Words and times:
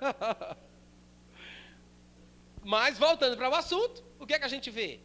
Mas, 2.62 2.98
voltando 2.98 3.36
para 3.36 3.48
o 3.48 3.54
assunto, 3.54 4.04
o 4.18 4.26
que 4.26 4.34
é 4.34 4.38
que 4.38 4.44
a 4.44 4.48
gente 4.48 4.70
vê? 4.70 5.00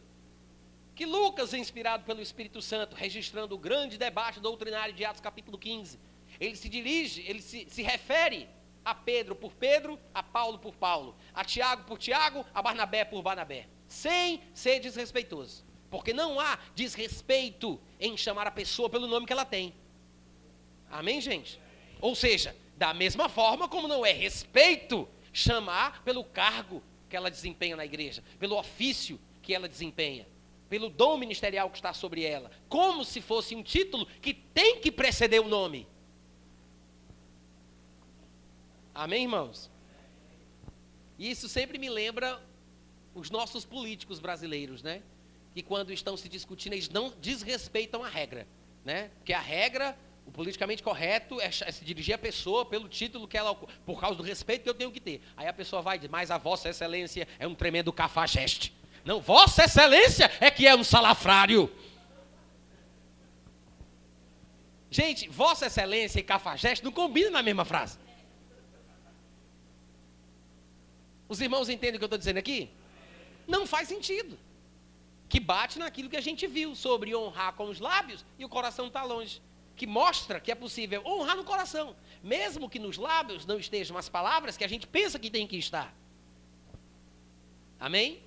Que 0.94 1.06
Lucas, 1.06 1.52
inspirado 1.52 2.04
pelo 2.04 2.20
Espírito 2.20 2.60
Santo, 2.62 2.96
registrando 2.96 3.54
o 3.54 3.58
grande 3.58 3.98
debate 3.98 4.40
doutrinário 4.40 4.94
de 4.94 5.04
Atos 5.04 5.20
capítulo 5.20 5.58
15, 5.58 5.98
ele 6.40 6.56
se 6.56 6.68
dirige, 6.68 7.22
ele 7.26 7.42
se, 7.42 7.66
se 7.68 7.82
refere 7.82 8.48
a 8.84 8.94
Pedro 8.94 9.34
por 9.34 9.52
Pedro, 9.54 9.98
a 10.14 10.22
Paulo 10.22 10.58
por 10.58 10.74
Paulo, 10.76 11.16
a 11.34 11.44
Tiago 11.44 11.84
por 11.84 11.98
Tiago, 11.98 12.46
a 12.54 12.62
Barnabé 12.62 13.04
por 13.04 13.22
Barnabé, 13.22 13.68
sem 13.88 14.42
ser 14.54 14.80
desrespeitoso. 14.80 15.64
Porque 15.90 16.12
não 16.12 16.38
há 16.40 16.58
desrespeito 16.74 17.80
em 17.98 18.16
chamar 18.16 18.46
a 18.46 18.50
pessoa 18.50 18.88
pelo 18.88 19.06
nome 19.06 19.26
que 19.26 19.32
ela 19.32 19.44
tem. 19.44 19.74
Amém, 20.90 21.20
gente? 21.20 21.60
Ou 22.00 22.14
seja, 22.14 22.54
da 22.76 22.92
mesma 22.92 23.28
forma 23.28 23.68
como 23.68 23.88
não 23.88 24.04
é 24.04 24.12
respeito 24.12 25.08
chamar 25.32 26.02
pelo 26.02 26.24
cargo 26.24 26.82
que 27.08 27.16
ela 27.16 27.30
desempenha 27.30 27.76
na 27.76 27.84
igreja, 27.84 28.22
pelo 28.38 28.58
ofício 28.58 29.18
que 29.42 29.54
ela 29.54 29.68
desempenha, 29.68 30.26
pelo 30.68 30.88
dom 30.88 31.16
ministerial 31.16 31.70
que 31.70 31.76
está 31.76 31.92
sobre 31.92 32.22
ela, 32.22 32.50
como 32.68 33.04
se 33.04 33.20
fosse 33.20 33.54
um 33.54 33.62
título 33.62 34.06
que 34.20 34.34
tem 34.34 34.80
que 34.80 34.90
preceder 34.90 35.40
o 35.40 35.48
nome. 35.48 35.86
Amém, 38.94 39.22
irmãos? 39.22 39.70
E 41.18 41.30
isso 41.30 41.48
sempre 41.48 41.78
me 41.78 41.88
lembra 41.88 42.42
os 43.14 43.30
nossos 43.30 43.64
políticos 43.64 44.18
brasileiros, 44.18 44.82
né? 44.82 45.02
Que 45.54 45.62
quando 45.62 45.92
estão 45.92 46.16
se 46.16 46.28
discutindo, 46.28 46.74
eles 46.74 46.88
não 46.88 47.10
desrespeitam 47.20 48.04
a 48.04 48.08
regra, 48.08 48.46
né? 48.84 49.10
Porque 49.16 49.32
a 49.32 49.40
regra 49.40 49.96
o 50.26 50.30
politicamente 50.32 50.82
correto 50.82 51.40
é, 51.40 51.50
se 51.50 51.84
dirigir 51.84 52.14
à 52.14 52.18
pessoa 52.18 52.66
pelo 52.66 52.88
título 52.88 53.28
que 53.28 53.38
ela, 53.38 53.54
por 53.54 54.00
causa 54.00 54.16
do 54.16 54.24
respeito 54.24 54.64
que 54.64 54.68
eu 54.68 54.74
tenho 54.74 54.90
que 54.90 55.00
ter. 55.00 55.22
Aí 55.36 55.46
a 55.46 55.52
pessoa 55.52 55.80
vai 55.80 55.98
dizer, 55.98 56.10
mas 56.10 56.32
a 56.32 56.36
Vossa 56.36 56.68
Excelência 56.68 57.28
é 57.38 57.46
um 57.46 57.54
tremendo 57.54 57.92
cafajeste. 57.92 58.74
Não, 59.04 59.20
Vossa 59.20 59.64
Excelência 59.64 60.30
é 60.40 60.50
que 60.50 60.66
é 60.66 60.74
um 60.74 60.82
salafrário. 60.82 61.70
Gente, 64.90 65.28
Vossa 65.28 65.66
Excelência 65.66 66.18
e 66.18 66.24
cafajeste 66.24 66.84
não 66.84 66.90
combinam 66.90 67.30
na 67.30 67.42
mesma 67.42 67.64
frase. 67.64 67.96
Os 71.28 71.40
irmãos 71.40 71.68
entendem 71.68 71.96
o 71.96 71.98
que 71.98 72.04
eu 72.04 72.06
estou 72.06 72.18
dizendo 72.18 72.38
aqui? 72.38 72.68
Não 73.46 73.64
faz 73.64 73.86
sentido. 73.86 74.36
Que 75.28 75.38
bate 75.38 75.78
naquilo 75.78 76.10
que 76.10 76.16
a 76.16 76.20
gente 76.20 76.48
viu 76.48 76.74
sobre 76.74 77.14
honrar 77.14 77.52
com 77.52 77.66
os 77.66 77.78
lábios 77.78 78.24
e 78.38 78.44
o 78.44 78.48
coração 78.48 78.88
está 78.88 79.04
longe 79.04 79.40
que 79.76 79.86
mostra 79.86 80.40
que 80.40 80.50
é 80.50 80.54
possível 80.54 81.02
honrar 81.04 81.36
no 81.36 81.44
coração, 81.44 81.94
mesmo 82.22 82.68
que 82.68 82.78
nos 82.78 82.96
lábios 82.96 83.44
não 83.44 83.58
estejam 83.58 83.96
as 83.98 84.08
palavras 84.08 84.56
que 84.56 84.64
a 84.64 84.68
gente 84.68 84.86
pensa 84.86 85.18
que 85.18 85.30
tem 85.30 85.46
que 85.46 85.58
estar. 85.58 85.94
Amém? 87.78 88.22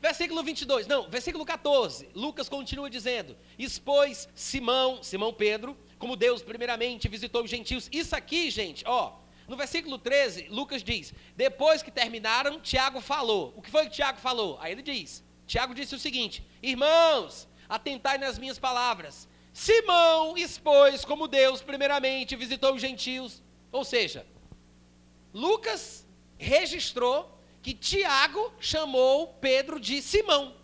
Versículo 0.00 0.42
22, 0.42 0.86
não, 0.86 1.08
versículo 1.08 1.46
14, 1.46 2.10
Lucas 2.14 2.46
continua 2.46 2.90
dizendo: 2.90 3.34
Expôs 3.58 4.28
Simão, 4.34 5.02
Simão 5.02 5.32
Pedro, 5.32 5.74
como 5.98 6.14
Deus 6.14 6.42
primeiramente 6.42 7.08
visitou 7.08 7.42
os 7.42 7.50
gentios. 7.50 7.88
Isso 7.90 8.14
aqui, 8.14 8.50
gente, 8.50 8.84
ó, 8.86 9.14
no 9.48 9.56
versículo 9.56 9.96
13, 9.96 10.48
Lucas 10.50 10.82
diz: 10.82 11.14
Depois 11.34 11.82
que 11.82 11.90
terminaram, 11.90 12.60
Tiago 12.60 13.00
falou. 13.00 13.54
O 13.56 13.62
que 13.62 13.70
foi 13.70 13.86
que 13.86 13.94
Tiago 13.94 14.18
falou? 14.18 14.58
Aí 14.60 14.72
ele 14.72 14.82
diz: 14.82 15.24
Tiago 15.46 15.74
disse 15.74 15.94
o 15.94 15.98
seguinte: 15.98 16.44
Irmãos, 16.62 17.48
atentai 17.66 18.18
nas 18.18 18.38
minhas 18.38 18.58
palavras 18.58 19.26
Simão 19.54 20.36
expôs 20.36 21.04
como 21.04 21.28
Deus, 21.28 21.62
primeiramente, 21.62 22.34
visitou 22.34 22.74
os 22.74 22.80
gentios. 22.80 23.40
Ou 23.70 23.84
seja, 23.84 24.26
Lucas 25.32 26.04
registrou 26.36 27.38
que 27.62 27.72
Tiago 27.72 28.52
chamou 28.58 29.28
Pedro 29.34 29.78
de 29.78 30.02
Simão. 30.02 30.56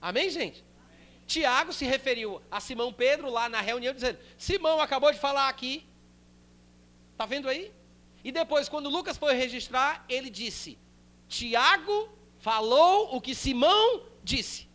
Amém, 0.00 0.30
gente? 0.30 0.64
Amém. 0.78 1.08
Tiago 1.26 1.72
se 1.72 1.84
referiu 1.84 2.40
a 2.52 2.60
Simão 2.60 2.92
Pedro 2.92 3.28
lá 3.28 3.48
na 3.48 3.60
reunião, 3.60 3.92
dizendo: 3.92 4.20
Simão 4.38 4.80
acabou 4.80 5.12
de 5.12 5.18
falar 5.18 5.48
aqui. 5.48 5.84
Está 7.10 7.26
vendo 7.26 7.48
aí? 7.48 7.72
E 8.22 8.30
depois, 8.30 8.68
quando 8.68 8.88
Lucas 8.88 9.18
foi 9.18 9.34
registrar, 9.34 10.04
ele 10.08 10.30
disse: 10.30 10.78
Tiago 11.28 12.16
falou 12.38 13.16
o 13.16 13.20
que 13.20 13.34
Simão 13.34 14.04
disse. 14.22 14.67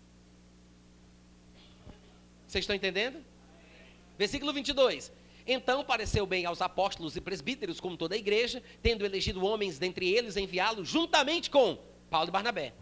Vocês 2.54 2.66
estão 2.66 2.76
entendendo? 2.76 3.18
Versículo 4.16 4.54
22. 4.54 5.12
Então 5.48 5.84
pareceu 5.84 6.24
bem 6.24 6.46
aos 6.46 6.62
apóstolos 6.62 7.16
e 7.16 7.22
presbíteros, 7.22 7.80
como 7.80 7.98
toda 7.98 8.14
a 8.14 8.18
igreja, 8.18 8.62
tendo 8.80 9.04
elegido 9.04 9.44
homens 9.44 9.80
dentre 9.80 10.08
eles, 10.08 10.38
enviá-los 10.38 10.88
juntamente 10.88 11.50
com 11.50 11.80
Paulo 12.12 12.28
e 12.28 12.32
Barnabé. 12.32 12.76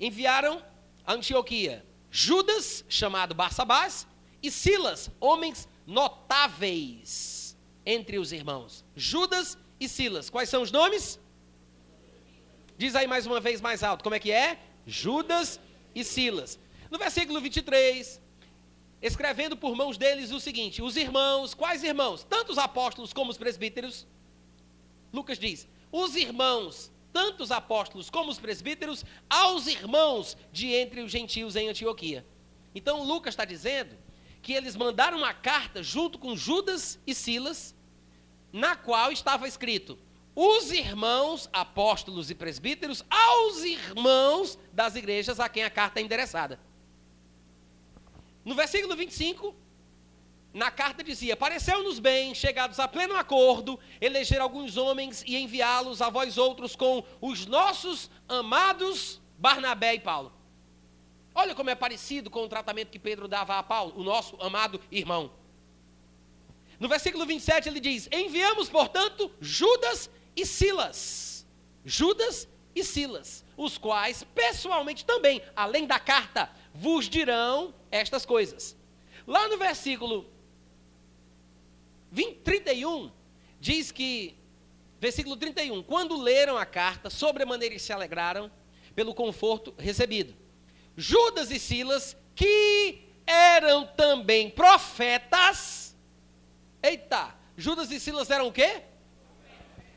Enviaram 0.00 0.64
a 1.04 1.12
Antioquia 1.12 1.84
Judas, 2.10 2.82
chamado 2.88 3.34
Barsabás, 3.34 4.06
e 4.42 4.50
Silas, 4.50 5.10
homens 5.20 5.68
notáveis 5.86 7.54
entre 7.84 8.18
os 8.18 8.32
irmãos. 8.32 8.86
Judas 8.96 9.58
e 9.78 9.86
Silas. 9.86 10.30
Quais 10.30 10.48
são 10.48 10.62
os 10.62 10.72
nomes? 10.72 11.20
Diz 12.78 12.94
aí 12.94 13.06
mais 13.06 13.26
uma 13.26 13.38
vez 13.38 13.60
mais 13.60 13.82
alto. 13.82 14.02
Como 14.02 14.14
é 14.14 14.18
que 14.18 14.32
é? 14.32 14.58
Judas 14.86 15.60
e 15.94 16.02
Silas. 16.02 16.58
No 16.90 16.96
versículo 16.96 17.38
23, 17.38 18.18
escrevendo 19.00 19.56
por 19.56 19.74
mãos 19.74 19.96
deles 19.96 20.30
o 20.30 20.40
seguinte: 20.40 20.82
os 20.82 20.96
irmãos, 20.96 21.54
quais 21.54 21.82
irmãos? 21.82 22.24
Tanto 22.24 22.52
os 22.52 22.58
apóstolos 22.58 23.12
como 23.12 23.30
os 23.30 23.38
presbíteros. 23.38 24.06
Lucas 25.12 25.38
diz: 25.38 25.68
os 25.90 26.16
irmãos, 26.16 26.90
tanto 27.12 27.42
os 27.42 27.50
apóstolos 27.50 28.10
como 28.10 28.30
os 28.30 28.38
presbíteros, 28.38 29.04
aos 29.28 29.66
irmãos 29.66 30.36
de 30.52 30.72
entre 30.72 31.00
os 31.00 31.10
gentios 31.10 31.56
em 31.56 31.68
Antioquia. 31.68 32.26
Então 32.74 33.04
Lucas 33.04 33.32
está 33.32 33.44
dizendo 33.44 33.96
que 34.42 34.52
eles 34.52 34.76
mandaram 34.76 35.18
uma 35.18 35.34
carta 35.34 35.82
junto 35.82 36.18
com 36.18 36.36
Judas 36.36 36.98
e 37.06 37.14
Silas, 37.14 37.74
na 38.52 38.76
qual 38.76 39.10
estava 39.10 39.48
escrito: 39.48 39.98
os 40.34 40.70
irmãos, 40.70 41.48
apóstolos 41.52 42.30
e 42.30 42.34
presbíteros, 42.34 43.04
aos 43.10 43.64
irmãos 43.64 44.58
das 44.72 44.94
igrejas 44.94 45.40
a 45.40 45.48
quem 45.48 45.64
a 45.64 45.70
carta 45.70 46.00
é 46.00 46.02
endereçada. 46.02 46.60
No 48.48 48.54
versículo 48.54 48.96
25, 48.96 49.54
na 50.54 50.70
carta 50.70 51.04
dizia: 51.04 51.36
Pareceu-nos 51.36 51.98
bem, 51.98 52.34
chegados 52.34 52.80
a 52.80 52.88
pleno 52.88 53.14
acordo, 53.14 53.78
eleger 54.00 54.40
alguns 54.40 54.78
homens 54.78 55.22
e 55.26 55.36
enviá-los 55.36 56.00
a 56.00 56.08
vós 56.08 56.38
outros 56.38 56.74
com 56.74 57.04
os 57.20 57.44
nossos 57.44 58.10
amados 58.26 59.20
Barnabé 59.36 59.96
e 59.96 60.00
Paulo. 60.00 60.32
Olha 61.34 61.54
como 61.54 61.68
é 61.68 61.74
parecido 61.74 62.30
com 62.30 62.42
o 62.42 62.48
tratamento 62.48 62.88
que 62.88 62.98
Pedro 62.98 63.28
dava 63.28 63.58
a 63.58 63.62
Paulo, 63.62 63.92
o 63.94 64.02
nosso 64.02 64.34
amado 64.40 64.80
irmão. 64.90 65.30
No 66.80 66.88
versículo 66.88 67.26
27 67.26 67.68
ele 67.68 67.80
diz: 67.80 68.08
Enviamos, 68.10 68.70
portanto, 68.70 69.30
Judas 69.42 70.08
e 70.34 70.46
Silas. 70.46 71.46
Judas 71.84 72.48
e 72.74 72.82
Silas, 72.82 73.44
os 73.58 73.76
quais 73.76 74.24
pessoalmente 74.34 75.04
também, 75.04 75.42
além 75.54 75.86
da 75.86 75.98
carta, 76.00 76.50
vos 76.72 77.10
dirão 77.10 77.74
estas 77.90 78.24
coisas. 78.24 78.76
Lá 79.26 79.48
no 79.48 79.58
versículo 79.58 80.30
20, 82.10 82.38
31, 82.40 83.10
diz 83.60 83.90
que, 83.92 84.36
versículo 84.98 85.36
31, 85.36 85.82
quando 85.82 86.20
leram 86.20 86.56
a 86.56 86.64
carta, 86.64 87.10
sobremaneira 87.10 87.78
se 87.78 87.92
alegraram 87.92 88.50
pelo 88.94 89.14
conforto 89.14 89.74
recebido. 89.78 90.34
Judas 90.96 91.50
e 91.50 91.58
Silas, 91.58 92.16
que 92.34 93.02
eram 93.26 93.86
também 93.86 94.50
profetas. 94.50 95.96
Eita, 96.82 97.34
Judas 97.56 97.90
e 97.90 98.00
Silas 98.00 98.30
eram 98.30 98.48
o 98.48 98.52
quê? 98.52 98.82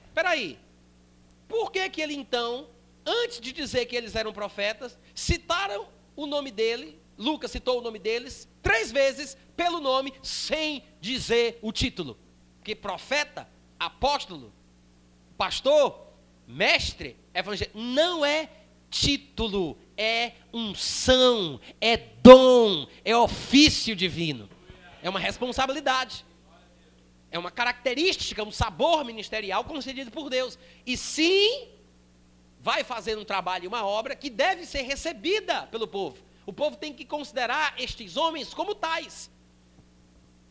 Espera 0.08 0.32
aí. 0.32 0.60
Por 1.48 1.72
que 1.72 1.90
que 1.90 2.02
ele 2.02 2.14
então, 2.14 2.70
antes 3.06 3.40
de 3.40 3.52
dizer 3.52 3.86
que 3.86 3.96
eles 3.96 4.16
eram 4.16 4.34
profetas, 4.34 4.98
citaram 5.16 5.88
o 6.16 6.26
nome 6.26 6.52
dele, 6.52 7.00
Lucas 7.18 7.52
citou 7.52 7.80
o 7.80 7.82
nome 7.82 8.00
deles 8.00 8.48
três 8.62 8.92
vezes 8.92 9.38
pelo 9.56 9.80
nome, 9.80 10.14
sem 10.24 10.84
dizer 11.00 11.60
o 11.62 11.72
título. 11.72 12.18
Porque 12.58 12.76
profeta, 12.76 13.48
apóstolo, 13.80 14.54
pastor, 15.38 16.08
mestre, 16.48 17.18
evangelho, 17.34 17.72
não 17.74 18.26
é 18.26 18.50
título, 18.90 19.78
é 19.98 20.34
unção, 20.54 21.60
é 21.80 21.98
dom, 21.98 22.88
é 23.06 23.16
ofício 23.16 23.96
divino. 23.96 24.50
É 25.02 25.10
uma 25.10 25.20
responsabilidade. 25.20 26.26
É 27.32 27.40
uma 27.40 27.50
característica, 27.50 28.44
um 28.44 28.52
sabor 28.52 29.06
ministerial 29.06 29.64
concedido 29.64 30.12
por 30.12 30.30
Deus. 30.30 30.60
E 30.86 30.98
sim, 30.98 31.70
vai 32.62 32.84
fazer 32.84 33.18
um 33.18 33.26
trabalho, 33.26 33.68
uma 33.68 33.86
obra 33.86 34.16
que 34.16 34.30
deve 34.30 34.66
ser 34.66 34.84
recebida 34.84 35.68
pelo 35.68 35.88
povo. 35.88 36.24
O 36.46 36.54
povo 36.54 36.76
tem 36.76 36.94
que 36.94 37.04
considerar 37.04 37.74
estes 37.78 38.16
homens 38.16 38.54
como 38.54 38.76
tais. 38.76 39.32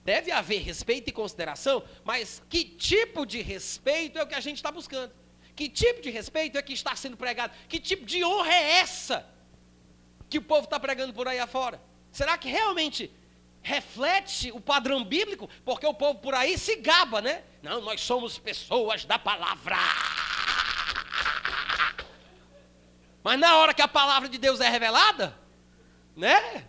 Deve 0.05 0.33
haver 0.33 0.61
respeito 0.63 1.09
e 1.09 1.13
consideração, 1.13 1.85
mas 2.05 2.43
que 2.49 2.65
tipo 2.65 3.25
de 3.25 3.41
respeito 3.41 4.19
é 4.19 4.23
o 4.23 4.27
que 4.27 4.35
a 4.35 4.41
gente 4.41 4.57
está 4.57 4.73
buscando? 4.73 5.13
Que 5.55 5.69
tipo 5.69 6.01
de 6.01 6.11
respeito 6.11 6.59
é 6.59 6.63
que 6.63 6.73
está 6.73 6.97
sendo 6.97 7.17
pregado? 7.17 7.55
Que 7.69 7.79
tipo 7.79 8.05
de 8.05 8.25
honra 8.25 8.53
é 8.53 8.71
essa 8.79 9.27
que 10.29 10.39
o 10.39 10.43
povo 10.43 10.65
está 10.65 10.81
pregando 10.81 11.13
por 11.13 11.29
aí 11.29 11.39
afora? 11.39 11.81
Será 12.11 12.37
que 12.37 12.49
realmente 12.49 13.11
reflete 13.63 14.51
o 14.51 14.61
padrão 14.61 15.05
bíblico? 15.05 15.49
Porque 15.65 15.87
o 15.87 15.95
povo 15.95 16.19
por 16.19 16.35
aí 16.35 16.59
se 16.59 16.77
gaba, 16.77 17.21
né? 17.21 17.45
Não, 17.63 17.81
nós 17.83 18.01
somos 18.01 18.39
pessoas 18.39 19.05
da 19.05 19.19
palavra. 19.19 19.77
Mas 23.23 23.39
na 23.39 23.57
hora 23.59 23.75
que 23.75 23.83
a 23.83 23.89
palavra 23.89 24.29
de 24.29 24.39
Deus 24.39 24.61
é 24.61 24.69
revelada, 24.69 25.39
né? 26.17 26.67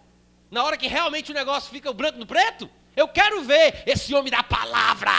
Na 0.50 0.63
hora 0.63 0.77
que 0.77 0.88
realmente 0.88 1.31
o 1.31 1.33
negócio 1.33 1.71
fica 1.71 1.89
o 1.89 1.94
branco 1.94 2.19
no 2.19 2.25
preto, 2.25 2.69
eu 2.95 3.07
quero 3.07 3.42
ver 3.44 3.83
esse 3.86 4.13
homem 4.13 4.30
da 4.31 4.44
palavra. 4.44 5.12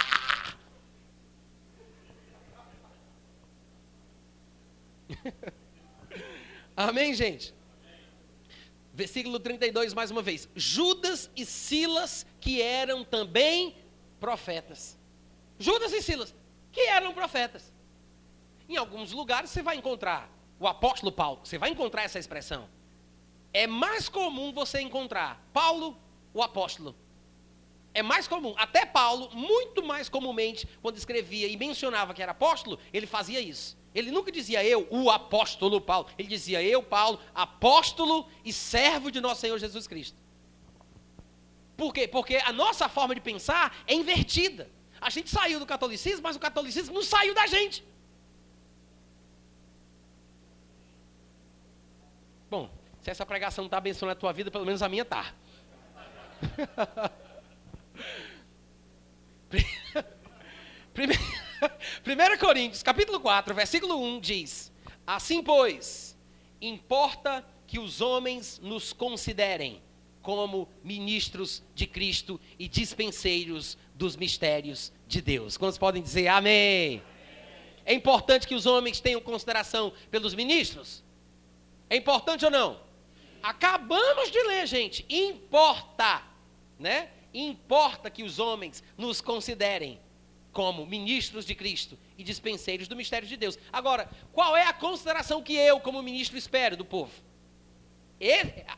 Amém, 6.76 7.14
gente? 7.14 7.55
Versículo 8.93 9.40
32, 9.40 9.94
mais 9.94 10.11
uma 10.11 10.20
vez. 10.20 10.46
Judas 10.55 11.31
e 11.35 11.46
Silas, 11.46 12.26
que 12.38 12.61
eram 12.61 13.02
também 13.02 13.75
profetas. 14.20 14.99
Judas 15.58 15.94
e 15.94 16.02
Silas, 16.02 16.35
que 16.70 16.82
eram 16.82 17.14
profetas. 17.14 17.73
Em 18.69 18.76
alguns 18.76 19.12
lugares 19.12 19.49
você 19.49 19.62
vai 19.62 19.76
encontrar 19.76 20.31
o 20.62 20.69
apóstolo 20.69 21.11
Paulo, 21.11 21.41
você 21.43 21.59
vai 21.59 21.70
encontrar 21.70 22.05
essa 22.05 22.20
expressão. 22.20 22.69
É 23.53 23.67
mais 23.67 24.09
comum 24.09 24.53
você 24.53 24.81
encontrar 24.81 25.44
Paulo, 25.53 25.99
o 26.32 26.41
apóstolo. 26.41 26.94
É 27.93 28.00
mais 28.00 28.29
comum. 28.29 28.55
Até 28.56 28.87
Paulo, 28.87 29.29
muito 29.35 29.85
mais 29.85 30.09
comumente, 30.09 30.69
quando 30.81 30.97
escrevia 30.97 31.49
e 31.49 31.56
mencionava 31.56 32.14
que 32.14 32.23
era 32.23 32.31
apóstolo, 32.31 32.79
ele 32.93 33.09
fazia 33.09 33.41
isso. 33.41 33.76
Ele 33.93 34.12
nunca 34.12 34.31
dizia 34.31 34.64
eu, 34.64 34.87
o 34.88 35.11
apóstolo 35.11 35.81
Paulo. 35.81 36.06
Ele 36.17 36.29
dizia 36.29 36.62
eu, 36.62 36.81
Paulo, 36.81 37.19
apóstolo 37.35 38.29
e 38.44 38.53
servo 38.53 39.11
de 39.11 39.20
nosso 39.20 39.41
Senhor 39.41 39.59
Jesus 39.59 39.88
Cristo. 39.88 40.17
Por 41.76 41.93
quê? 41.93 42.06
Porque 42.06 42.37
a 42.37 42.53
nossa 42.53 42.88
forma 42.88 43.17
de 43.17 43.20
pensar 43.20 43.82
é 43.85 43.94
invertida. 43.94 44.70
A 45.00 45.11
gente 45.11 45.29
saiu 45.29 45.59
do 45.59 45.67
catolicismo, 45.67 46.23
mas 46.23 46.37
o 46.37 46.41
catolicismo 46.41 46.94
não 46.94 47.03
saiu 47.03 47.35
da 47.35 47.49
gente. 47.49 47.85
Bom, 52.52 52.69
se 53.00 53.10
essa 53.10 53.25
pregação 53.25 53.64
está 53.64 53.78
abençoando 53.78 54.12
a 54.12 54.14
tua 54.14 54.31
vida, 54.31 54.50
pelo 54.50 54.66
menos 54.66 54.82
a 54.82 54.88
minha 54.90 55.04
está. 55.08 55.34
1 62.04 62.37
Coríntios, 62.38 62.82
capítulo 62.82 63.20
4, 63.20 63.54
versículo 63.54 63.99
1 63.99 64.20
diz: 64.20 64.70
Assim, 65.06 65.43
pois, 65.43 66.14
importa 66.60 67.43
que 67.66 67.78
os 67.78 68.02
homens 68.02 68.60
nos 68.62 68.93
considerem 68.93 69.81
como 70.20 70.69
ministros 70.84 71.62
de 71.75 71.87
Cristo 71.87 72.38
e 72.58 72.69
dispenseiros 72.69 73.78
dos 73.94 74.14
mistérios 74.14 74.93
de 75.08 75.22
Deus. 75.22 75.56
Quantos 75.56 75.78
podem 75.78 76.02
dizer 76.02 76.28
amém? 76.28 77.02
É 77.87 77.94
importante 77.94 78.46
que 78.46 78.54
os 78.54 78.66
homens 78.66 79.00
tenham 79.00 79.22
consideração 79.22 79.90
pelos 80.10 80.34
ministros? 80.34 81.01
É 81.92 81.96
importante 81.96 82.42
ou 82.42 82.50
não? 82.50 82.80
Acabamos 83.42 84.30
de 84.30 84.42
ler, 84.44 84.66
gente. 84.66 85.04
Importa, 85.10 86.22
né? 86.78 87.10
Importa 87.34 88.08
que 88.08 88.22
os 88.22 88.38
homens 88.38 88.82
nos 88.96 89.20
considerem 89.20 90.00
como 90.52 90.86
ministros 90.86 91.44
de 91.44 91.54
Cristo 91.54 91.98
e 92.16 92.24
dispenseiros 92.24 92.88
do 92.88 92.96
mistério 92.96 93.28
de 93.28 93.36
Deus. 93.36 93.58
Agora, 93.70 94.08
qual 94.32 94.56
é 94.56 94.64
a 94.66 94.72
consideração 94.72 95.42
que 95.42 95.52
eu, 95.52 95.80
como 95.80 96.02
ministro, 96.02 96.38
espero 96.38 96.78
do 96.78 96.84
povo? 96.84 97.12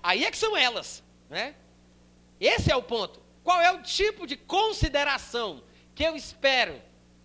Aí 0.02 0.24
é 0.24 0.30
que 0.32 0.36
são 0.36 0.56
elas, 0.56 1.04
né? 1.30 1.54
Esse 2.40 2.72
é 2.72 2.74
o 2.74 2.82
ponto. 2.82 3.22
Qual 3.44 3.60
é 3.60 3.70
o 3.70 3.80
tipo 3.80 4.26
de 4.26 4.36
consideração 4.36 5.62
que 5.94 6.02
eu 6.02 6.16
espero 6.16 6.82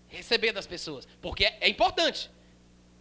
receber 0.07 0.51
das 0.51 0.67
pessoas? 0.67 1.07
Porque 1.19 1.45
é 1.45 1.67
importante, 1.67 2.29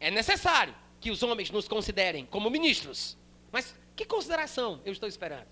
é 0.00 0.10
necessário 0.10 0.74
que 1.00 1.10
os 1.10 1.22
homens 1.22 1.50
nos 1.50 1.68
considerem 1.68 2.26
como 2.26 2.50
ministros. 2.50 3.16
Mas 3.50 3.74
que 3.96 4.04
consideração 4.04 4.80
eu 4.84 4.92
estou 4.92 5.08
esperando? 5.08 5.46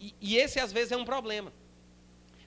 E, 0.00 0.14
e 0.20 0.36
esse 0.36 0.60
às 0.60 0.72
vezes 0.72 0.92
é 0.92 0.96
um 0.96 1.04
problema. 1.04 1.52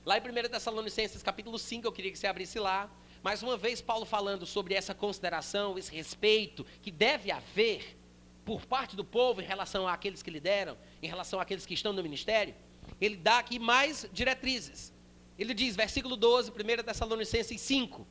Lá 0.05 0.17
em 0.17 0.21
1 0.21 0.49
Tessalonicenses 0.49 1.21
capítulo 1.21 1.59
5, 1.59 1.85
eu 1.85 1.91
queria 1.91 2.11
que 2.11 2.17
você 2.17 2.27
abrisse 2.27 2.59
lá. 2.59 2.89
Mais 3.21 3.43
uma 3.43 3.57
vez, 3.57 3.81
Paulo 3.81 4.05
falando 4.05 4.45
sobre 4.45 4.73
essa 4.73 4.95
consideração, 4.95 5.77
esse 5.77 5.93
respeito 5.93 6.65
que 6.81 6.89
deve 6.89 7.31
haver 7.31 7.97
por 8.45 8.65
parte 8.65 8.95
do 8.95 9.03
povo 9.03 9.41
em 9.41 9.45
relação 9.45 9.87
àqueles 9.87 10.23
que 10.23 10.31
lideram, 10.31 10.77
em 11.03 11.07
relação 11.07 11.39
àqueles 11.39 11.65
que 11.65 11.73
estão 11.73 11.91
no 11.91 12.01
ministério. 12.01 12.55
Ele 12.99 13.17
dá 13.17 13.39
aqui 13.39 13.59
mais 13.59 14.09
diretrizes. 14.11 14.93
Ele 15.37 15.53
diz, 15.53 15.75
versículo 15.75 16.15
12, 16.15 16.51
1 16.51 16.83
Tessalonicenses 16.83 17.59
5, 17.61 18.07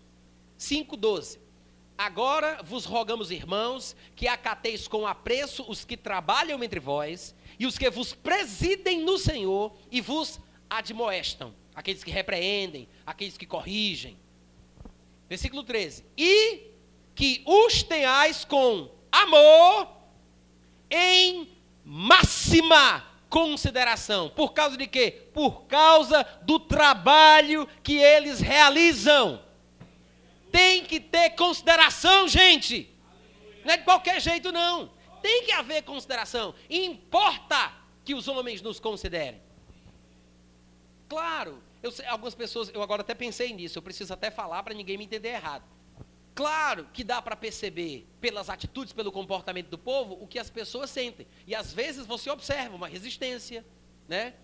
5, 0.57 0.97
12. 0.97 1.41
Agora 1.99 2.63
vos 2.63 2.85
rogamos, 2.85 3.33
irmãos, 3.33 3.97
que 4.15 4.29
acateis 4.29 4.87
com 4.87 5.05
apreço 5.05 5.65
os 5.69 5.85
que 5.85 5.97
trabalham 5.97 6.63
entre 6.63 6.79
vós 6.79 7.35
e 7.59 7.67
os 7.67 7.77
que 7.77 7.91
vos 7.91 8.15
presidem 8.15 9.03
no 9.03 9.19
Senhor 9.19 9.77
e 9.91 10.01
vos 10.01 10.39
admoestam 10.71 11.53
aqueles 11.75 12.05
que 12.05 12.13
repreendem, 12.13 12.89
aqueles 13.05 13.37
que 13.37 13.45
corrigem. 13.45 14.17
Versículo 15.29 15.65
13: 15.65 16.05
E 16.17 16.69
que 17.17 17.43
os 17.45 17.83
tenhais 17.83 18.45
com 18.45 18.89
amor 19.11 19.89
em 20.89 21.49
máxima 21.85 23.05
consideração. 23.29 24.31
Por 24.31 24.53
causa 24.53 24.77
de 24.77 24.87
quê? 24.87 25.29
Por 25.35 25.63
causa 25.63 26.23
do 26.43 26.61
trabalho 26.61 27.67
que 27.83 27.99
eles 27.99 28.39
realizam. 28.39 29.48
Tem 30.51 30.85
que 30.85 31.01
ter 31.01 31.31
consideração, 31.31 32.27
gente. 32.29 32.95
Não 33.65 33.75
é 33.75 33.77
de 33.77 33.85
qualquer 33.85 34.21
jeito, 34.21 34.51
não. 34.51 34.91
Tem 35.21 35.45
que 35.45 35.53
haver 35.53 35.83
consideração. 35.83 36.55
Importa 36.71 37.73
que 38.05 38.15
os 38.15 38.29
homens 38.29 38.63
nos 38.63 38.81
considerem. 38.81 39.43
Claro, 41.09 41.63
eu 41.83 41.93
algumas 42.07 42.35
pessoas, 42.35 42.71
eu 42.73 42.83
agora 42.83 43.03
até 43.03 43.15
pensei 43.15 43.53
nisso, 43.53 43.79
eu 43.79 43.83
preciso 43.83 44.13
até 44.13 44.31
falar 44.31 44.63
para 44.63 44.75
ninguém 44.75 44.99
me 44.99 45.05
entender 45.05 45.29
errado. 45.29 45.65
Claro 46.35 46.89
que 46.93 47.03
dá 47.03 47.21
para 47.21 47.35
perceber 47.35 48.07
pelas 48.21 48.49
atitudes, 48.49 48.93
pelo 48.93 49.11
comportamento 49.11 49.69
do 49.69 49.79
povo, 49.79 50.17
o 50.21 50.27
que 50.27 50.39
as 50.39 50.49
pessoas 50.49 50.89
sentem. 50.89 51.27
E 51.47 51.55
às 51.55 51.73
vezes 51.73 52.07
você 52.07 52.31
observa 52.31 52.77
uma 52.77 52.87
resistência, 52.87 53.67
né? 54.07 54.35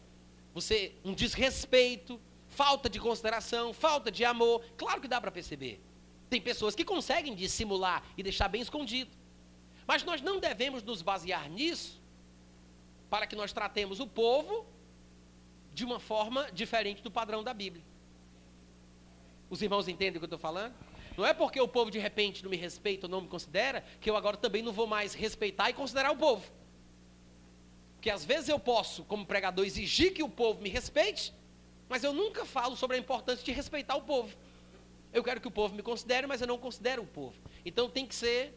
Você 0.53 0.97
um 1.05 1.15
desrespeito, 1.15 2.21
falta 2.49 2.89
de 2.89 2.99
consideração, 2.99 3.73
falta 3.73 4.11
de 4.11 4.25
amor. 4.25 4.65
Claro 4.77 5.01
que 5.01 5.09
dá 5.09 5.21
para 5.21 5.31
perceber. 5.31 5.81
Tem 6.29 6.41
pessoas 6.41 6.75
que 6.75 6.85
conseguem 6.85 7.35
dissimular 7.35 8.03
e 8.17 8.23
deixar 8.23 8.49
bem 8.49 8.63
escondido. 8.63 9.11
Mas 9.87 10.03
nós 10.03 10.21
não 10.21 10.41
devemos 10.41 10.83
nos 10.83 11.03
basear 11.03 11.49
nisso 11.49 12.03
para 13.11 13.27
que 13.27 13.37
nós 13.37 13.53
tratemos 13.53 14.01
o 14.01 14.07
povo 14.07 14.67
de 15.73 15.85
uma 15.85 16.01
forma 16.01 16.51
diferente 16.53 17.03
do 17.03 17.11
padrão 17.11 17.43
da 17.43 17.53
Bíblia. 17.53 17.85
Os 19.51 19.61
irmãos 19.61 19.87
entendem 19.89 20.17
o 20.17 20.21
que 20.21 20.25
eu 20.25 20.27
estou 20.27 20.39
falando? 20.39 20.75
Não 21.17 21.25
é 21.25 21.33
porque 21.33 21.61
o 21.61 21.69
povo 21.69 21.91
de 21.91 21.99
repente 21.99 22.43
não 22.43 22.51
me 22.51 22.57
respeita 22.57 23.07
ou 23.07 23.11
não 23.11 23.21
me 23.21 23.29
considera, 23.29 23.85
que 24.01 24.11
eu 24.11 24.17
agora 24.17 24.37
também 24.37 24.63
não 24.63 24.73
vou 24.73 24.87
mais 24.87 25.15
respeitar 25.15 25.71
e 25.71 25.73
considerar 25.73 26.11
o 26.11 26.17
povo. 26.17 26.51
Porque 27.95 28.11
às 28.11 28.25
vezes 28.25 28.49
eu 28.49 28.59
posso, 28.59 29.05
como 29.05 29.25
pregador, 29.25 29.65
exigir 29.65 30.13
que 30.13 30.23
o 30.23 30.29
povo 30.29 30.61
me 30.61 30.69
respeite, 30.69 31.33
mas 31.89 32.03
eu 32.03 32.13
nunca 32.13 32.45
falo 32.45 32.77
sobre 32.77 32.97
a 32.97 33.01
importância 33.01 33.45
de 33.45 33.53
respeitar 33.53 33.95
o 33.97 34.03
povo. 34.03 34.37
Eu 35.15 35.23
quero 35.23 35.41
que 35.41 35.49
o 35.49 35.51
povo 35.51 35.75
me 35.75 35.83
considere, 35.83 36.27
mas 36.27 36.41
eu 36.41 36.47
não 36.47 36.59
considero 36.59 37.03
o 37.03 37.07
povo. 37.07 37.37
Então 37.65 37.89
tem 37.89 38.05
que 38.05 38.15
ser 38.15 38.53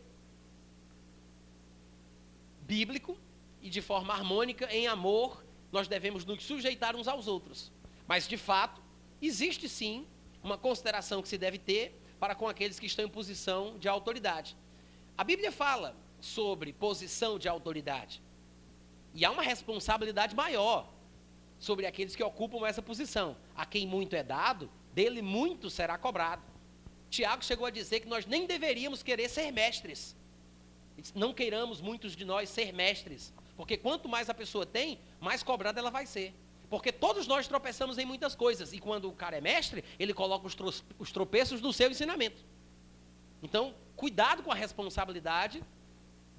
bíblico 2.61 3.15
e 3.61 3.69
de 3.69 3.81
forma 3.81 4.13
harmônica, 4.13 4.65
em 4.73 4.87
amor 4.87 5.45
nós 5.71 5.87
devemos 5.87 6.25
nos 6.25 6.43
sujeitar 6.43 6.95
uns 6.95 7.07
aos 7.07 7.27
outros. 7.27 7.71
Mas, 8.07 8.27
de 8.27 8.37
fato, 8.37 8.81
existe 9.21 9.69
sim 9.69 10.07
uma 10.41 10.57
consideração 10.57 11.21
que 11.21 11.27
se 11.27 11.37
deve 11.37 11.59
ter 11.59 12.01
para 12.19 12.33
com 12.33 12.47
aqueles 12.47 12.79
que 12.79 12.87
estão 12.87 13.05
em 13.05 13.09
posição 13.09 13.77
de 13.77 13.87
autoridade. 13.87 14.57
A 15.17 15.23
Bíblia 15.23 15.51
fala 15.51 15.95
sobre 16.19 16.73
posição 16.73 17.37
de 17.37 17.47
autoridade. 17.47 18.21
E 19.13 19.23
há 19.23 19.29
uma 19.29 19.43
responsabilidade 19.43 20.35
maior 20.35 20.91
sobre 21.59 21.85
aqueles 21.85 22.15
que 22.15 22.23
ocupam 22.23 22.65
essa 22.65 22.81
posição. 22.81 23.37
A 23.55 23.65
quem 23.65 23.85
muito 23.85 24.15
é 24.15 24.23
dado, 24.23 24.69
dele 24.97 25.21
muito 25.21 25.69
será 25.69 25.95
cobrado. 25.95 26.41
Tiago 27.07 27.45
chegou 27.45 27.67
a 27.67 27.69
dizer 27.69 27.99
que 27.99 28.07
nós 28.07 28.25
nem 28.25 28.47
deveríamos 28.47 29.03
querer 29.03 29.29
ser 29.29 29.51
mestres. 29.51 30.15
Não 31.13 31.31
queiramos 31.39 31.79
muitos 31.79 32.15
de 32.15 32.25
nós 32.25 32.49
ser 32.49 32.73
mestres, 32.73 33.31
porque 33.55 33.77
quanto 33.77 34.09
mais 34.09 34.27
a 34.27 34.33
pessoa 34.33 34.65
tem, 34.65 34.99
mais 35.19 35.43
cobrada 35.43 35.79
ela 35.79 35.91
vai 35.91 36.07
ser. 36.07 36.33
Porque 36.67 36.91
todos 36.91 37.27
nós 37.27 37.47
tropeçamos 37.47 37.99
em 37.99 38.05
muitas 38.05 38.33
coisas. 38.33 38.73
E 38.73 38.79
quando 38.79 39.07
o 39.07 39.13
cara 39.13 39.37
é 39.37 39.41
mestre, 39.41 39.83
ele 39.99 40.15
coloca 40.15 40.47
os 40.97 41.11
tropeços 41.11 41.61
no 41.61 41.71
seu 41.71 41.91
ensinamento. 41.91 42.43
Então, 43.43 43.75
cuidado 43.95 44.41
com 44.41 44.51
a 44.51 44.55
responsabilidade 44.55 45.63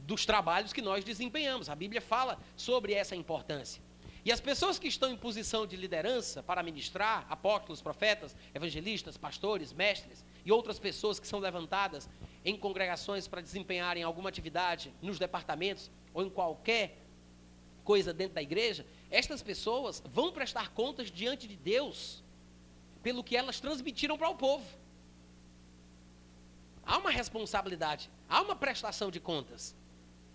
dos 0.00 0.26
trabalhos 0.26 0.72
que 0.72 0.82
nós 0.82 1.04
desempenhamos. 1.04 1.70
A 1.70 1.76
Bíblia 1.76 2.00
fala 2.00 2.36
sobre 2.56 2.92
essa 2.92 3.14
importância. 3.14 3.80
E 4.28 4.32
as 4.32 4.40
pessoas 4.40 4.78
que 4.78 4.86
estão 4.86 5.10
em 5.10 5.16
posição 5.16 5.66
de 5.66 5.74
liderança 5.74 6.42
para 6.42 6.62
ministrar, 6.62 7.24
apóstolos, 7.30 7.80
profetas, 7.80 8.36
evangelistas, 8.54 9.16
pastores, 9.16 9.72
mestres 9.72 10.22
e 10.44 10.52
outras 10.52 10.78
pessoas 10.78 11.18
que 11.18 11.26
são 11.26 11.38
levantadas 11.38 12.06
em 12.44 12.54
congregações 12.54 13.26
para 13.26 13.40
desempenharem 13.40 14.02
alguma 14.02 14.28
atividade 14.28 14.92
nos 15.00 15.18
departamentos 15.18 15.90
ou 16.12 16.22
em 16.22 16.28
qualquer 16.28 16.98
coisa 17.82 18.12
dentro 18.12 18.34
da 18.34 18.42
igreja, 18.42 18.84
estas 19.10 19.42
pessoas 19.42 20.02
vão 20.12 20.30
prestar 20.30 20.72
contas 20.72 21.10
diante 21.10 21.48
de 21.48 21.56
Deus 21.56 22.22
pelo 23.02 23.24
que 23.24 23.34
elas 23.34 23.58
transmitiram 23.58 24.18
para 24.18 24.28
o 24.28 24.34
povo. 24.34 24.66
Há 26.84 26.98
uma 26.98 27.10
responsabilidade, 27.10 28.10
há 28.28 28.42
uma 28.42 28.54
prestação 28.54 29.10
de 29.10 29.20
contas. 29.20 29.74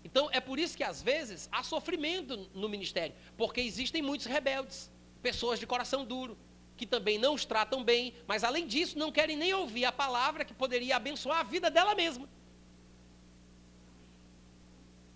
Então 0.04 0.28
é 0.30 0.38
por 0.38 0.58
isso 0.58 0.76
que 0.76 0.84
às 0.84 1.02
vezes 1.02 1.48
há 1.50 1.62
sofrimento 1.62 2.48
no 2.54 2.68
ministério, 2.68 3.14
porque 3.36 3.60
existem 3.62 4.02
muitos 4.02 4.26
rebeldes, 4.26 4.90
pessoas 5.22 5.58
de 5.58 5.66
coração 5.66 6.04
duro, 6.04 6.36
que 6.76 6.86
também 6.86 7.18
não 7.18 7.34
os 7.34 7.44
tratam 7.44 7.82
bem, 7.82 8.14
mas 8.26 8.44
além 8.44 8.66
disso 8.66 8.98
não 8.98 9.10
querem 9.10 9.36
nem 9.36 9.54
ouvir 9.54 9.86
a 9.86 9.92
palavra 9.92 10.44
que 10.44 10.52
poderia 10.52 10.96
abençoar 10.96 11.40
a 11.40 11.42
vida 11.42 11.70
dela 11.70 11.94
mesma. 11.94 12.28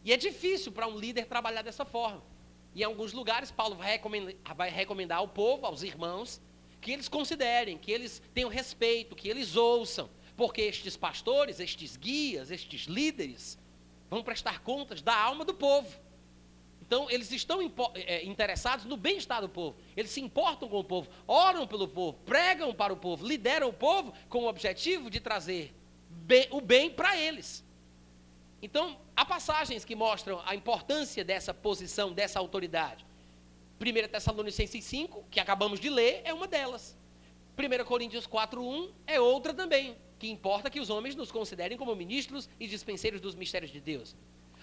E 0.05 0.13
é 0.13 0.17
difícil 0.17 0.73
para 0.73 0.87
um 0.87 0.99
líder 0.99 1.27
trabalhar 1.27 1.63
dessa 1.63 1.85
forma. 1.85 2.23
E 2.75 2.81
em 2.81 2.85
alguns 2.85 3.13
lugares, 3.13 3.51
Paulo 3.51 3.75
vai 3.75 3.91
recomendar, 3.93 4.55
vai 4.57 4.71
recomendar 4.71 5.19
ao 5.19 5.29
povo, 5.29 5.67
aos 5.67 5.83
irmãos, 5.83 6.41
que 6.81 6.93
eles 6.93 7.09
considerem, 7.09 7.77
que 7.77 7.91
eles 7.91 8.23
tenham 8.33 8.49
respeito, 8.49 9.17
que 9.17 9.29
eles 9.29 9.57
ouçam, 9.57 10.09
porque 10.37 10.63
estes 10.63 10.97
pastores, 10.97 11.61
estes 11.61 11.97
guias, 11.97 12.51
estes 12.51 12.83
líderes, 12.83 13.59
vão 14.11 14.23
prestar 14.23 14.61
contas 14.61 15.03
da 15.03 15.15
alma 15.15 15.45
do 15.45 15.55
povo. 15.55 15.89
Então, 16.81 17.11
eles 17.11 17.31
estão 17.31 17.61
é, 17.95 18.25
interessados 18.25 18.87
no 18.87 18.97
bem-estar 18.97 19.43
do 19.43 19.49
povo. 19.49 19.77
Eles 19.95 20.11
se 20.11 20.23
importam 20.23 20.69
com 20.69 20.79
o 20.79 20.85
povo, 20.85 21.11
oram 21.27 21.67
pelo 21.67 21.87
povo, 21.87 22.19
pregam 22.25 22.73
para 22.75 22.93
o 22.93 22.97
povo, 22.97 23.27
lideram 23.27 23.69
o 23.69 23.73
povo 23.73 24.15
com 24.29 24.45
o 24.45 24.49
objetivo 24.49 25.11
de 25.11 25.21
trazer 25.21 25.75
bem, 26.09 26.49
o 26.51 26.63
bem 26.63 26.91
para 26.91 27.15
eles. 27.15 27.63
Então, 28.63 28.99
há 29.15 29.25
passagens 29.25 29.85
que 29.85 29.95
mostram 29.95 30.41
a 30.47 30.55
importância 30.55 31.23
dessa 31.23 31.53
posição, 31.53 32.13
dessa 32.13 32.39
autoridade. 32.39 33.07
1 33.79 34.09
Tessalonicenses 34.09 34.83
5, 34.83 35.27
que 35.31 35.39
acabamos 35.39 35.79
de 35.79 35.91
ler, 35.91 36.23
é 36.25 36.33
uma 36.33 36.49
delas. 36.49 36.97
1 37.57 37.85
Coríntios 37.85 38.27
4, 38.27 38.67
1 38.67 38.93
é 39.07 39.21
outra 39.21 39.53
também 39.53 39.95
que 40.19 40.29
importa 40.29 40.71
que 40.71 40.81
os 40.81 40.91
homens 40.91 41.15
nos 41.15 41.31
considerem 41.31 41.79
como 41.79 41.95
ministros 41.95 42.49
e 42.59 42.67
dispenseiros 42.67 43.21
dos 43.21 43.35
mistérios 43.35 43.71
de 43.71 43.81
Deus. 43.81 44.17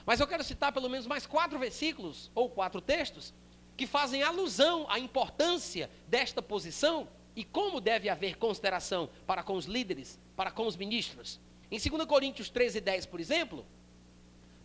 Mas 0.06 0.20
eu 0.20 0.28
quero 0.28 0.44
citar 0.44 0.72
pelo 0.72 0.90
menos 0.90 1.08
mais 1.08 1.26
quatro 1.26 1.58
versículos, 1.58 2.30
ou 2.36 2.50
quatro 2.50 2.82
textos, 2.82 3.34
que 3.76 3.88
fazem 3.88 4.24
alusão 4.24 4.86
à 4.90 5.00
importância 5.00 5.90
desta 6.08 6.42
posição 6.42 7.08
e 7.36 7.44
como 7.44 7.82
deve 7.82 8.08
haver 8.10 8.38
consideração 8.38 9.10
para 9.26 9.44
com 9.44 9.56
os 9.56 9.66
líderes, 9.66 10.20
para 10.36 10.52
com 10.52 10.66
os 10.66 10.76
ministros. 10.76 11.40
Em 11.72 11.80
2 11.80 12.06
Coríntios 12.06 12.50
13, 12.50 12.80
10, 12.80 13.06
por 13.08 13.20
exemplo, 13.20 13.66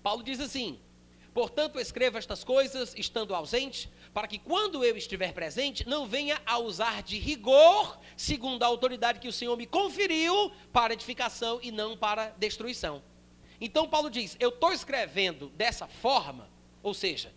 Paulo 0.03 0.23
diz 0.23 0.41
assim: 0.41 0.79
Portanto, 1.33 1.79
escreva 1.79 2.19
estas 2.19 2.43
coisas 2.43 2.95
estando 2.97 3.35
ausente, 3.35 3.89
para 4.13 4.27
que 4.27 4.39
quando 4.39 4.85
eu 4.85 4.97
estiver 4.97 5.33
presente, 5.33 5.89
não 5.89 6.07
venha 6.07 6.41
a 6.45 6.59
usar 6.59 7.03
de 7.03 7.19
rigor, 7.19 7.99
segundo 8.17 8.63
a 8.65 8.67
autoridade 8.67 9.21
que 9.21 9.29
o 9.29 9.33
Senhor 9.33 9.57
me 9.57 9.67
conferiu, 9.67 10.51
para 10.73 10.93
edificação 10.93 11.61
e 11.63 11.71
não 11.71 11.97
para 11.97 12.31
destruição. 12.31 13.03
Então, 13.61 13.89
Paulo 13.89 14.11
diz: 14.11 14.37
Eu 14.41 14.49
estou 14.49 14.73
escrevendo 14.73 15.51
dessa 15.51 15.87
forma, 15.87 16.51
ou 16.83 16.93
seja, 16.93 17.33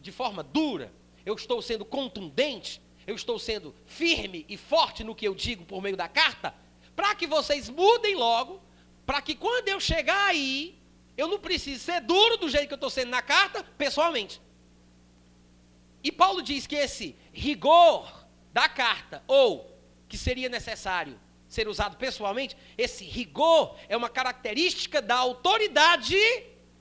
de 0.00 0.12
forma 0.12 0.42
dura, 0.42 0.92
eu 1.24 1.34
estou 1.34 1.62
sendo 1.62 1.84
contundente, 1.84 2.82
eu 3.06 3.14
estou 3.14 3.38
sendo 3.38 3.74
firme 3.86 4.44
e 4.48 4.56
forte 4.58 5.02
no 5.02 5.14
que 5.14 5.26
eu 5.26 5.34
digo 5.34 5.64
por 5.64 5.80
meio 5.80 5.96
da 5.96 6.08
carta, 6.08 6.54
para 6.94 7.14
que 7.14 7.26
vocês 7.26 7.70
mudem 7.70 8.14
logo, 8.14 8.60
para 9.06 9.22
que 9.22 9.34
quando 9.34 9.68
eu 9.68 9.80
chegar 9.80 10.26
aí, 10.26 10.81
eu 11.16 11.28
não 11.28 11.38
preciso 11.38 11.84
ser 11.84 12.00
duro 12.00 12.36
do 12.36 12.48
jeito 12.48 12.68
que 12.68 12.74
eu 12.74 12.76
estou 12.76 12.90
sendo 12.90 13.10
na 13.10 13.22
carta, 13.22 13.62
pessoalmente. 13.76 14.40
E 16.02 16.10
Paulo 16.10 16.42
diz 16.42 16.66
que 16.66 16.74
esse 16.74 17.16
rigor 17.32 18.26
da 18.52 18.68
carta, 18.68 19.22
ou 19.26 19.78
que 20.08 20.18
seria 20.18 20.48
necessário 20.48 21.18
ser 21.48 21.68
usado 21.68 21.96
pessoalmente, 21.96 22.56
esse 22.76 23.04
rigor 23.04 23.76
é 23.88 23.96
uma 23.96 24.08
característica 24.08 25.00
da 25.00 25.16
autoridade 25.16 26.16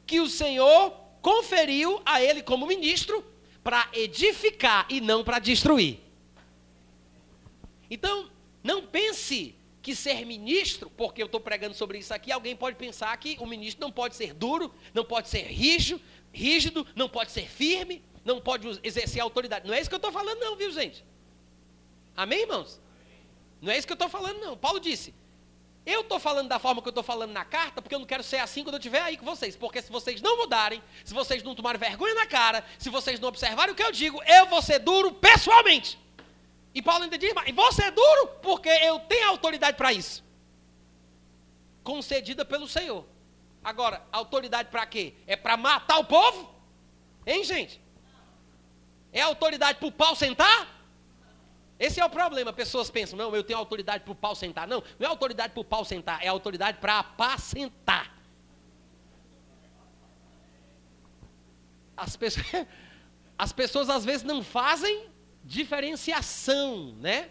que 0.06 0.20
o 0.20 0.28
Senhor 0.28 0.92
conferiu 1.22 2.02
a 2.06 2.22
ele 2.22 2.42
como 2.42 2.66
ministro 2.66 3.24
para 3.64 3.88
edificar 3.94 4.86
e 4.90 5.00
não 5.00 5.24
para 5.24 5.40
destruir. 5.40 6.00
Então, 7.90 8.32
não 8.64 8.88
pense 8.88 9.56
que 9.82 9.96
ser 9.96 10.26
ministro, 10.26 10.90
porque 10.92 11.22
eu 11.22 11.26
estou 11.26 11.40
pregando 11.40 11.76
sobre 11.76 11.98
isso 11.98 12.14
aqui, 12.14 12.32
alguém 12.32 12.56
pode 12.56 12.76
pensar 12.78 13.16
que 13.18 13.36
o 13.40 13.46
ministro 13.46 13.82
não 13.82 13.92
pode 13.92 14.16
ser 14.16 14.34
duro, 14.34 14.74
não 14.94 15.04
pode 15.04 15.28
ser 15.28 15.44
rígido, 15.48 16.00
rígido, 16.32 16.86
não 16.96 17.10
pode 17.10 17.32
ser 17.32 17.50
firme, 17.50 18.04
não 18.24 18.40
pode 18.40 18.80
exercer 18.84 19.22
autoridade. 19.22 19.68
Não 19.68 19.74
é 19.74 19.82
isso 19.82 19.90
que 19.90 19.96
eu 19.96 19.98
estou 19.98 20.12
falando, 20.12 20.40
não, 20.40 20.56
viu, 20.56 20.72
gente? 20.72 21.04
Amém, 22.16 22.42
irmãos? 22.42 22.80
Não 23.62 23.72
é 23.72 23.78
isso 23.78 23.88
que 23.88 23.94
eu 23.94 23.96
estou 23.96 24.10
falando, 24.10 24.40
não. 24.40 24.58
Paulo 24.58 24.80
disse: 24.80 25.14
Eu 25.86 26.02
estou 26.02 26.20
falando 26.20 26.48
da 26.48 26.60
forma 26.60 26.82
que 26.82 26.88
eu 26.88 26.92
estou 26.92 27.04
falando 27.04 27.32
na 27.32 27.46
carta, 27.46 27.82
porque 27.82 27.94
eu 27.94 28.00
não 28.00 28.06
quero 28.06 28.24
ser 28.24 28.38
assim 28.38 28.64
quando 28.64 28.76
eu 28.76 28.80
estiver 28.80 29.02
aí 29.02 29.18
com 29.18 29.26
vocês. 29.26 29.56
Porque 29.56 29.82
se 29.82 29.92
vocês 29.92 30.22
não 30.22 30.38
mudarem, 30.38 30.82
se 31.06 31.14
vocês 31.14 31.44
não 31.44 31.54
tomarem 31.56 31.80
vergonha 31.80 32.16
na 32.16 32.26
cara, 32.26 32.66
se 32.80 32.90
vocês 32.90 33.20
não 33.20 33.30
observarem 33.30 33.74
o 33.74 33.76
que 33.76 33.84
eu 33.84 33.92
digo, 33.92 34.22
eu 34.24 34.48
vou 34.48 34.62
ser 34.62 34.80
duro 34.80 35.14
pessoalmente. 35.14 36.01
E 36.74 36.82
Paulo 36.82 37.04
ainda 37.04 37.18
diz, 37.18 37.34
mas 37.34 37.54
você 37.54 37.84
é 37.86 37.92
duro 37.92 38.28
porque 38.42 38.70
eu 38.70 39.00
tenho 39.00 39.28
autoridade 39.30 39.76
para 39.76 39.92
isso. 39.92 40.24
Concedida 41.84 42.46
pelo 42.46 42.68
Senhor. 42.68 43.06
Agora, 43.64 44.02
autoridade 44.12 44.70
para 44.70 44.86
quê? 44.86 45.14
É 45.28 45.36
para 45.36 45.58
matar 45.58 45.98
o 46.00 46.06
povo? 46.06 46.54
Hein, 47.26 47.44
gente? 47.44 47.82
É 49.12 49.22
autoridade 49.22 49.80
para 49.80 49.88
o 49.88 49.92
pau 49.92 50.16
sentar? 50.16 50.82
Esse 51.78 52.00
é 52.00 52.06
o 52.06 52.10
problema. 52.10 52.54
Pessoas 52.54 52.90
pensam, 52.90 53.18
não, 53.18 53.36
eu 53.36 53.44
tenho 53.44 53.60
autoridade 53.60 54.04
para 54.04 54.14
o 54.14 54.16
pau 54.16 54.36
sentar. 54.36 54.68
Não, 54.68 54.84
não 54.98 55.08
é 55.08 55.10
autoridade 55.10 55.54
para 55.54 55.62
o 55.62 55.66
pau 55.66 55.84
sentar, 55.84 56.24
é 56.24 56.28
autoridade 56.28 56.78
para 56.78 57.00
apacentar. 57.00 58.16
As 61.98 62.16
pessoas, 62.16 62.46
as 63.38 63.52
pessoas 63.52 63.90
às 63.90 64.06
vezes 64.06 64.24
não 64.24 64.44
fazem 64.44 65.11
diferenciação, 65.44 66.94
né? 66.96 67.30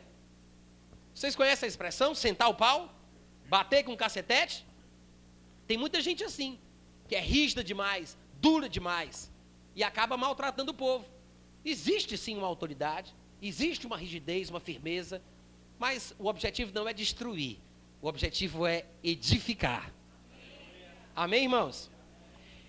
Vocês 1.15 1.37
conhecem 1.37 1.67
a 1.67 1.69
expressão 1.69 2.15
sentar 2.15 2.49
o 2.49 2.55
pau? 2.55 2.95
Bater 3.49 3.85
com 3.85 3.97
cacetete? 3.97 4.65
Tem 5.67 5.77
muita 5.77 6.01
gente 6.01 6.25
assim, 6.25 6.59
que 7.09 7.15
é 7.15 7.21
rígida 7.21 7.63
demais, 7.63 8.17
dura 8.41 8.69
demais, 8.69 9.31
e 9.75 9.83
acaba 9.83 10.17
maltratando 10.17 10.73
o 10.73 10.75
povo. 10.75 11.05
Existe 11.65 12.17
sim 12.17 12.37
uma 12.37 12.47
autoridade, 12.47 13.15
existe 13.41 13.87
uma 13.87 13.97
rigidez, 13.97 14.51
uma 14.51 14.61
firmeza, 14.61 15.23
mas 15.79 16.15
o 16.19 16.27
objetivo 16.27 16.73
não 16.75 16.89
é 16.89 16.93
destruir, 16.93 17.59
o 18.01 18.09
objetivo 18.09 18.67
é 18.67 18.87
edificar. 19.03 19.93
Amém, 21.15 21.45
irmãos? 21.45 21.91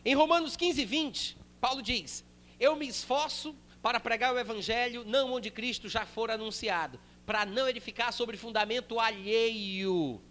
Em 0.03 0.15
Romanos 0.15 0.55
15, 0.55 0.83
20, 0.83 1.37
Paulo 1.59 1.81
diz: 1.81 2.25
Eu 2.59 2.75
me 2.75 2.87
esforço 2.87 3.55
para 3.81 3.99
pregar 3.99 4.33
o 4.33 4.39
evangelho 4.39 5.03
não 5.05 5.33
onde 5.33 5.49
Cristo 5.49 5.89
já 5.89 6.05
for 6.05 6.29
anunciado, 6.29 6.99
para 7.25 7.45
não 7.45 7.67
edificar 7.67 8.13
sobre 8.13 8.37
fundamento 8.37 8.99
alheio. 8.99 10.21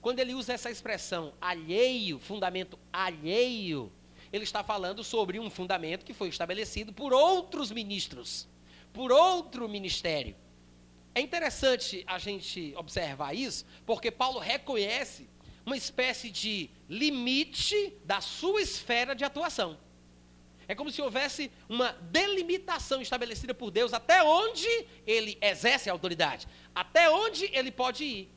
Quando 0.00 0.18
ele 0.20 0.34
usa 0.34 0.52
essa 0.52 0.70
expressão 0.70 1.34
alheio, 1.40 2.18
fundamento 2.18 2.78
alheio, 2.92 3.92
ele 4.32 4.44
está 4.44 4.62
falando 4.62 5.02
sobre 5.04 5.38
um 5.38 5.50
fundamento 5.50 6.04
que 6.04 6.14
foi 6.14 6.28
estabelecido 6.28 6.92
por 6.92 7.12
outros 7.12 7.70
ministros, 7.70 8.48
por 8.92 9.12
outro 9.12 9.68
ministério. 9.68 10.36
É 11.14 11.20
interessante 11.20 12.04
a 12.06 12.18
gente 12.18 12.74
observar 12.76 13.34
isso, 13.34 13.64
porque 13.84 14.10
Paulo 14.10 14.38
reconhece 14.38 15.28
uma 15.64 15.76
espécie 15.76 16.30
de 16.30 16.70
limite 16.88 17.94
da 18.04 18.20
sua 18.20 18.60
esfera 18.60 19.14
de 19.14 19.24
atuação. 19.24 19.78
É 20.68 20.74
como 20.74 20.90
se 20.90 21.00
houvesse 21.00 21.50
uma 21.68 21.92
delimitação 21.92 23.00
estabelecida 23.00 23.54
por 23.54 23.70
Deus 23.70 23.92
até 23.92 24.22
onde 24.22 24.68
ele 25.06 25.38
exerce 25.40 25.88
a 25.88 25.92
autoridade, 25.92 26.46
até 26.74 27.08
onde 27.08 27.44
ele 27.52 27.70
pode 27.70 28.04
ir. 28.04 28.28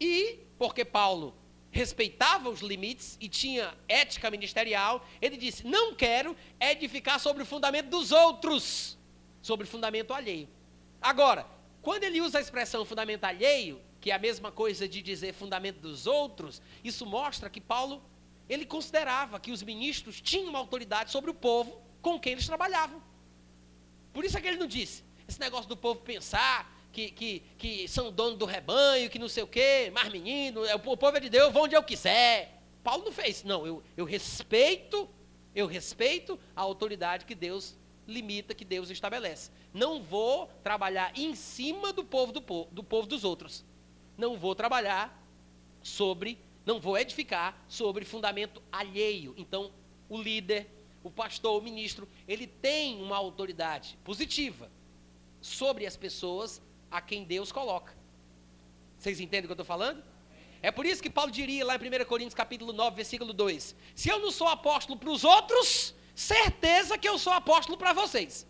E, 0.00 0.38
porque 0.56 0.84
Paulo 0.84 1.34
respeitava 1.70 2.48
os 2.48 2.60
limites 2.60 3.16
e 3.20 3.28
tinha 3.28 3.76
ética 3.88 4.30
ministerial, 4.30 5.06
ele 5.20 5.36
disse: 5.36 5.66
Não 5.66 5.94
quero 5.94 6.36
edificar 6.60 7.18
sobre 7.18 7.42
o 7.42 7.46
fundamento 7.46 7.88
dos 7.88 8.12
outros, 8.12 8.96
sobre 9.42 9.66
fundamento 9.66 10.14
alheio. 10.14 10.48
Agora, 11.00 11.46
quando 11.82 12.04
ele 12.04 12.20
usa 12.20 12.38
a 12.38 12.40
expressão 12.40 12.84
fundamento 12.84 13.24
alheio, 13.24 13.80
que 14.00 14.10
é 14.10 14.14
a 14.14 14.18
mesma 14.18 14.52
coisa 14.52 14.88
de 14.88 15.02
dizer 15.02 15.32
fundamento 15.32 15.80
dos 15.80 16.06
outros, 16.06 16.62
isso 16.82 17.04
mostra 17.04 17.50
que 17.50 17.60
Paulo 17.60 18.02
ele 18.48 18.64
considerava 18.64 19.38
que 19.38 19.52
os 19.52 19.62
ministros 19.62 20.20
tinham 20.20 20.48
uma 20.48 20.58
autoridade 20.58 21.10
sobre 21.10 21.30
o 21.30 21.34
povo 21.34 21.80
com 22.00 22.18
quem 22.18 22.32
eles 22.32 22.46
trabalhavam. 22.46 23.02
Por 24.12 24.24
isso 24.24 24.36
é 24.36 24.40
que 24.40 24.48
ele 24.48 24.56
não 24.56 24.66
disse 24.66 25.04
esse 25.28 25.38
negócio 25.38 25.68
do 25.68 25.76
povo 25.76 26.00
pensar 26.00 26.74
que, 26.90 27.10
que, 27.10 27.42
que 27.58 27.86
são 27.86 28.10
donos 28.10 28.38
do 28.38 28.46
rebanho, 28.46 29.10
que 29.10 29.18
não 29.18 29.28
sei 29.28 29.42
o 29.42 29.46
quê, 29.46 29.90
mais 29.92 30.08
menino, 30.10 30.64
é, 30.64 30.74
o 30.74 30.78
povo 30.78 31.16
é 31.16 31.20
de 31.20 31.28
Deus, 31.28 31.52
vou 31.52 31.64
onde 31.64 31.76
eu 31.76 31.82
quiser. 31.82 32.62
Paulo 32.82 33.04
não 33.04 33.12
fez. 33.12 33.44
Não, 33.44 33.66
eu, 33.66 33.82
eu 33.94 34.06
respeito, 34.06 35.08
eu 35.54 35.66
respeito 35.66 36.40
a 36.56 36.62
autoridade 36.62 37.26
que 37.26 37.34
Deus 37.34 37.76
limita, 38.06 38.54
que 38.54 38.64
Deus 38.64 38.88
estabelece. 38.88 39.50
Não 39.72 40.02
vou 40.02 40.46
trabalhar 40.62 41.12
em 41.14 41.34
cima 41.34 41.92
do 41.92 42.02
povo 42.02 42.32
do, 42.32 42.40
povo, 42.40 42.70
do 42.72 42.82
povo 42.82 43.06
dos 43.06 43.22
outros. 43.22 43.64
Não 44.16 44.38
vou 44.38 44.54
trabalhar 44.54 45.22
sobre, 45.82 46.38
não 46.68 46.78
vou 46.78 46.98
edificar 46.98 47.58
sobre 47.66 48.04
fundamento 48.04 48.62
alheio. 48.70 49.32
Então, 49.38 49.72
o 50.06 50.20
líder, 50.20 50.68
o 51.02 51.10
pastor, 51.10 51.58
o 51.58 51.64
ministro, 51.64 52.06
ele 52.28 52.46
tem 52.46 53.00
uma 53.02 53.16
autoridade 53.16 53.98
positiva 54.04 54.70
sobre 55.40 55.86
as 55.86 55.96
pessoas 55.96 56.60
a 56.90 57.00
quem 57.00 57.24
Deus 57.24 57.50
coloca. 57.50 57.96
Vocês 58.98 59.18
entendem 59.18 59.44
o 59.44 59.48
que 59.48 59.52
eu 59.52 59.62
estou 59.62 59.64
falando? 59.64 60.04
É 60.60 60.70
por 60.70 60.84
isso 60.84 61.02
que 61.02 61.08
Paulo 61.08 61.30
diria 61.30 61.64
lá 61.64 61.74
em 61.74 61.78
1 61.78 62.04
Coríntios 62.04 62.34
capítulo 62.34 62.74
9, 62.74 62.96
versículo 62.96 63.32
2: 63.32 63.74
Se 63.94 64.10
eu 64.10 64.18
não 64.18 64.30
sou 64.30 64.48
apóstolo 64.48 64.98
para 64.98 65.10
os 65.10 65.24
outros, 65.24 65.94
certeza 66.14 66.98
que 66.98 67.08
eu 67.08 67.18
sou 67.18 67.32
apóstolo 67.32 67.78
para 67.78 67.94
vocês. 67.94 68.46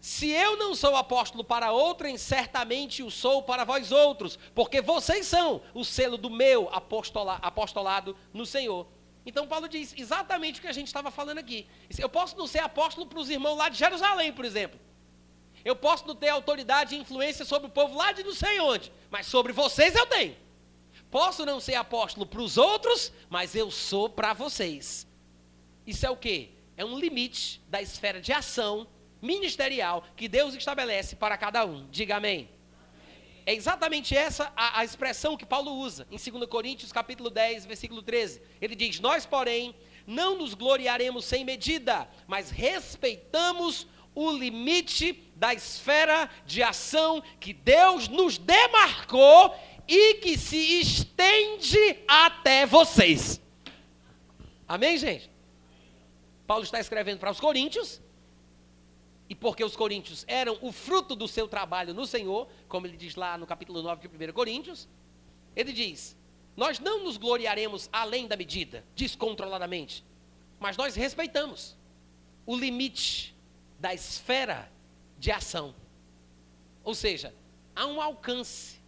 Se 0.00 0.30
eu 0.30 0.56
não 0.56 0.74
sou 0.74 0.96
apóstolo 0.96 1.44
para 1.44 1.72
outrem, 1.72 2.16
certamente 2.16 3.02
o 3.02 3.10
sou 3.10 3.42
para 3.42 3.64
vós 3.64 3.92
outros, 3.92 4.38
porque 4.54 4.80
vocês 4.80 5.26
são 5.26 5.60
o 5.74 5.84
selo 5.84 6.16
do 6.16 6.30
meu 6.30 6.70
apostola, 6.72 7.34
apostolado 7.42 8.16
no 8.32 8.46
Senhor. 8.46 8.86
Então 9.26 9.46
Paulo 9.46 9.68
diz 9.68 9.94
exatamente 9.94 10.58
o 10.58 10.62
que 10.62 10.68
a 10.68 10.72
gente 10.72 10.86
estava 10.86 11.10
falando 11.10 11.38
aqui. 11.38 11.66
Eu 11.98 12.08
posso 12.08 12.36
não 12.38 12.46
ser 12.46 12.60
apóstolo 12.60 13.06
para 13.06 13.18
os 13.18 13.28
irmãos 13.28 13.56
lá 13.56 13.68
de 13.68 13.76
Jerusalém, 13.76 14.32
por 14.32 14.46
exemplo. 14.46 14.80
Eu 15.62 15.76
posso 15.76 16.06
não 16.08 16.14
ter 16.14 16.30
autoridade 16.30 16.94
e 16.94 16.98
influência 16.98 17.44
sobre 17.44 17.68
o 17.68 17.70
povo 17.70 17.94
lá 17.94 18.12
de 18.12 18.22
não 18.22 18.32
sei 18.32 18.58
onde, 18.58 18.90
mas 19.10 19.26
sobre 19.26 19.52
vocês 19.52 19.94
eu 19.94 20.06
tenho. 20.06 20.34
Posso 21.10 21.44
não 21.44 21.60
ser 21.60 21.74
apóstolo 21.74 22.24
para 22.24 22.40
os 22.40 22.56
outros, 22.56 23.12
mas 23.28 23.54
eu 23.54 23.70
sou 23.70 24.08
para 24.08 24.32
vocês. 24.32 25.06
Isso 25.86 26.06
é 26.06 26.10
o 26.10 26.16
que? 26.16 26.54
É 26.74 26.84
um 26.84 26.98
limite 26.98 27.60
da 27.68 27.82
esfera 27.82 28.22
de 28.22 28.32
ação 28.32 28.86
ministerial 29.20 30.04
que 30.16 30.28
Deus 30.28 30.54
estabelece 30.54 31.16
para 31.16 31.36
cada 31.36 31.64
um. 31.64 31.86
Diga 31.90 32.16
amém. 32.16 32.48
É 33.46 33.54
exatamente 33.54 34.16
essa 34.16 34.52
a, 34.54 34.80
a, 34.80 34.84
expressão 34.84 35.36
que 35.36 35.46
Paulo 35.46 35.72
usa 35.72 36.06
em 36.10 36.16
2 36.16 36.48
Coríntios 36.48 36.92
capítulo 36.92 37.30
10, 37.30 37.66
versículo 37.66 38.02
13. 38.02 38.40
Ele 38.60 38.74
diz: 38.74 39.00
Nós, 39.00 39.26
porém, 39.26 39.74
não 40.06 40.38
nos 40.38 40.54
gloriaremos 40.54 41.24
sem 41.24 41.44
medida, 41.44 42.08
mas 42.26 42.50
respeitamos 42.50 43.86
o 44.14 44.30
limite 44.30 45.24
da 45.36 45.54
esfera 45.54 46.28
de 46.44 46.62
ação 46.62 47.22
que 47.38 47.52
Deus 47.52 48.08
nos 48.08 48.38
demarcou 48.38 49.54
e 49.86 50.14
que 50.14 50.36
se 50.36 50.80
estende 50.80 51.98
até 52.06 52.66
vocês. 52.66 53.40
Amém, 54.68 54.96
gente? 54.98 55.30
Paulo 56.46 56.64
está 56.64 56.78
escrevendo 56.78 57.18
para 57.18 57.30
os 57.30 57.40
coríntios, 57.40 58.00
e 59.30 59.34
porque 59.36 59.62
os 59.62 59.76
coríntios 59.76 60.24
eram 60.26 60.58
o 60.60 60.72
fruto 60.72 61.14
do 61.14 61.28
seu 61.28 61.46
trabalho 61.46 61.94
no 61.94 62.04
Senhor, 62.04 62.48
como 62.68 62.84
ele 62.84 62.96
diz 62.96 63.14
lá 63.14 63.38
no 63.38 63.46
capítulo 63.46 63.80
9 63.80 64.08
de 64.08 64.30
1 64.30 64.32
Coríntios, 64.32 64.88
ele 65.54 65.72
diz: 65.72 66.16
Nós 66.56 66.80
não 66.80 67.04
nos 67.04 67.16
gloriaremos 67.16 67.88
além 67.92 68.26
da 68.26 68.36
medida, 68.36 68.84
descontroladamente, 68.96 70.04
mas 70.58 70.76
nós 70.76 70.96
respeitamos 70.96 71.76
o 72.44 72.56
limite 72.56 73.32
da 73.78 73.94
esfera 73.94 74.68
de 75.16 75.30
ação. 75.30 75.76
Ou 76.82 76.94
seja, 76.94 77.32
há 77.76 77.86
um 77.86 78.02
alcance. 78.02 78.80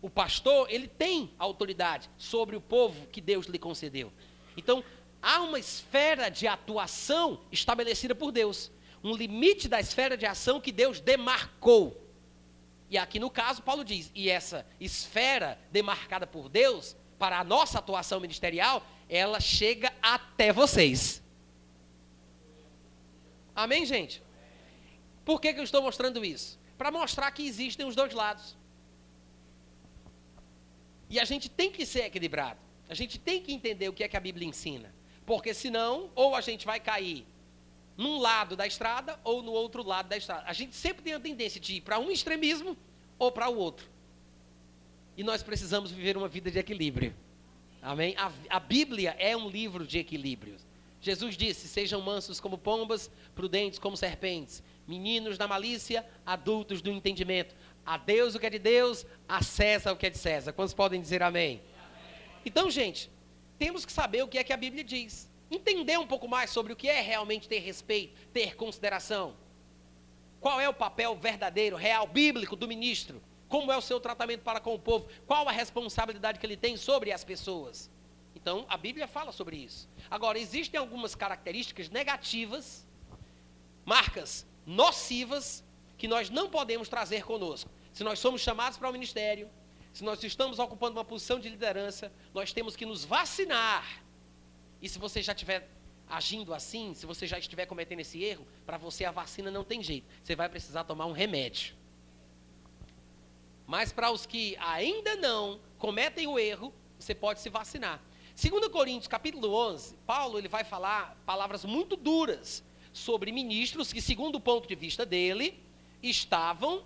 O 0.00 0.08
pastor, 0.08 0.70
ele 0.70 0.88
tem 0.88 1.30
autoridade 1.38 2.08
sobre 2.16 2.56
o 2.56 2.60
povo 2.60 3.06
que 3.08 3.20
Deus 3.20 3.46
lhe 3.46 3.58
concedeu. 3.58 4.10
Então, 4.56 4.82
há 5.20 5.40
uma 5.42 5.58
esfera 5.58 6.30
de 6.30 6.46
atuação 6.46 7.40
estabelecida 7.50 8.14
por 8.14 8.30
Deus, 8.30 8.70
um 9.04 9.14
limite 9.14 9.68
da 9.68 9.78
esfera 9.78 10.16
de 10.16 10.24
ação 10.24 10.58
que 10.58 10.72
Deus 10.72 10.98
demarcou. 10.98 12.02
E 12.88 12.96
aqui 12.96 13.18
no 13.20 13.30
caso, 13.30 13.62
Paulo 13.62 13.84
diz: 13.84 14.10
e 14.14 14.30
essa 14.30 14.66
esfera 14.80 15.58
demarcada 15.70 16.26
por 16.26 16.48
Deus, 16.48 16.96
para 17.18 17.38
a 17.38 17.44
nossa 17.44 17.78
atuação 17.78 18.18
ministerial, 18.18 18.84
ela 19.08 19.40
chega 19.40 19.92
até 20.00 20.52
vocês. 20.52 21.22
Amém, 23.54 23.84
gente? 23.84 24.22
Por 25.24 25.40
que, 25.40 25.52
que 25.52 25.60
eu 25.60 25.64
estou 25.64 25.82
mostrando 25.82 26.24
isso? 26.24 26.58
Para 26.76 26.90
mostrar 26.90 27.30
que 27.30 27.46
existem 27.46 27.86
os 27.86 27.94
dois 27.94 28.12
lados. 28.12 28.56
E 31.08 31.20
a 31.20 31.24
gente 31.24 31.48
tem 31.48 31.70
que 31.70 31.86
ser 31.86 32.06
equilibrado. 32.06 32.58
A 32.88 32.94
gente 32.94 33.18
tem 33.18 33.40
que 33.40 33.52
entender 33.52 33.88
o 33.88 33.92
que 33.92 34.02
é 34.02 34.08
que 34.08 34.16
a 34.16 34.20
Bíblia 34.20 34.48
ensina. 34.48 34.94
Porque 35.24 35.54
senão, 35.54 36.10
ou 36.14 36.34
a 36.34 36.40
gente 36.40 36.66
vai 36.66 36.80
cair 36.80 37.26
num 37.96 38.18
lado 38.18 38.56
da 38.56 38.66
estrada 38.66 39.18
ou 39.22 39.42
no 39.42 39.52
outro 39.52 39.82
lado 39.82 40.08
da 40.08 40.16
estrada. 40.16 40.44
A 40.46 40.52
gente 40.52 40.74
sempre 40.74 41.02
tem 41.02 41.14
a 41.14 41.20
tendência 41.20 41.60
de 41.60 41.74
ir 41.76 41.80
para 41.80 41.98
um 41.98 42.10
extremismo 42.10 42.76
ou 43.18 43.30
para 43.30 43.48
o 43.48 43.56
outro. 43.56 43.88
E 45.16 45.22
nós 45.22 45.42
precisamos 45.42 45.90
viver 45.90 46.16
uma 46.16 46.28
vida 46.28 46.50
de 46.50 46.58
equilíbrio. 46.58 47.14
Amém? 47.80 48.14
A, 48.16 48.32
a 48.48 48.58
Bíblia 48.58 49.14
é 49.18 49.36
um 49.36 49.48
livro 49.48 49.86
de 49.86 49.98
equilíbrios. 49.98 50.66
Jesus 51.00 51.36
disse: 51.36 51.68
Sejam 51.68 52.00
mansos 52.00 52.40
como 52.40 52.56
pombas, 52.56 53.10
prudentes 53.34 53.78
como 53.78 53.96
serpentes, 53.96 54.62
meninos 54.88 55.36
da 55.36 55.46
malícia, 55.46 56.04
adultos 56.24 56.80
do 56.80 56.90
entendimento. 56.90 57.54
A 57.84 57.98
Deus 57.98 58.34
o 58.34 58.40
que 58.40 58.46
é 58.46 58.50
de 58.50 58.58
Deus, 58.58 59.04
a 59.28 59.42
César 59.42 59.92
o 59.92 59.96
que 59.96 60.06
é 60.06 60.10
de 60.10 60.16
César. 60.18 60.52
Quantos 60.52 60.72
podem 60.72 61.00
dizer 61.00 61.22
amém? 61.22 61.60
amém? 61.76 62.40
Então, 62.46 62.70
gente, 62.70 63.10
temos 63.58 63.84
que 63.84 63.92
saber 63.92 64.22
o 64.22 64.28
que 64.28 64.38
é 64.38 64.44
que 64.44 64.52
a 64.52 64.56
Bíblia 64.56 64.82
diz. 64.82 65.30
Entender 65.54 65.98
um 65.98 66.06
pouco 66.06 66.26
mais 66.26 66.50
sobre 66.50 66.72
o 66.72 66.76
que 66.76 66.88
é 66.88 67.00
realmente 67.00 67.48
ter 67.48 67.60
respeito, 67.60 68.26
ter 68.32 68.56
consideração. 68.56 69.36
Qual 70.40 70.60
é 70.60 70.68
o 70.68 70.74
papel 70.74 71.14
verdadeiro, 71.14 71.76
real, 71.76 72.06
bíblico 72.08 72.56
do 72.56 72.66
ministro? 72.66 73.22
Como 73.48 73.70
é 73.70 73.76
o 73.76 73.80
seu 73.80 74.00
tratamento 74.00 74.42
para 74.42 74.58
com 74.58 74.74
o 74.74 74.78
povo? 74.78 75.06
Qual 75.26 75.48
a 75.48 75.52
responsabilidade 75.52 76.40
que 76.40 76.46
ele 76.46 76.56
tem 76.56 76.76
sobre 76.76 77.12
as 77.12 77.22
pessoas? 77.22 77.88
Então, 78.34 78.66
a 78.68 78.76
Bíblia 78.76 79.06
fala 79.06 79.30
sobre 79.30 79.56
isso. 79.56 79.88
Agora, 80.10 80.38
existem 80.38 80.78
algumas 80.78 81.14
características 81.14 81.88
negativas, 81.88 82.84
marcas 83.84 84.44
nocivas, 84.66 85.62
que 85.96 86.08
nós 86.08 86.30
não 86.30 86.50
podemos 86.50 86.88
trazer 86.88 87.24
conosco. 87.24 87.70
Se 87.92 88.02
nós 88.02 88.18
somos 88.18 88.40
chamados 88.40 88.76
para 88.76 88.90
o 88.90 88.92
ministério, 88.92 89.48
se 89.92 90.02
nós 90.02 90.22
estamos 90.24 90.58
ocupando 90.58 90.98
uma 90.98 91.04
posição 91.04 91.38
de 91.38 91.48
liderança, 91.48 92.12
nós 92.34 92.52
temos 92.52 92.74
que 92.74 92.84
nos 92.84 93.04
vacinar. 93.04 94.03
E 94.84 94.88
se 94.90 94.98
você 94.98 95.22
já 95.22 95.32
estiver 95.32 95.66
agindo 96.06 96.52
assim, 96.52 96.92
se 96.92 97.06
você 97.06 97.26
já 97.26 97.38
estiver 97.38 97.64
cometendo 97.64 98.00
esse 98.00 98.22
erro, 98.22 98.46
para 98.66 98.76
você 98.76 99.06
a 99.06 99.10
vacina 99.10 99.50
não 99.50 99.64
tem 99.64 99.82
jeito. 99.82 100.06
Você 100.22 100.36
vai 100.36 100.46
precisar 100.46 100.84
tomar 100.84 101.06
um 101.06 101.12
remédio. 101.12 101.74
Mas 103.66 103.92
para 103.92 104.10
os 104.10 104.26
que 104.26 104.54
ainda 104.58 105.16
não 105.16 105.58
cometem 105.78 106.26
o 106.26 106.38
erro, 106.38 106.70
você 106.98 107.14
pode 107.14 107.40
se 107.40 107.48
vacinar. 107.48 107.98
Segundo 108.34 108.68
Coríntios, 108.68 109.08
capítulo 109.08 109.54
11, 109.54 109.96
Paulo 110.06 110.36
ele 110.36 110.48
vai 110.48 110.64
falar 110.64 111.16
palavras 111.24 111.64
muito 111.64 111.96
duras 111.96 112.62
sobre 112.92 113.32
ministros 113.32 113.90
que, 113.90 114.02
segundo 114.02 114.34
o 114.34 114.40
ponto 114.40 114.68
de 114.68 114.74
vista 114.74 115.06
dele, 115.06 115.58
estavam 116.02 116.84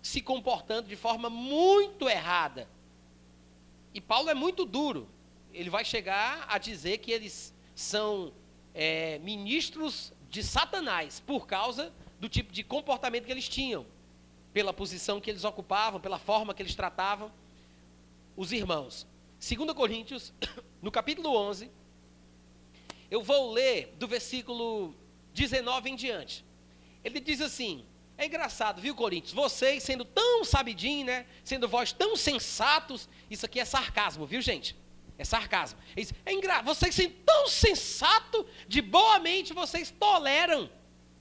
se 0.00 0.22
comportando 0.22 0.88
de 0.88 0.96
forma 0.96 1.28
muito 1.28 2.08
errada. 2.08 2.66
E 3.92 4.00
Paulo 4.00 4.30
é 4.30 4.34
muito 4.34 4.64
duro. 4.64 5.12
Ele 5.54 5.70
vai 5.70 5.84
chegar 5.84 6.44
a 6.48 6.58
dizer 6.58 6.98
que 6.98 7.10
eles 7.10 7.54
são 7.74 8.34
é, 8.74 9.18
ministros 9.20 10.12
de 10.28 10.42
Satanás 10.42 11.20
por 11.20 11.46
causa 11.46 11.92
do 12.18 12.28
tipo 12.28 12.52
de 12.52 12.64
comportamento 12.64 13.24
que 13.24 13.32
eles 13.32 13.48
tinham, 13.48 13.86
pela 14.52 14.72
posição 14.72 15.20
que 15.20 15.30
eles 15.30 15.44
ocupavam, 15.44 16.00
pela 16.00 16.18
forma 16.18 16.52
que 16.52 16.60
eles 16.60 16.74
tratavam 16.74 17.32
os 18.36 18.52
irmãos. 18.52 19.06
2 19.38 19.72
Coríntios, 19.72 20.32
no 20.82 20.90
capítulo 20.90 21.36
11, 21.36 21.70
eu 23.10 23.22
vou 23.22 23.52
ler 23.52 23.94
do 23.98 24.08
versículo 24.08 24.94
19 25.32 25.90
em 25.90 25.96
diante. 25.96 26.44
Ele 27.04 27.20
diz 27.20 27.40
assim: 27.40 27.84
é 28.16 28.26
engraçado, 28.26 28.80
viu, 28.80 28.94
Coríntios? 28.94 29.32
Vocês 29.32 29.82
sendo 29.82 30.04
tão 30.04 30.44
sabidinhos, 30.44 31.06
né? 31.06 31.26
Sendo 31.44 31.68
vós 31.68 31.92
tão 31.92 32.16
sensatos, 32.16 33.08
isso 33.30 33.44
aqui 33.46 33.60
é 33.60 33.64
sarcasmo, 33.64 34.26
viu, 34.26 34.40
gente? 34.40 34.76
É 35.16 35.24
sarcasmo. 35.24 35.78
É 36.26 36.32
engraçado, 36.32 36.64
vocês 36.64 36.94
sendo 36.94 37.14
tão 37.24 37.46
sensatos, 37.46 38.44
de 38.66 38.82
boa 38.82 39.18
mente, 39.18 39.52
vocês 39.52 39.90
toleram 39.90 40.68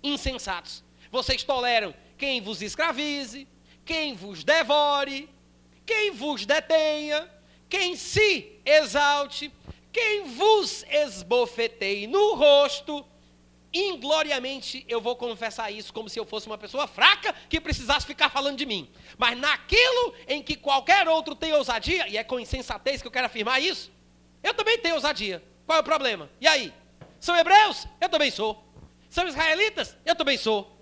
insensatos. 0.01 0.83
Vocês 1.11 1.43
toleram 1.43 1.93
quem 2.17 2.41
vos 2.41 2.61
escravize, 2.61 3.47
quem 3.85 4.15
vos 4.15 4.43
devore, 4.43 5.29
quem 5.85 6.11
vos 6.11 6.45
detenha, 6.45 7.29
quem 7.69 7.95
se 7.95 8.59
exalte, 8.65 9.51
quem 9.91 10.23
vos 10.23 10.83
esbofeteie 10.89 12.07
no 12.07 12.33
rosto, 12.33 13.05
ingloriamente 13.73 14.85
eu 14.87 15.01
vou 15.01 15.15
confessar 15.15 15.71
isso 15.71 15.91
como 15.91 16.07
se 16.07 16.19
eu 16.19 16.25
fosse 16.25 16.45
uma 16.47 16.57
pessoa 16.57 16.87
fraca 16.87 17.33
que 17.49 17.59
precisasse 17.59 18.05
ficar 18.05 18.29
falando 18.29 18.57
de 18.57 18.65
mim. 18.65 18.89
Mas 19.17 19.37
naquilo 19.37 20.13
em 20.27 20.43
que 20.43 20.55
qualquer 20.55 21.07
outro 21.07 21.35
tem 21.35 21.53
ousadia, 21.53 22.07
e 22.07 22.17
é 22.17 22.23
com 22.23 22.39
insensatez 22.39 23.01
que 23.01 23.07
eu 23.07 23.11
quero 23.11 23.25
afirmar 23.25 23.61
isso, 23.61 23.91
eu 24.43 24.53
também 24.53 24.77
tenho 24.77 24.95
ousadia. 24.95 25.43
Qual 25.65 25.77
é 25.77 25.81
o 25.81 25.83
problema? 25.83 26.29
E 26.39 26.47
aí? 26.47 26.73
São 27.19 27.35
hebreus? 27.35 27.87
Eu 27.99 28.09
também 28.09 28.29
sou. 28.29 28.63
São 29.09 29.27
israelitas? 29.27 29.97
Eu 30.05 30.15
também 30.15 30.37
sou. 30.37 30.77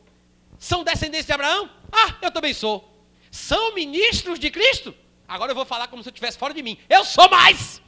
São 0.57 0.83
descendentes 0.83 1.25
de 1.25 1.33
Abraão? 1.33 1.69
Ah, 1.91 2.17
eu 2.21 2.31
também 2.31 2.53
sou. 2.53 2.87
São 3.29 3.73
ministros 3.73 4.39
de 4.39 4.51
Cristo? 4.51 4.93
Agora 5.27 5.51
eu 5.51 5.55
vou 5.55 5.65
falar 5.65 5.87
como 5.87 6.03
se 6.03 6.09
eu 6.09 6.11
estivesse 6.11 6.37
fora 6.37 6.53
de 6.53 6.61
mim. 6.61 6.77
Eu 6.89 7.05
sou 7.05 7.29
mais! 7.29 7.81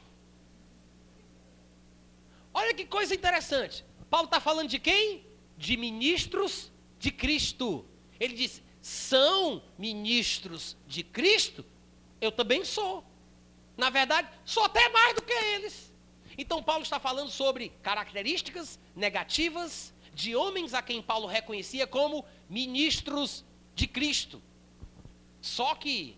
Olha 2.54 2.72
que 2.72 2.86
coisa 2.86 3.14
interessante. 3.14 3.84
Paulo 4.14 4.26
está 4.26 4.38
falando 4.38 4.68
de 4.68 4.78
quem? 4.78 5.26
De 5.58 5.76
ministros 5.76 6.70
de 7.00 7.10
Cristo. 7.10 7.84
Ele 8.20 8.32
diz: 8.32 8.62
são 8.80 9.60
ministros 9.76 10.76
de 10.86 11.02
Cristo? 11.02 11.64
Eu 12.20 12.30
também 12.30 12.64
sou. 12.64 13.04
Na 13.76 13.90
verdade, 13.90 14.28
sou 14.44 14.62
até 14.62 14.88
mais 14.90 15.16
do 15.16 15.22
que 15.22 15.32
eles. 15.32 15.92
Então, 16.38 16.62
Paulo 16.62 16.84
está 16.84 17.00
falando 17.00 17.28
sobre 17.28 17.70
características 17.82 18.78
negativas 18.94 19.92
de 20.14 20.36
homens 20.36 20.74
a 20.74 20.80
quem 20.80 21.02
Paulo 21.02 21.26
reconhecia 21.26 21.84
como 21.84 22.24
ministros 22.48 23.44
de 23.74 23.88
Cristo. 23.88 24.40
Só 25.40 25.74
que 25.74 26.16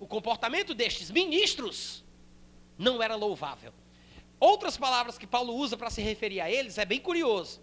o 0.00 0.08
comportamento 0.08 0.74
destes 0.74 1.08
ministros 1.08 2.02
não 2.76 3.00
era 3.00 3.14
louvável. 3.14 3.72
Outras 4.40 4.76
palavras 4.76 5.18
que 5.18 5.26
Paulo 5.26 5.54
usa 5.54 5.76
para 5.76 5.90
se 5.90 6.00
referir 6.00 6.40
a 6.40 6.50
eles 6.50 6.78
é 6.78 6.84
bem 6.84 7.00
curioso. 7.00 7.60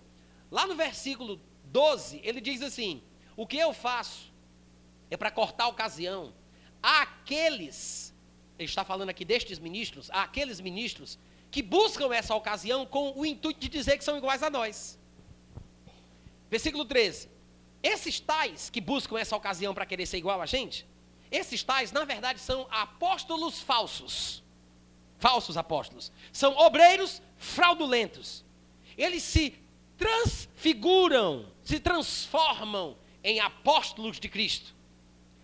Lá 0.52 0.68
no 0.68 0.76
versículo 0.76 1.40
12, 1.66 2.22
ele 2.24 2.42
diz 2.42 2.62
assim: 2.62 3.02
O 3.36 3.48
que 3.48 3.58
eu 3.58 3.74
faço 3.74 4.34
é 5.10 5.16
para 5.16 5.32
cortar 5.32 5.66
a 5.66 5.70
ocasião 5.70 6.34
àqueles, 6.82 8.14
ele 8.60 8.70
está 8.70 8.84
falando 8.84 9.10
aqui 9.10 9.26
destes 9.26 9.58
ministros, 9.58 10.10
àqueles 10.12 10.60
ministros 10.60 11.18
que 11.50 11.62
buscam 11.62 12.14
essa 12.14 12.36
ocasião 12.36 12.86
com 12.86 13.14
o 13.18 13.26
intuito 13.26 13.60
de 13.60 13.70
dizer 13.70 13.98
que 13.98 14.04
são 14.04 14.18
iguais 14.18 14.44
a 14.44 14.50
nós. 14.50 15.00
Versículo 16.50 16.86
13. 16.86 17.30
Esses 17.82 18.20
tais 18.20 18.70
que 18.70 18.82
buscam 18.82 19.18
essa 19.18 19.36
ocasião 19.36 19.74
para 19.74 19.86
querer 19.86 20.06
ser 20.06 20.18
igual 20.18 20.42
a 20.42 20.46
gente, 20.46 20.86
esses 21.32 21.64
tais, 21.64 21.92
na 21.92 22.04
verdade, 22.04 22.40
são 22.40 22.68
apóstolos 22.70 23.62
falsos 23.62 24.44
falsos 25.26 25.58
apóstolos. 25.58 26.12
São 26.32 26.56
obreiros 26.56 27.20
fraudulentos. 27.36 28.46
Eles 28.96 29.24
se 29.24 29.56
transfiguram, 29.98 31.52
se 31.64 31.80
transformam 31.80 32.96
em 33.24 33.40
apóstolos 33.40 34.20
de 34.20 34.30
Cristo. 34.30 34.76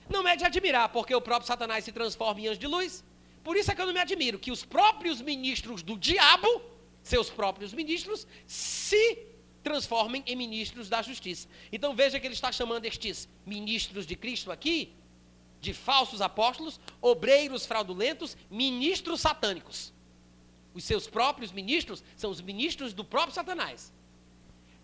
Não 0.08 0.28
é 0.28 0.36
de 0.36 0.46
admirar, 0.46 0.90
porque 0.90 1.16
o 1.16 1.22
próprio 1.22 1.48
Satanás 1.48 1.84
se 1.84 1.92
transforma 1.92 2.40
em 2.40 2.48
anjo 2.50 2.60
de 2.60 2.68
luz. 2.68 3.04
Por 3.44 3.58
isso 3.58 3.72
é 3.72 3.76
que 3.76 3.82
eu 3.82 3.88
não 3.88 3.94
me 3.94 4.00
admiro 4.00 4.38
que 4.38 4.52
os 4.52 4.64
próprios 4.64 5.20
ministros 5.20 5.82
do 5.82 5.98
diabo, 5.98 6.62
seus 7.02 7.32
próprios 7.32 7.74
ministros, 7.74 8.28
se 8.46 9.18
transformem 9.64 10.24
em 10.28 10.36
ministros 10.36 10.90
da 10.90 11.02
justiça. 11.02 11.48
Então 11.72 11.96
veja 11.96 12.20
que 12.20 12.28
ele 12.28 12.36
está 12.36 12.52
chamando 12.52 12.86
estes 12.86 13.28
ministros 13.48 14.06
de 14.06 14.16
Cristo 14.16 14.52
aqui 14.52 14.94
de 15.62 15.74
falsos 15.74 16.22
apóstolos, 16.22 16.80
obreiros 17.00 17.66
fraudulentos, 17.66 18.36
ministros 18.50 19.22
satânicos. 19.22 19.94
Os 20.74 20.84
seus 20.84 21.08
próprios 21.08 21.52
ministros 21.52 22.04
são 22.18 22.32
os 22.32 22.42
ministros 22.42 22.94
do 22.94 23.06
próprio 23.06 23.36
Satanás. 23.36 23.94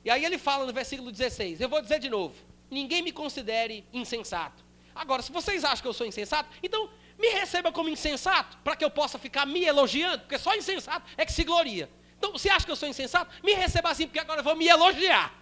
E 0.05 0.09
aí 0.09 0.23
ele 0.23 0.37
fala 0.37 0.65
no 0.65 0.71
versículo 0.71 1.11
16: 1.11 1.59
Eu 1.59 1.67
vou 1.67 1.81
dizer 1.81 1.99
de 1.99 2.09
novo: 2.09 2.35
ninguém 2.69 3.01
me 3.01 3.11
considere 3.11 3.83
insensato. 3.91 4.63
Agora, 4.93 5.21
se 5.21 5.31
vocês 5.31 5.63
acham 5.63 5.81
que 5.81 5.87
eu 5.87 5.93
sou 5.93 6.05
insensato, 6.05 6.49
então 6.61 6.89
me 7.17 7.29
receba 7.29 7.71
como 7.71 7.89
insensato, 7.89 8.57
para 8.63 8.75
que 8.75 8.85
eu 8.85 8.91
possa 8.91 9.17
ficar 9.17 9.45
me 9.45 9.63
elogiando, 9.63 10.19
porque 10.19 10.37
só 10.37 10.55
insensato 10.55 11.09
é 11.17 11.25
que 11.25 11.31
se 11.31 11.43
gloria. 11.43 11.89
Então, 12.17 12.37
se 12.37 12.49
acha 12.49 12.65
que 12.65 12.71
eu 12.71 12.75
sou 12.75 12.89
insensato, 12.89 13.31
me 13.43 13.53
receba 13.53 13.89
assim, 13.89 14.07
porque 14.07 14.19
agora 14.19 14.39
eu 14.39 14.43
vou 14.43 14.55
me 14.55 14.67
elogiar. 14.67 15.33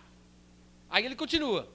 Aí 0.89 1.06
ele 1.06 1.15
continua: 1.15 1.69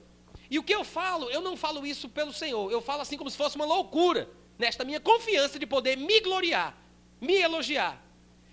e 0.51 0.59
o 0.59 0.63
que 0.63 0.75
eu 0.75 0.83
falo, 0.83 1.29
eu 1.29 1.39
não 1.39 1.55
falo 1.55 1.87
isso 1.87 2.09
pelo 2.09 2.33
Senhor, 2.33 2.69
eu 2.69 2.81
falo 2.81 3.01
assim 3.01 3.17
como 3.17 3.29
se 3.29 3.37
fosse 3.37 3.55
uma 3.55 3.63
loucura, 3.63 4.29
nesta 4.59 4.83
minha 4.83 4.99
confiança 4.99 5.57
de 5.57 5.65
poder 5.65 5.95
me 5.95 6.19
gloriar, 6.19 6.77
me 7.21 7.35
elogiar. 7.35 8.03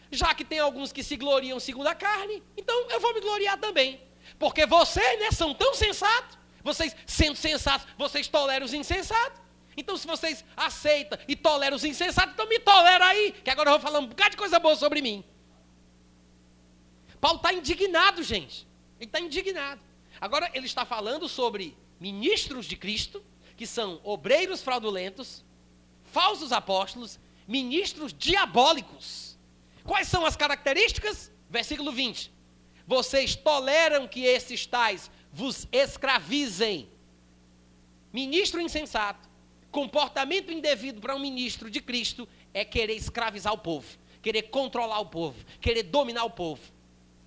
Já 0.08 0.32
que 0.32 0.44
tem 0.44 0.60
alguns 0.60 0.92
que 0.92 1.02
se 1.02 1.16
gloriam 1.16 1.58
segundo 1.58 1.88
a 1.88 1.96
carne, 1.96 2.40
então 2.56 2.88
eu 2.88 3.00
vou 3.00 3.12
me 3.14 3.20
gloriar 3.20 3.58
também. 3.58 4.00
Porque 4.38 4.64
vocês, 4.64 5.18
né, 5.18 5.32
são 5.32 5.52
tão 5.52 5.74
sensatos, 5.74 6.38
vocês, 6.62 6.94
sendo 7.04 7.34
sensatos, 7.34 7.88
vocês 7.98 8.28
toleram 8.28 8.64
os 8.64 8.72
insensatos. 8.72 9.40
Então, 9.76 9.96
se 9.96 10.06
vocês 10.06 10.44
aceitam 10.56 11.18
e 11.26 11.34
toleram 11.34 11.76
os 11.76 11.84
insensatos, 11.84 12.32
então 12.32 12.48
me 12.48 12.60
tolera 12.60 13.06
aí, 13.06 13.32
que 13.32 13.50
agora 13.50 13.70
eu 13.70 13.72
vou 13.74 13.80
falar 13.80 13.98
um 13.98 14.06
bocado 14.06 14.30
de 14.30 14.36
coisa 14.36 14.60
boa 14.60 14.76
sobre 14.76 15.02
mim. 15.02 15.24
Paulo 17.20 17.38
está 17.38 17.52
indignado, 17.52 18.22
gente. 18.22 18.68
Ele 19.00 19.08
está 19.08 19.18
indignado. 19.18 19.80
Agora, 20.20 20.48
ele 20.54 20.66
está 20.66 20.84
falando 20.84 21.28
sobre 21.28 21.76
ministros 22.00 22.66
de 22.66 22.76
Cristo, 22.76 23.24
que 23.56 23.66
são 23.66 24.00
obreiros 24.04 24.62
fraudulentos, 24.62 25.44
falsos 26.04 26.52
apóstolos, 26.52 27.18
ministros 27.46 28.12
diabólicos. 28.12 29.38
Quais 29.84 30.08
são 30.08 30.24
as 30.24 30.36
características? 30.36 31.32
Versículo 31.48 31.90
20. 31.92 32.32
Vocês 32.86 33.34
toleram 33.34 34.06
que 34.06 34.24
esses 34.24 34.66
tais 34.66 35.10
vos 35.32 35.66
escravizem. 35.72 36.88
Ministro 38.12 38.60
insensato, 38.60 39.28
comportamento 39.70 40.52
indevido 40.52 41.00
para 41.00 41.14
um 41.14 41.18
ministro 41.18 41.70
de 41.70 41.80
Cristo 41.80 42.26
é 42.54 42.64
querer 42.64 42.94
escravizar 42.94 43.52
o 43.52 43.58
povo, 43.58 43.86
querer 44.22 44.42
controlar 44.44 45.00
o 45.00 45.06
povo, 45.06 45.44
querer 45.60 45.82
dominar 45.82 46.24
o 46.24 46.30
povo. 46.30 46.62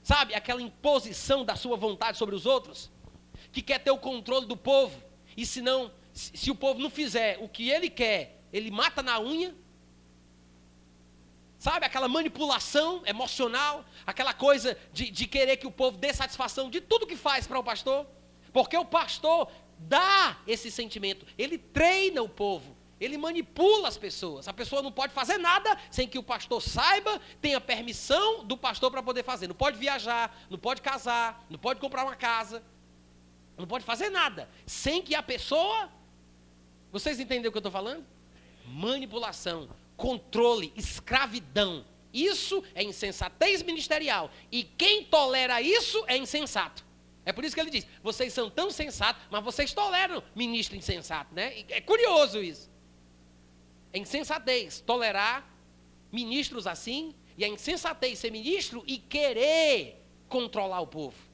Sabe, 0.03 0.33
aquela 0.33 0.61
imposição 0.61 1.45
da 1.45 1.55
sua 1.55 1.77
vontade 1.77 2.17
sobre 2.17 2.33
os 2.33 2.45
outros? 2.45 2.89
Que 3.51 3.61
quer 3.61 3.79
ter 3.79 3.91
o 3.91 3.97
controle 3.97 4.45
do 4.45 4.55
povo, 4.55 5.01
e 5.35 5.45
se 5.45 5.61
não, 5.61 5.91
se, 6.13 6.49
o 6.51 6.55
povo 6.55 6.79
não 6.79 6.89
fizer 6.89 7.37
o 7.41 7.47
que 7.47 7.69
ele 7.69 7.89
quer, 7.89 8.39
ele 8.51 8.71
mata 8.71 9.01
na 9.01 9.19
unha. 9.19 9.55
Sabe, 11.57 11.85
aquela 11.85 12.07
manipulação 12.07 13.03
emocional, 13.05 13.85
aquela 14.05 14.33
coisa 14.33 14.77
de, 14.91 15.11
de 15.11 15.27
querer 15.27 15.57
que 15.57 15.67
o 15.67 15.71
povo 15.71 15.97
dê 15.97 16.11
satisfação 16.11 16.69
de 16.69 16.81
tudo 16.81 17.05
que 17.05 17.15
faz 17.15 17.45
para 17.45 17.59
o 17.59 17.63
pastor, 17.63 18.07
porque 18.51 18.75
o 18.75 18.85
pastor 18.85 19.47
dá 19.77 20.37
esse 20.47 20.71
sentimento, 20.71 21.25
ele 21.37 21.57
treina 21.57 22.21
o 22.21 22.29
povo, 22.29 22.75
ele 22.99 23.17
manipula 23.17 23.87
as 23.87 23.97
pessoas. 23.97 24.47
A 24.47 24.53
pessoa 24.53 24.81
não 24.81 24.91
pode 24.91 25.13
fazer 25.13 25.37
nada 25.37 25.75
sem 25.89 26.07
que 26.07 26.19
o 26.19 26.23
pastor 26.23 26.61
saiba, 26.61 27.19
tenha 27.41 27.59
permissão 27.59 28.43
do 28.43 28.55
pastor 28.55 28.91
para 28.91 29.01
poder 29.01 29.23
fazer. 29.23 29.47
Não 29.47 29.55
pode 29.55 29.77
viajar, 29.77 30.35
não 30.51 30.57
pode 30.59 30.83
casar, 30.83 31.43
não 31.49 31.57
pode 31.57 31.79
comprar 31.79 32.03
uma 32.03 32.15
casa. 32.15 32.63
Não 33.61 33.67
pode 33.67 33.85
fazer 33.85 34.09
nada 34.09 34.49
sem 34.65 35.01
que 35.01 35.13
a 35.13 35.21
pessoa. 35.21 35.89
Vocês 36.91 37.19
entendem 37.19 37.47
o 37.47 37.51
que 37.51 37.57
eu 37.57 37.59
estou 37.59 37.71
falando? 37.71 38.03
Manipulação, 38.65 39.69
controle, 39.95 40.73
escravidão. 40.75 41.85
Isso 42.11 42.63
é 42.73 42.83
insensatez 42.83 43.61
ministerial. 43.61 44.31
E 44.51 44.63
quem 44.63 45.05
tolera 45.05 45.61
isso 45.61 46.03
é 46.07 46.17
insensato. 46.17 46.83
É 47.23 47.31
por 47.31 47.45
isso 47.45 47.53
que 47.53 47.61
ele 47.61 47.69
diz: 47.69 47.85
vocês 48.01 48.33
são 48.33 48.49
tão 48.49 48.71
sensatos, 48.71 49.21
mas 49.29 49.43
vocês 49.43 49.73
toleram 49.73 50.23
ministro 50.35 50.75
insensato, 50.75 51.33
né? 51.33 51.63
É 51.69 51.79
curioso 51.79 52.41
isso. 52.41 52.69
É 53.93 53.99
insensatez 53.99 54.81
tolerar 54.81 55.47
ministros 56.11 56.65
assim, 56.65 57.13
e 57.37 57.43
é 57.43 57.47
insensatez 57.47 58.17
ser 58.17 58.31
ministro 58.31 58.83
e 58.87 58.97
querer 58.97 60.03
controlar 60.27 60.81
o 60.81 60.87
povo. 60.87 61.30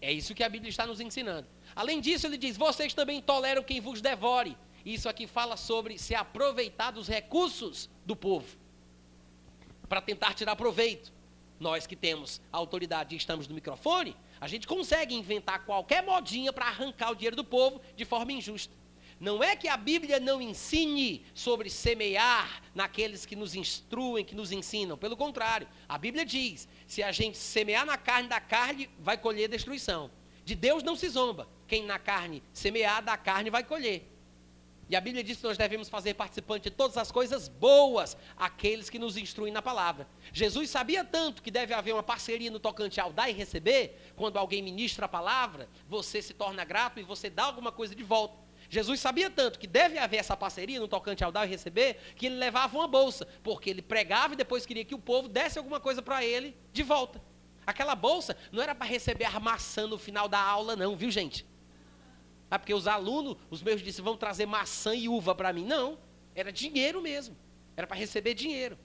É 0.00 0.12
isso 0.12 0.34
que 0.34 0.44
a 0.44 0.48
Bíblia 0.48 0.70
está 0.70 0.86
nos 0.86 1.00
ensinando. 1.00 1.48
Além 1.74 2.00
disso, 2.00 2.26
ele 2.26 2.36
diz: 2.36 2.56
vocês 2.56 2.92
também 2.94 3.20
toleram 3.20 3.62
quem 3.62 3.80
vos 3.80 4.00
devore. 4.00 4.56
Isso 4.84 5.08
aqui 5.08 5.26
fala 5.26 5.56
sobre 5.56 5.98
se 5.98 6.14
aproveitar 6.14 6.92
dos 6.92 7.08
recursos 7.08 7.90
do 8.04 8.14
povo 8.14 8.56
para 9.88 10.00
tentar 10.00 10.34
tirar 10.34 10.54
proveito. 10.54 11.12
Nós 11.58 11.86
que 11.86 11.96
temos 11.96 12.40
autoridade 12.52 13.14
e 13.14 13.18
estamos 13.18 13.48
no 13.48 13.54
microfone, 13.54 14.16
a 14.40 14.46
gente 14.46 14.66
consegue 14.66 15.14
inventar 15.14 15.64
qualquer 15.64 16.02
modinha 16.02 16.52
para 16.52 16.66
arrancar 16.66 17.10
o 17.10 17.14
dinheiro 17.14 17.34
do 17.34 17.44
povo 17.44 17.80
de 17.96 18.04
forma 18.04 18.32
injusta. 18.32 18.72
Não 19.18 19.42
é 19.42 19.56
que 19.56 19.66
a 19.66 19.76
Bíblia 19.76 20.20
não 20.20 20.42
ensine 20.42 21.24
sobre 21.34 21.70
semear 21.70 22.62
naqueles 22.74 23.24
que 23.24 23.34
nos 23.34 23.54
instruem, 23.54 24.24
que 24.24 24.34
nos 24.34 24.52
ensinam. 24.52 24.98
Pelo 24.98 25.16
contrário, 25.16 25.66
a 25.88 25.96
Bíblia 25.96 26.24
diz: 26.24 26.68
se 26.86 27.02
a 27.02 27.10
gente 27.10 27.38
semear 27.38 27.86
na 27.86 27.96
carne 27.96 28.28
da 28.28 28.40
carne, 28.40 28.90
vai 28.98 29.16
colher 29.16 29.48
destruição. 29.48 30.10
De 30.44 30.54
Deus 30.54 30.82
não 30.82 30.94
se 30.94 31.08
zomba. 31.08 31.48
Quem 31.66 31.84
na 31.84 31.98
carne 31.98 32.42
semear, 32.52 33.02
da 33.02 33.16
carne 33.16 33.50
vai 33.50 33.64
colher. 33.64 34.06
E 34.88 34.94
a 34.94 35.00
Bíblia 35.00 35.24
diz 35.24 35.38
que 35.38 35.44
nós 35.44 35.58
devemos 35.58 35.88
fazer 35.88 36.14
participante 36.14 36.64
de 36.64 36.70
todas 36.70 36.96
as 36.96 37.10
coisas 37.10 37.48
boas, 37.48 38.16
aqueles 38.36 38.88
que 38.88 39.00
nos 39.00 39.16
instruem 39.16 39.52
na 39.52 39.60
palavra. 39.60 40.06
Jesus 40.32 40.70
sabia 40.70 41.04
tanto 41.04 41.42
que 41.42 41.50
deve 41.50 41.74
haver 41.74 41.92
uma 41.92 42.04
parceria 42.04 42.52
no 42.52 42.60
tocante 42.60 43.00
ao 43.00 43.12
dar 43.12 43.28
e 43.28 43.32
receber. 43.32 44.12
Quando 44.14 44.36
alguém 44.36 44.62
ministra 44.62 45.06
a 45.06 45.08
palavra, 45.08 45.68
você 45.88 46.22
se 46.22 46.34
torna 46.34 46.64
grato 46.64 47.00
e 47.00 47.02
você 47.02 47.28
dá 47.28 47.44
alguma 47.44 47.72
coisa 47.72 47.96
de 47.96 48.04
volta. 48.04 48.45
Jesus 48.68 49.00
sabia 49.00 49.30
tanto 49.30 49.58
que 49.58 49.66
deve 49.66 49.98
haver 49.98 50.18
essa 50.18 50.36
parceria 50.36 50.80
no 50.80 50.88
tocante 50.88 51.22
ao 51.22 51.32
dar 51.32 51.46
e 51.46 51.48
receber, 51.48 51.98
que 52.16 52.26
ele 52.26 52.36
levava 52.36 52.76
uma 52.76 52.88
bolsa, 52.88 53.26
porque 53.42 53.70
ele 53.70 53.82
pregava 53.82 54.34
e 54.34 54.36
depois 54.36 54.66
queria 54.66 54.84
que 54.84 54.94
o 54.94 54.98
povo 54.98 55.28
desse 55.28 55.58
alguma 55.58 55.80
coisa 55.80 56.02
para 56.02 56.24
ele 56.24 56.56
de 56.72 56.82
volta. 56.82 57.22
Aquela 57.66 57.94
bolsa 57.94 58.36
não 58.52 58.62
era 58.62 58.74
para 58.74 58.86
receber 58.86 59.28
maçã 59.40 59.86
no 59.86 59.98
final 59.98 60.28
da 60.28 60.40
aula, 60.40 60.76
não, 60.76 60.96
viu 60.96 61.10
gente? 61.10 61.44
Ah, 62.50 62.58
porque 62.58 62.72
os 62.72 62.86
alunos, 62.86 63.36
os 63.50 63.62
meus 63.62 63.82
disseram, 63.82 64.04
vão 64.04 64.16
trazer 64.16 64.46
maçã 64.46 64.94
e 64.94 65.08
uva 65.08 65.34
para 65.34 65.52
mim. 65.52 65.64
Não, 65.64 65.98
era 66.34 66.52
dinheiro 66.52 67.02
mesmo. 67.02 67.36
Era 67.76 67.86
para 67.86 67.96
receber 67.96 68.34
dinheiro. 68.34 68.78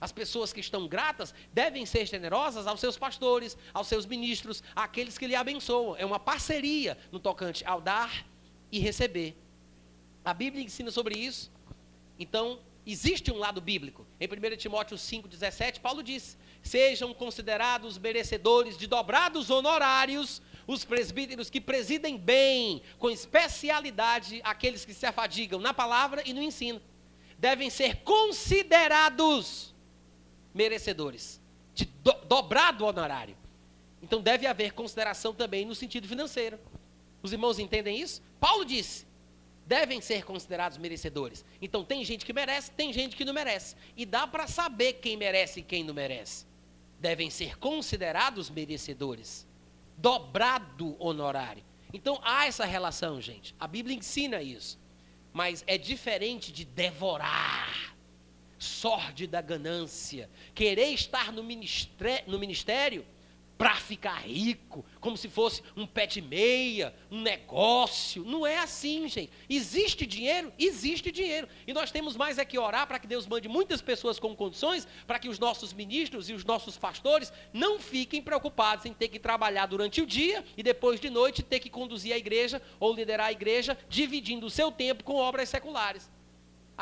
As 0.00 0.10
pessoas 0.10 0.52
que 0.52 0.60
estão 0.60 0.88
gratas 0.88 1.34
devem 1.52 1.86
ser 1.86 2.06
generosas 2.06 2.66
aos 2.66 2.80
seus 2.80 2.98
pastores, 2.98 3.56
aos 3.72 3.86
seus 3.86 4.04
ministros, 4.06 4.62
àqueles 4.74 5.16
que 5.16 5.26
lhe 5.26 5.36
abençoam. 5.36 5.94
É 5.96 6.04
uma 6.04 6.18
parceria 6.18 6.98
no 7.12 7.20
tocante 7.20 7.64
ao 7.64 7.80
dar 7.80 8.26
e 8.72 8.78
receber. 8.78 9.36
A 10.24 10.34
Bíblia 10.34 10.64
ensina 10.64 10.90
sobre 10.90 11.16
isso. 11.16 11.52
Então, 12.18 12.58
existe 12.86 13.30
um 13.30 13.36
lado 13.36 13.60
bíblico. 13.60 14.06
Em 14.18 14.26
1 14.26 14.56
Timóteo 14.56 14.96
5,17, 14.96 15.80
Paulo 15.80 16.02
diz: 16.02 16.38
Sejam 16.62 17.12
considerados 17.12 17.98
merecedores 17.98 18.78
de 18.78 18.86
dobrados 18.86 19.50
honorários 19.50 20.40
os 20.66 20.84
presbíteros 20.84 21.50
que 21.50 21.60
presidem 21.60 22.16
bem, 22.16 22.82
com 22.98 23.10
especialidade, 23.10 24.40
aqueles 24.44 24.84
que 24.84 24.94
se 24.94 25.04
afadigam 25.04 25.60
na 25.60 25.74
palavra 25.74 26.22
e 26.24 26.32
no 26.32 26.42
ensino. 26.42 26.80
Devem 27.38 27.68
ser 27.68 27.96
considerados 28.02 29.74
merecedores 30.54 31.40
de 31.74 31.84
do, 31.84 32.12
dobrado 32.26 32.84
honorário. 32.84 33.36
Então 34.00 34.20
deve 34.20 34.46
haver 34.46 34.72
consideração 34.72 35.34
também 35.34 35.64
no 35.64 35.74
sentido 35.74 36.06
financeiro. 36.06 36.58
Os 37.22 37.32
irmãos 37.32 37.58
entendem 37.58 38.00
isso? 38.00 38.22
Paulo 38.40 38.64
disse: 38.64 39.06
devem 39.66 40.00
ser 40.00 40.24
considerados 40.24 40.78
merecedores. 40.78 41.44
Então 41.60 41.84
tem 41.84 42.04
gente 42.04 42.26
que 42.26 42.32
merece, 42.32 42.70
tem 42.72 42.92
gente 42.92 43.16
que 43.16 43.24
não 43.24 43.32
merece. 43.32 43.76
E 43.96 44.04
dá 44.04 44.26
para 44.26 44.46
saber 44.46 44.94
quem 44.94 45.16
merece 45.16 45.60
e 45.60 45.62
quem 45.62 45.84
não 45.84 45.94
merece. 45.94 46.46
Devem 46.98 47.30
ser 47.30 47.58
considerados 47.58 48.50
merecedores. 48.50 49.46
Dobrado 49.96 50.96
honorário. 50.98 51.64
Então 51.92 52.20
há 52.22 52.46
essa 52.46 52.64
relação, 52.64 53.20
gente. 53.20 53.54
A 53.58 53.66
Bíblia 53.66 53.96
ensina 53.96 54.42
isso. 54.42 54.78
Mas 55.32 55.64
é 55.66 55.78
diferente 55.78 56.52
de 56.52 56.64
devorar, 56.64 57.96
da 59.28 59.40
ganância, 59.40 60.28
querer 60.54 60.92
estar 60.92 61.32
no 61.32 61.42
ministério, 61.42 62.30
no 62.30 62.38
ministério 62.38 63.06
para 63.62 63.76
ficar 63.76 64.16
rico, 64.16 64.84
como 64.98 65.16
se 65.16 65.28
fosse 65.28 65.62
um 65.76 65.86
pé 65.86 66.04
de 66.04 66.20
meia, 66.20 66.92
um 67.08 67.22
negócio. 67.22 68.24
Não 68.24 68.44
é 68.44 68.58
assim, 68.58 69.08
gente. 69.08 69.30
Existe 69.48 70.04
dinheiro? 70.04 70.52
Existe 70.58 71.12
dinheiro. 71.12 71.46
E 71.64 71.72
nós 71.72 71.92
temos 71.92 72.16
mais 72.16 72.38
é 72.38 72.44
que 72.44 72.58
orar 72.58 72.88
para 72.88 72.98
que 72.98 73.06
Deus 73.06 73.24
mande 73.24 73.48
muitas 73.48 73.80
pessoas 73.80 74.18
com 74.18 74.34
condições, 74.34 74.84
para 75.06 75.20
que 75.20 75.28
os 75.28 75.38
nossos 75.38 75.72
ministros 75.72 76.28
e 76.28 76.32
os 76.32 76.44
nossos 76.44 76.76
pastores 76.76 77.32
não 77.52 77.78
fiquem 77.78 78.20
preocupados 78.20 78.84
em 78.84 78.92
ter 78.92 79.06
que 79.06 79.20
trabalhar 79.20 79.66
durante 79.66 80.02
o 80.02 80.06
dia 80.06 80.44
e 80.56 80.62
depois 80.64 80.98
de 80.98 81.08
noite 81.08 81.40
ter 81.40 81.60
que 81.60 81.70
conduzir 81.70 82.12
a 82.12 82.18
igreja 82.18 82.60
ou 82.80 82.92
liderar 82.92 83.28
a 83.28 83.32
igreja, 83.32 83.78
dividindo 83.88 84.44
o 84.44 84.50
seu 84.50 84.72
tempo 84.72 85.04
com 85.04 85.14
obras 85.14 85.48
seculares. 85.48 86.10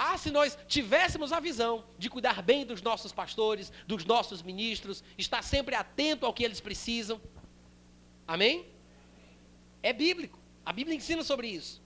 Ah, 0.03 0.17
se 0.17 0.31
nós 0.31 0.57
tivéssemos 0.67 1.31
a 1.31 1.39
visão 1.39 1.85
de 1.99 2.09
cuidar 2.09 2.41
bem 2.41 2.65
dos 2.65 2.81
nossos 2.81 3.13
pastores, 3.13 3.71
dos 3.87 4.03
nossos 4.07 4.41
ministros, 4.41 5.05
estar 5.19 5.43
sempre 5.45 5.75
atento 5.75 6.25
ao 6.25 6.33
que 6.33 6.43
eles 6.43 6.59
precisam. 6.59 7.21
Amém? 8.27 8.65
É 9.83 9.93
bíblico. 9.93 10.39
A 10.65 10.73
Bíblia 10.73 10.97
ensina 10.97 11.23
sobre 11.23 11.49
isso. 11.49 11.83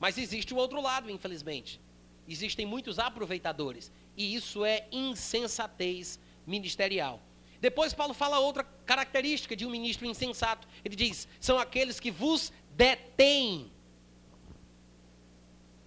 Mas 0.00 0.16
existe 0.16 0.54
o 0.54 0.56
outro 0.56 0.80
lado, 0.80 1.10
infelizmente. 1.10 1.78
Existem 2.26 2.64
muitos 2.64 2.98
aproveitadores. 2.98 3.92
E 4.16 4.34
isso 4.34 4.64
é 4.64 4.88
insensatez 4.90 6.18
ministerial. 6.46 7.20
Depois, 7.60 7.92
Paulo 7.92 8.14
fala 8.14 8.38
outra 8.38 8.64
característica 8.64 9.54
de 9.54 9.66
um 9.66 9.70
ministro 9.70 10.06
insensato. 10.06 10.66
Ele 10.82 10.96
diz: 10.96 11.28
são 11.38 11.58
aqueles 11.58 12.00
que 12.00 12.10
vos 12.10 12.50
detêm. 12.70 13.70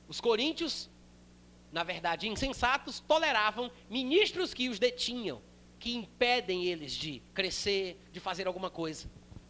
Os 0.07 0.21
coríntios 0.21 0.87
na 1.71 1.83
verdade 1.83 2.27
insensatos, 2.27 2.99
toleravam 2.99 3.71
ministros 3.89 4.53
que 4.53 4.69
os 4.69 4.79
detinham, 4.79 5.41
que 5.79 5.95
impedem 5.95 6.65
eles 6.65 6.93
de 6.93 7.21
crescer, 7.33 7.99
de 8.11 8.19
fazer 8.19 8.47
alguma 8.47 8.69
coisa. 8.69 9.09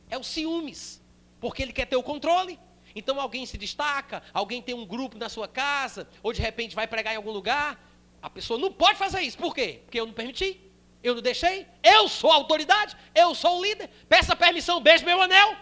É 0.09 0.17
o 0.17 0.23
ciúmes, 0.23 1.01
porque 1.39 1.61
ele 1.61 1.73
quer 1.73 1.85
ter 1.85 1.95
o 1.95 2.03
controle. 2.03 2.59
Então 2.95 3.19
alguém 3.19 3.45
se 3.45 3.57
destaca, 3.57 4.23
alguém 4.33 4.61
tem 4.61 4.73
um 4.73 4.85
grupo 4.85 5.17
na 5.17 5.29
sua 5.29 5.47
casa, 5.47 6.09
ou 6.23 6.33
de 6.33 6.41
repente 6.41 6.75
vai 6.75 6.87
pregar 6.87 7.13
em 7.13 7.17
algum 7.17 7.31
lugar, 7.31 7.79
a 8.21 8.29
pessoa 8.29 8.59
não 8.59 8.71
pode 8.71 8.97
fazer 8.97 9.21
isso. 9.21 9.37
Por 9.37 9.53
quê? 9.53 9.81
Porque 9.85 9.99
eu 9.99 10.05
não 10.05 10.13
permiti, 10.13 10.59
eu 11.03 11.15
não 11.15 11.21
deixei, 11.21 11.67
eu 11.83 12.09
sou 12.09 12.31
a 12.31 12.35
autoridade, 12.35 12.97
eu 13.13 13.35
sou 13.35 13.59
o 13.59 13.63
líder. 13.63 13.89
Peça 14.09 14.35
permissão, 14.35 14.81
beijo 14.81 15.05
meu 15.05 15.21
anel. 15.21 15.55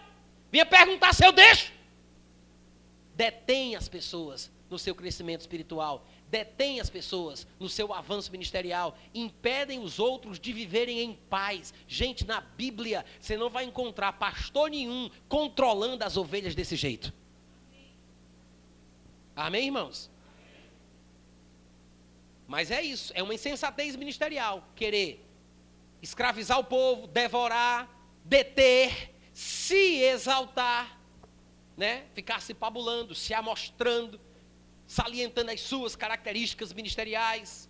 Vinha 0.50 0.64
perguntar 0.64 1.14
se 1.14 1.24
eu 1.24 1.32
deixo. 1.32 1.72
Detém 3.14 3.76
as 3.76 3.88
pessoas 3.88 4.50
no 4.68 4.78
seu 4.78 4.94
crescimento 4.94 5.42
espiritual 5.42 6.06
detêm 6.28 6.80
as 6.80 6.90
pessoas 6.90 7.46
no 7.58 7.68
seu 7.68 7.92
avanço 7.92 8.30
ministerial, 8.30 8.96
impedem 9.14 9.78
os 9.78 9.98
outros 9.98 10.38
de 10.38 10.52
viverem 10.52 11.00
em 11.00 11.14
paz. 11.14 11.72
Gente, 11.86 12.26
na 12.26 12.40
Bíblia, 12.40 13.04
você 13.20 13.36
não 13.36 13.48
vai 13.48 13.64
encontrar 13.64 14.12
pastor 14.14 14.70
nenhum 14.70 15.10
controlando 15.28 16.04
as 16.04 16.16
ovelhas 16.16 16.54
desse 16.54 16.76
jeito. 16.76 17.12
Amém, 19.34 19.66
irmãos? 19.66 20.10
Mas 22.46 22.70
é 22.70 22.80
isso, 22.80 23.12
é 23.14 23.22
uma 23.22 23.34
insensatez 23.34 23.96
ministerial. 23.96 24.68
Querer 24.74 25.24
escravizar 26.00 26.58
o 26.58 26.64
povo, 26.64 27.06
devorar, 27.06 27.88
deter, 28.24 29.14
se 29.32 30.00
exaltar, 30.00 30.98
né? 31.76 32.06
ficar 32.14 32.40
se 32.40 32.54
pabulando, 32.54 33.14
se 33.14 33.34
amostrando 33.34 34.20
salientando 34.86 35.50
as 35.50 35.60
suas 35.60 35.96
características 35.96 36.72
ministeriais, 36.72 37.68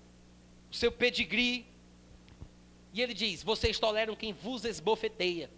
o 0.70 0.74
seu 0.74 0.92
pedigree. 0.92 1.66
E 2.92 3.00
ele 3.00 3.14
diz: 3.14 3.42
Vocês 3.42 3.78
toleram 3.78 4.14
quem 4.14 4.32
vos 4.32 4.64
esbofeteia. 4.64 5.50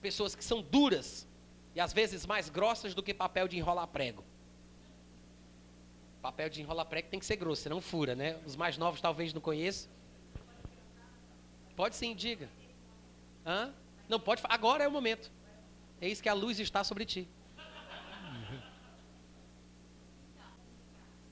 Pessoas 0.00 0.34
que 0.34 0.44
são 0.44 0.60
duras 0.62 1.26
e 1.74 1.80
às 1.80 1.92
vezes 1.92 2.26
mais 2.26 2.48
grossas 2.48 2.94
do 2.94 3.02
que 3.02 3.12
papel 3.12 3.48
de 3.48 3.56
enrolar 3.56 3.88
prego. 3.88 4.24
Papel 6.22 6.48
de 6.48 6.62
enrolar 6.62 6.86
prego 6.86 7.08
tem 7.08 7.20
que 7.20 7.26
ser 7.26 7.36
grosso, 7.36 7.62
senão 7.62 7.80
fura, 7.80 8.14
né? 8.14 8.38
Os 8.46 8.56
mais 8.56 8.78
novos 8.78 9.00
talvez 9.00 9.32
não 9.32 9.40
conheçam. 9.40 9.90
Pode 11.76 11.96
sim, 11.96 12.14
diga. 12.14 12.48
Hã? 13.44 13.74
Não 14.08 14.20
pode. 14.20 14.42
Agora 14.44 14.84
é 14.84 14.88
o 14.88 14.92
momento. 14.92 15.30
É 16.00 16.08
isso 16.08 16.22
que 16.22 16.28
a 16.28 16.34
luz 16.34 16.60
está 16.60 16.84
sobre 16.84 17.04
ti. 17.04 17.28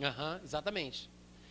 Uhum, 0.02 0.40
exatamente. 0.42 1.08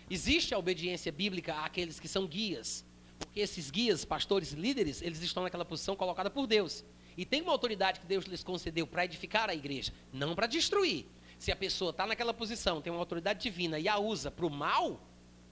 Existe 0.10 0.54
a 0.54 0.58
obediência 0.58 1.12
bíblica 1.12 1.54
àqueles 1.62 2.00
que 2.00 2.08
são 2.08 2.28
guias, 2.28 2.86
porque 3.18 3.40
esses 3.40 3.72
guias, 3.72 4.04
pastores, 4.04 4.52
líderes, 4.52 5.02
eles 5.02 5.22
estão 5.22 5.44
naquela 5.44 5.64
posição 5.64 5.96
colocada 5.96 6.30
por 6.30 6.46
Deus. 6.48 6.84
E 7.16 7.26
tem 7.26 7.42
uma 7.42 7.52
autoridade 7.52 8.00
que 8.00 8.06
Deus 8.06 8.26
lhes 8.26 8.44
concedeu 8.44 8.86
para 8.86 9.06
edificar 9.06 9.50
a 9.50 9.56
igreja, 9.56 9.94
não 10.12 10.36
para 10.36 10.48
destruir. 10.48 11.06
Se 11.38 11.52
a 11.52 11.56
pessoa 11.56 11.92
está 11.92 12.06
naquela 12.06 12.34
posição, 12.34 12.82
tem 12.82 12.92
uma 12.92 13.00
autoridade 13.00 13.40
divina 13.42 13.80
e 13.80 13.88
a 13.88 13.98
usa 13.98 14.30
para 14.30 14.46
o 14.46 14.50
mal, 14.50 15.02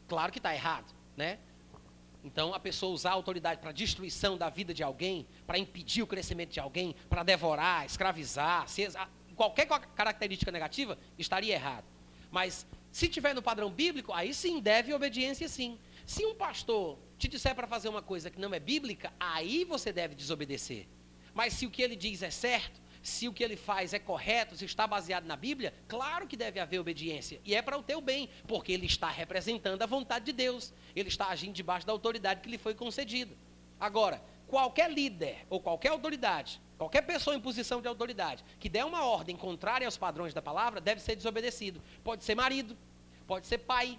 claro 0.08 0.32
que 0.32 0.40
está 0.40 0.54
errado, 0.54 0.94
né? 1.16 1.40
Então, 2.24 2.54
a 2.54 2.60
pessoa 2.60 2.94
usar 2.94 3.12
a 3.12 3.14
autoridade 3.14 3.62
para 3.62 3.72
destruição 3.72 4.38
da 4.38 4.50
vida 4.50 4.74
de 4.74 4.84
alguém, 4.84 5.26
para 5.48 5.58
impedir 5.58 6.02
o 6.02 6.08
crescimento 6.08 6.52
de 6.52 6.60
alguém, 6.60 6.94
para 7.10 7.24
devorar, 7.24 7.86
escravizar, 7.86 8.68
qualquer 9.36 9.66
característica 9.68 10.52
negativa, 10.52 10.98
estaria 11.18 11.54
errado. 11.54 11.86
Mas 12.30 12.68
se 12.92 13.08
tiver 13.08 13.34
no 13.34 13.42
padrão 13.42 13.70
bíblico, 13.70 14.12
aí 14.14 14.34
sim, 14.34 14.60
deve 14.60 14.94
obediência 14.94 15.48
sim. 15.48 15.78
Se 16.06 16.26
um 16.26 16.36
pastor 16.36 16.98
te 17.18 17.28
disser 17.28 17.54
para 17.54 17.68
fazer 17.68 17.90
uma 17.90 18.02
coisa 18.02 18.30
que 18.30 18.40
não 18.40 18.54
é 18.54 18.60
bíblica, 18.60 19.14
aí 19.20 19.64
você 19.64 19.94
deve 19.94 20.16
desobedecer. 20.16 20.88
Mas 21.34 21.54
se 21.54 21.66
o 21.66 21.70
que 21.70 21.82
ele 21.82 21.96
diz 21.96 22.24
é 22.24 22.32
certo, 22.32 22.82
se 23.02 23.28
o 23.28 23.34
que 23.34 23.44
ele 23.44 23.56
faz 23.56 23.94
é 23.94 24.00
correto, 24.00 24.58
se 24.58 24.66
está 24.66 24.86
baseado 24.86 25.26
na 25.26 25.36
Bíblia, 25.36 25.74
claro 25.88 26.28
que 26.28 26.36
deve 26.36 26.60
haver 26.60 26.80
obediência. 26.80 27.40
E 27.46 27.56
é 27.56 27.62
para 27.62 27.78
o 27.78 27.84
teu 27.84 28.02
bem, 28.02 28.30
porque 28.48 28.72
ele 28.72 28.86
está 28.86 29.10
representando 29.10 29.82
a 29.82 29.86
vontade 29.86 30.26
de 30.26 30.34
Deus. 30.34 30.74
Ele 30.96 31.10
está 31.10 31.28
agindo 31.28 31.54
debaixo 31.54 31.86
da 31.86 31.94
autoridade 31.94 32.42
que 32.42 32.50
lhe 32.50 32.58
foi 32.58 32.74
concedida. 32.74 33.36
Agora, 33.80 34.22
qualquer 34.50 34.92
líder 34.92 35.46
ou 35.50 35.62
qualquer 35.62 35.90
autoridade, 35.90 36.60
qualquer 36.78 37.04
pessoa 37.04 37.36
em 37.36 37.40
posição 37.40 37.82
de 37.82 37.88
autoridade, 37.88 38.44
que 38.60 38.68
der 38.68 38.84
uma 38.84 39.06
ordem 39.06 39.36
contrária 39.36 39.88
aos 39.88 39.98
padrões 39.98 40.34
da 40.34 40.42
palavra, 40.42 40.82
deve 40.82 41.02
ser 41.02 41.16
desobedecido. 41.16 41.82
Pode 42.04 42.24
ser 42.24 42.36
marido, 42.36 42.76
pode 43.28 43.46
ser 43.48 43.60
pai, 43.60 43.98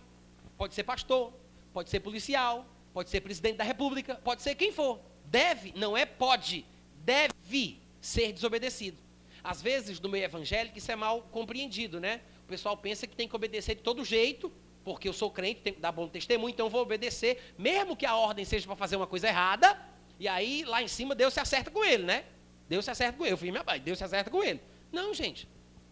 pode 0.59 0.75
ser 0.75 0.83
pastor, 0.83 1.33
pode 1.73 1.89
ser 1.89 2.01
policial, 2.01 2.67
pode 2.93 3.09
ser 3.09 3.21
presidente 3.21 3.57
da 3.57 3.65
república, 3.65 4.17
pode 4.17 4.43
ser 4.43 4.57
quem 4.57 4.73
for. 4.73 5.01
Deve, 5.25 5.73
não 5.77 5.97
é 5.97 6.05
pode, 6.05 6.67
deve 7.05 7.81
ser 8.01 8.33
desobedecido. 8.33 8.99
Às 9.43 9.63
vezes, 9.63 10.01
no 10.01 10.09
meio 10.09 10.25
evangélico, 10.25 10.77
isso 10.77 10.91
é 10.91 10.97
mal 10.97 11.23
compreendido, 11.31 12.01
né? 12.01 12.21
O 12.45 12.49
pessoal 12.49 12.77
pensa 12.77 13.07
que 13.07 13.15
tem 13.15 13.29
que 13.29 13.37
obedecer 13.37 13.77
de 13.77 13.83
todo 13.83 14.05
jeito, 14.05 14.53
porque 14.85 15.09
eu 15.09 15.13
sou 15.13 15.31
crente, 15.31 15.61
tenho 15.61 15.77
que 15.77 15.83
dar 15.83 15.93
bom 15.93 16.09
testemunho, 16.09 16.53
então 16.53 16.69
vou 16.69 16.83
obedecer, 16.83 17.55
mesmo 17.57 17.97
que 17.97 18.05
a 18.05 18.17
ordem 18.17 18.45
seja 18.45 18.67
para 18.67 18.75
fazer 18.75 18.97
uma 18.97 19.07
coisa 19.07 19.29
errada, 19.29 19.79
e 20.21 20.29
aí 20.29 20.65
lá 20.65 20.83
em 20.83 20.89
cima 20.97 21.15
Deus 21.15 21.33
se 21.33 21.41
acerta 21.41 21.71
com 21.71 21.83
ele, 21.83 22.05
né? 22.05 22.25
Deus 22.69 22.85
se 22.85 22.91
acerta 22.91 23.17
com 23.19 23.25
ele. 23.25 23.33
Eu 23.33 23.39
fui 23.39 23.51
minha 23.51 23.65
pai, 23.65 23.81
Deus 23.81 23.97
se 23.99 24.05
acerta 24.05 24.31
com 24.31 24.45
ele. 24.45 24.61
Não, 24.93 25.13
gente. 25.13 25.49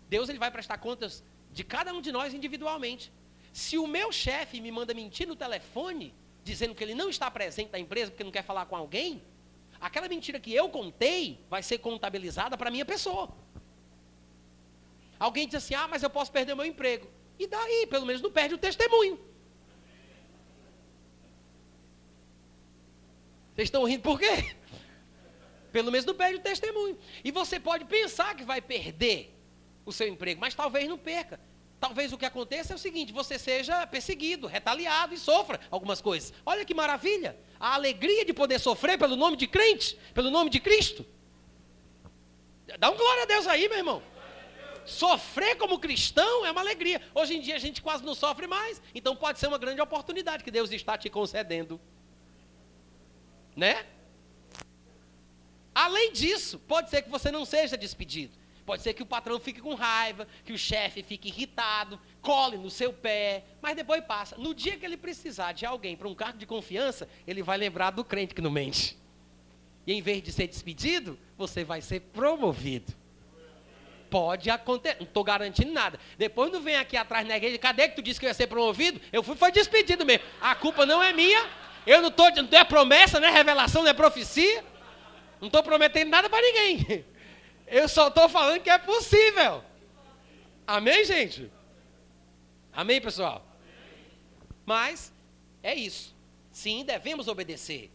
Deus 0.08 0.28
ele 0.28 0.38
vai 0.38 0.50
prestar 0.50 0.76
contas 0.78 1.24
de 1.50 1.64
cada 1.64 1.92
um 1.92 2.00
de 2.00 2.12
nós 2.12 2.34
individualmente. 2.34 3.10
Se 3.52 3.78
o 3.78 3.86
meu 3.86 4.12
chefe 4.12 4.60
me 4.60 4.70
manda 4.70 4.92
mentir 4.92 5.26
no 5.26 5.34
telefone, 5.34 6.14
dizendo 6.44 6.74
que 6.74 6.84
ele 6.84 6.94
não 6.94 7.08
está 7.08 7.30
presente 7.30 7.72
na 7.72 7.78
empresa 7.78 8.10
porque 8.10 8.22
não 8.22 8.30
quer 8.30 8.44
falar 8.44 8.66
com 8.66 8.76
alguém, 8.76 9.22
aquela 9.80 10.08
mentira 10.08 10.38
que 10.38 10.54
eu 10.54 10.68
contei 10.68 11.44
vai 11.48 11.62
ser 11.62 11.78
contabilizada 11.78 12.56
para 12.56 12.68
a 12.68 12.70
minha 12.70 12.84
pessoa. 12.84 13.30
Alguém 15.18 15.46
diz 15.46 15.56
assim: 15.56 15.74
ah, 15.74 15.88
mas 15.88 16.02
eu 16.02 16.10
posso 16.10 16.30
perder 16.30 16.52
o 16.52 16.56
meu 16.56 16.66
emprego. 16.66 17.08
E 17.38 17.46
daí, 17.46 17.86
pelo 17.86 18.04
menos 18.04 18.20
não 18.20 18.30
perde 18.30 18.54
o 18.54 18.58
testemunho. 18.58 19.18
Vocês 23.58 23.66
estão 23.66 23.82
rindo 23.82 24.02
por 24.02 24.20
quê? 24.20 24.54
Pelo 25.72 25.90
menos 25.90 26.06
não 26.06 26.14
perde 26.14 26.36
o 26.36 26.40
testemunho. 26.40 26.96
E 27.24 27.32
você 27.32 27.58
pode 27.58 27.86
pensar 27.86 28.36
que 28.36 28.44
vai 28.44 28.60
perder 28.60 29.36
o 29.84 29.90
seu 29.90 30.06
emprego, 30.06 30.40
mas 30.40 30.54
talvez 30.54 30.88
não 30.88 30.96
perca. 30.96 31.40
Talvez 31.80 32.12
o 32.12 32.16
que 32.16 32.24
aconteça 32.24 32.72
é 32.72 32.76
o 32.76 32.78
seguinte: 32.78 33.12
você 33.12 33.36
seja 33.36 33.84
perseguido, 33.84 34.46
retaliado 34.46 35.12
e 35.12 35.18
sofra 35.18 35.58
algumas 35.72 36.00
coisas. 36.00 36.32
Olha 36.46 36.64
que 36.64 36.72
maravilha! 36.72 37.36
A 37.58 37.74
alegria 37.74 38.24
de 38.24 38.32
poder 38.32 38.60
sofrer 38.60 38.96
pelo 38.96 39.16
nome 39.16 39.36
de 39.36 39.48
crente, 39.48 39.98
pelo 40.14 40.30
nome 40.30 40.50
de 40.50 40.60
Cristo. 40.60 41.04
Dá 42.78 42.92
um 42.92 42.96
glória 42.96 43.24
a 43.24 43.26
Deus 43.26 43.48
aí, 43.48 43.68
meu 43.68 43.78
irmão. 43.78 44.00
Sofrer 44.84 45.56
como 45.56 45.80
cristão 45.80 46.46
é 46.46 46.52
uma 46.52 46.60
alegria. 46.60 47.02
Hoje 47.12 47.36
em 47.36 47.40
dia 47.40 47.56
a 47.56 47.58
gente 47.58 47.82
quase 47.82 48.04
não 48.04 48.14
sofre 48.14 48.46
mais. 48.46 48.80
Então 48.94 49.16
pode 49.16 49.40
ser 49.40 49.48
uma 49.48 49.58
grande 49.58 49.80
oportunidade 49.80 50.44
que 50.44 50.50
Deus 50.52 50.70
está 50.70 50.96
te 50.96 51.10
concedendo. 51.10 51.80
Né? 53.58 53.84
Além 55.74 56.12
disso, 56.12 56.60
pode 56.60 56.90
ser 56.90 57.02
que 57.02 57.10
você 57.10 57.28
não 57.32 57.44
seja 57.44 57.76
despedido. 57.76 58.32
Pode 58.64 58.82
ser 58.82 58.94
que 58.94 59.02
o 59.02 59.06
patrão 59.06 59.40
fique 59.40 59.60
com 59.60 59.74
raiva, 59.74 60.28
que 60.44 60.52
o 60.52 60.58
chefe 60.58 61.02
fique 61.02 61.26
irritado, 61.26 61.98
cole 62.22 62.56
no 62.56 62.70
seu 62.70 62.92
pé, 62.92 63.42
mas 63.60 63.74
depois 63.74 64.04
passa. 64.04 64.36
No 64.36 64.54
dia 64.54 64.76
que 64.76 64.86
ele 64.86 64.96
precisar 64.96 65.52
de 65.52 65.66
alguém 65.66 65.96
para 65.96 66.06
um 66.06 66.14
cargo 66.14 66.38
de 66.38 66.46
confiança, 66.46 67.08
ele 67.26 67.42
vai 67.42 67.58
lembrar 67.58 67.90
do 67.90 68.04
crente 68.04 68.32
que 68.32 68.40
não 68.40 68.50
mente. 68.50 68.96
E 69.84 69.92
em 69.92 70.00
vez 70.00 70.22
de 70.22 70.30
ser 70.30 70.46
despedido, 70.46 71.18
você 71.36 71.64
vai 71.64 71.80
ser 71.80 72.00
promovido. 72.00 72.92
Pode 74.08 74.50
acontecer, 74.50 74.98
não 75.00 75.06
estou 75.06 75.24
garantindo 75.24 75.72
nada. 75.72 75.98
Depois 76.16 76.52
não 76.52 76.60
vem 76.60 76.76
aqui 76.76 76.96
atrás 76.96 77.26
na 77.26 77.36
igreja, 77.36 77.58
cadê 77.58 77.88
que 77.88 77.96
tu 77.96 78.02
disse 78.02 78.20
que 78.20 78.26
eu 78.26 78.30
ia 78.30 78.34
ser 78.34 78.46
promovido? 78.46 79.00
Eu 79.12 79.22
fui, 79.24 79.34
foi 79.34 79.50
despedido 79.50 80.06
mesmo. 80.06 80.24
A 80.40 80.54
culpa 80.54 80.86
não 80.86 81.02
é 81.02 81.12
minha. 81.12 81.67
Eu 81.86 82.02
não 82.02 82.08
estou, 82.08 82.30
não 82.30 82.58
é 82.58 82.64
promessa, 82.64 83.18
não 83.20 83.28
é 83.28 83.30
revelação, 83.30 83.82
não 83.82 83.90
é 83.90 83.94
profecia. 83.94 84.64
Não 85.40 85.46
estou 85.46 85.62
prometendo 85.62 86.08
nada 86.08 86.28
para 86.28 86.42
ninguém. 86.42 87.04
Eu 87.66 87.88
só 87.88 88.08
estou 88.08 88.28
falando 88.28 88.62
que 88.62 88.70
é 88.70 88.78
possível. 88.78 89.62
Amém, 90.66 91.04
gente? 91.04 91.50
Amém, 92.72 93.00
pessoal? 93.00 93.44
Mas 94.64 95.12
é 95.62 95.74
isso. 95.74 96.14
Sim, 96.50 96.84
devemos 96.84 97.28
obedecer. 97.28 97.90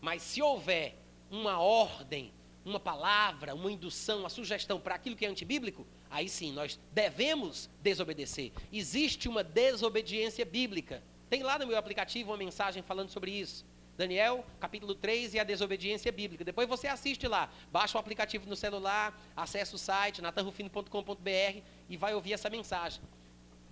Mas 0.00 0.22
se 0.22 0.40
houver 0.42 0.96
uma 1.30 1.60
ordem, 1.60 2.32
uma 2.64 2.80
palavra, 2.80 3.54
uma 3.54 3.70
indução, 3.70 4.20
uma 4.20 4.28
sugestão 4.28 4.80
para 4.80 4.94
aquilo 4.94 5.16
que 5.16 5.24
é 5.24 5.28
antibíblico, 5.28 5.86
aí 6.10 6.28
sim 6.28 6.52
nós 6.52 6.78
devemos 6.92 7.70
desobedecer. 7.80 8.52
Existe 8.72 9.28
uma 9.28 9.44
desobediência 9.44 10.44
bíblica. 10.44 11.02
Tem 11.28 11.42
lá 11.42 11.58
no 11.58 11.66
meu 11.66 11.76
aplicativo 11.76 12.30
uma 12.30 12.36
mensagem 12.36 12.82
falando 12.82 13.10
sobre 13.10 13.30
isso. 13.30 13.64
Daniel, 13.96 14.44
capítulo 14.60 14.94
3 14.94 15.34
e 15.34 15.38
a 15.38 15.44
desobediência 15.44 16.12
bíblica. 16.12 16.44
Depois 16.44 16.68
você 16.68 16.86
assiste 16.86 17.26
lá, 17.26 17.50
baixa 17.72 17.96
o 17.96 18.00
aplicativo 18.00 18.46
no 18.46 18.54
celular, 18.54 19.18
acessa 19.34 19.74
o 19.74 19.78
site 19.78 20.20
natanrufino.com.br 20.20 21.60
e 21.88 21.96
vai 21.96 22.14
ouvir 22.14 22.34
essa 22.34 22.50
mensagem. 22.50 23.00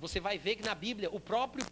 Você 0.01 0.21
vai 0.21 0.39
ver 0.39 0.57
que 0.57 0.65
na 0.65 0.75
Bíblia 0.75 1.11
o 1.11 1.21
próprio 1.21 1.67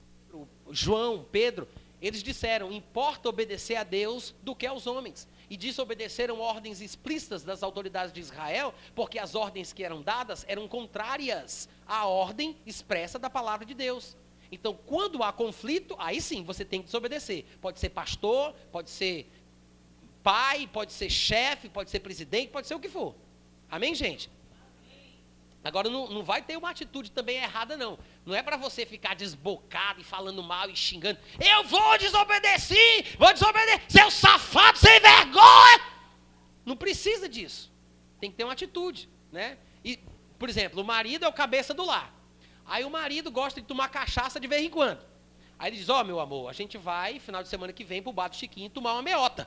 João, 0.70 1.26
Pedro, 1.30 1.66
eles 2.00 2.22
disseram: 2.22 2.72
importa 2.72 3.28
obedecer 3.28 3.76
a 3.76 3.84
Deus 3.84 4.34
do 4.42 4.54
que 4.54 4.66
aos 4.66 4.86
homens. 4.86 5.28
E 5.48 5.56
desobedeceram 5.56 6.40
ordens 6.40 6.80
explícitas 6.80 7.42
das 7.42 7.62
autoridades 7.62 8.12
de 8.12 8.20
Israel, 8.20 8.74
porque 8.94 9.18
as 9.18 9.34
ordens 9.34 9.72
que 9.72 9.84
eram 9.84 10.00
dadas 10.02 10.46
eram 10.48 10.66
contrárias 10.66 11.68
à 11.86 12.06
ordem 12.06 12.56
expressa 12.64 13.18
da 13.18 13.28
palavra 13.28 13.66
de 13.66 13.74
Deus. 13.74 14.16
Então, 14.52 14.74
quando 14.74 15.22
há 15.22 15.32
conflito, 15.32 15.96
aí 15.98 16.20
sim 16.20 16.44
você 16.44 16.62
tem 16.62 16.80
que 16.80 16.84
desobedecer. 16.84 17.46
Pode 17.58 17.80
ser 17.80 17.88
pastor, 17.88 18.52
pode 18.70 18.90
ser 18.90 19.26
pai, 20.22 20.68
pode 20.70 20.92
ser 20.92 21.08
chefe, 21.08 21.70
pode 21.70 21.90
ser 21.90 22.00
presidente, 22.00 22.50
pode 22.50 22.66
ser 22.66 22.74
o 22.74 22.78
que 22.78 22.90
for. 22.90 23.14
Amém, 23.70 23.94
gente? 23.94 24.30
Agora, 25.64 25.88
não, 25.88 26.06
não 26.08 26.22
vai 26.22 26.42
ter 26.42 26.58
uma 26.58 26.68
atitude 26.68 27.10
também 27.10 27.36
errada, 27.36 27.78
não. 27.78 27.98
Não 28.26 28.34
é 28.34 28.42
para 28.42 28.58
você 28.58 28.84
ficar 28.84 29.14
desbocado 29.14 30.02
e 30.02 30.04
falando 30.04 30.42
mal 30.42 30.68
e 30.68 30.76
xingando. 30.76 31.18
Eu 31.40 31.64
vou 31.64 31.96
desobedecer, 31.96 33.16
vou 33.16 33.32
desobedecer, 33.32 33.80
seu 33.88 34.10
safado 34.10 34.76
sem 34.76 35.00
vergonha. 35.00 35.80
Não 36.66 36.76
precisa 36.76 37.26
disso. 37.26 37.72
Tem 38.20 38.30
que 38.30 38.36
ter 38.36 38.44
uma 38.44 38.52
atitude, 38.52 39.08
né? 39.30 39.56
E, 39.82 39.98
por 40.38 40.50
exemplo, 40.50 40.82
o 40.82 40.84
marido 40.84 41.24
é 41.24 41.28
o 41.28 41.32
cabeça 41.32 41.72
do 41.72 41.84
lar. 41.86 42.21
Aí 42.72 42.87
o 42.87 42.90
marido 42.90 43.30
gosta 43.30 43.61
de 43.61 43.66
tomar 43.66 43.90
cachaça 43.90 44.40
de 44.40 44.48
vez 44.48 44.64
em 44.64 44.70
quando. 44.70 45.04
Aí 45.58 45.68
ele 45.68 45.76
diz: 45.76 45.90
Ó, 45.90 46.00
oh, 46.00 46.04
meu 46.04 46.18
amor, 46.18 46.48
a 46.48 46.54
gente 46.54 46.78
vai, 46.78 47.18
final 47.18 47.42
de 47.42 47.48
semana 47.50 47.70
que 47.70 47.85
vem, 47.85 48.02
pro 48.02 48.14
Bato 48.14 48.35
Chiquinho 48.35 48.70
tomar 48.70 48.94
uma 48.94 49.02
meota. 49.02 49.46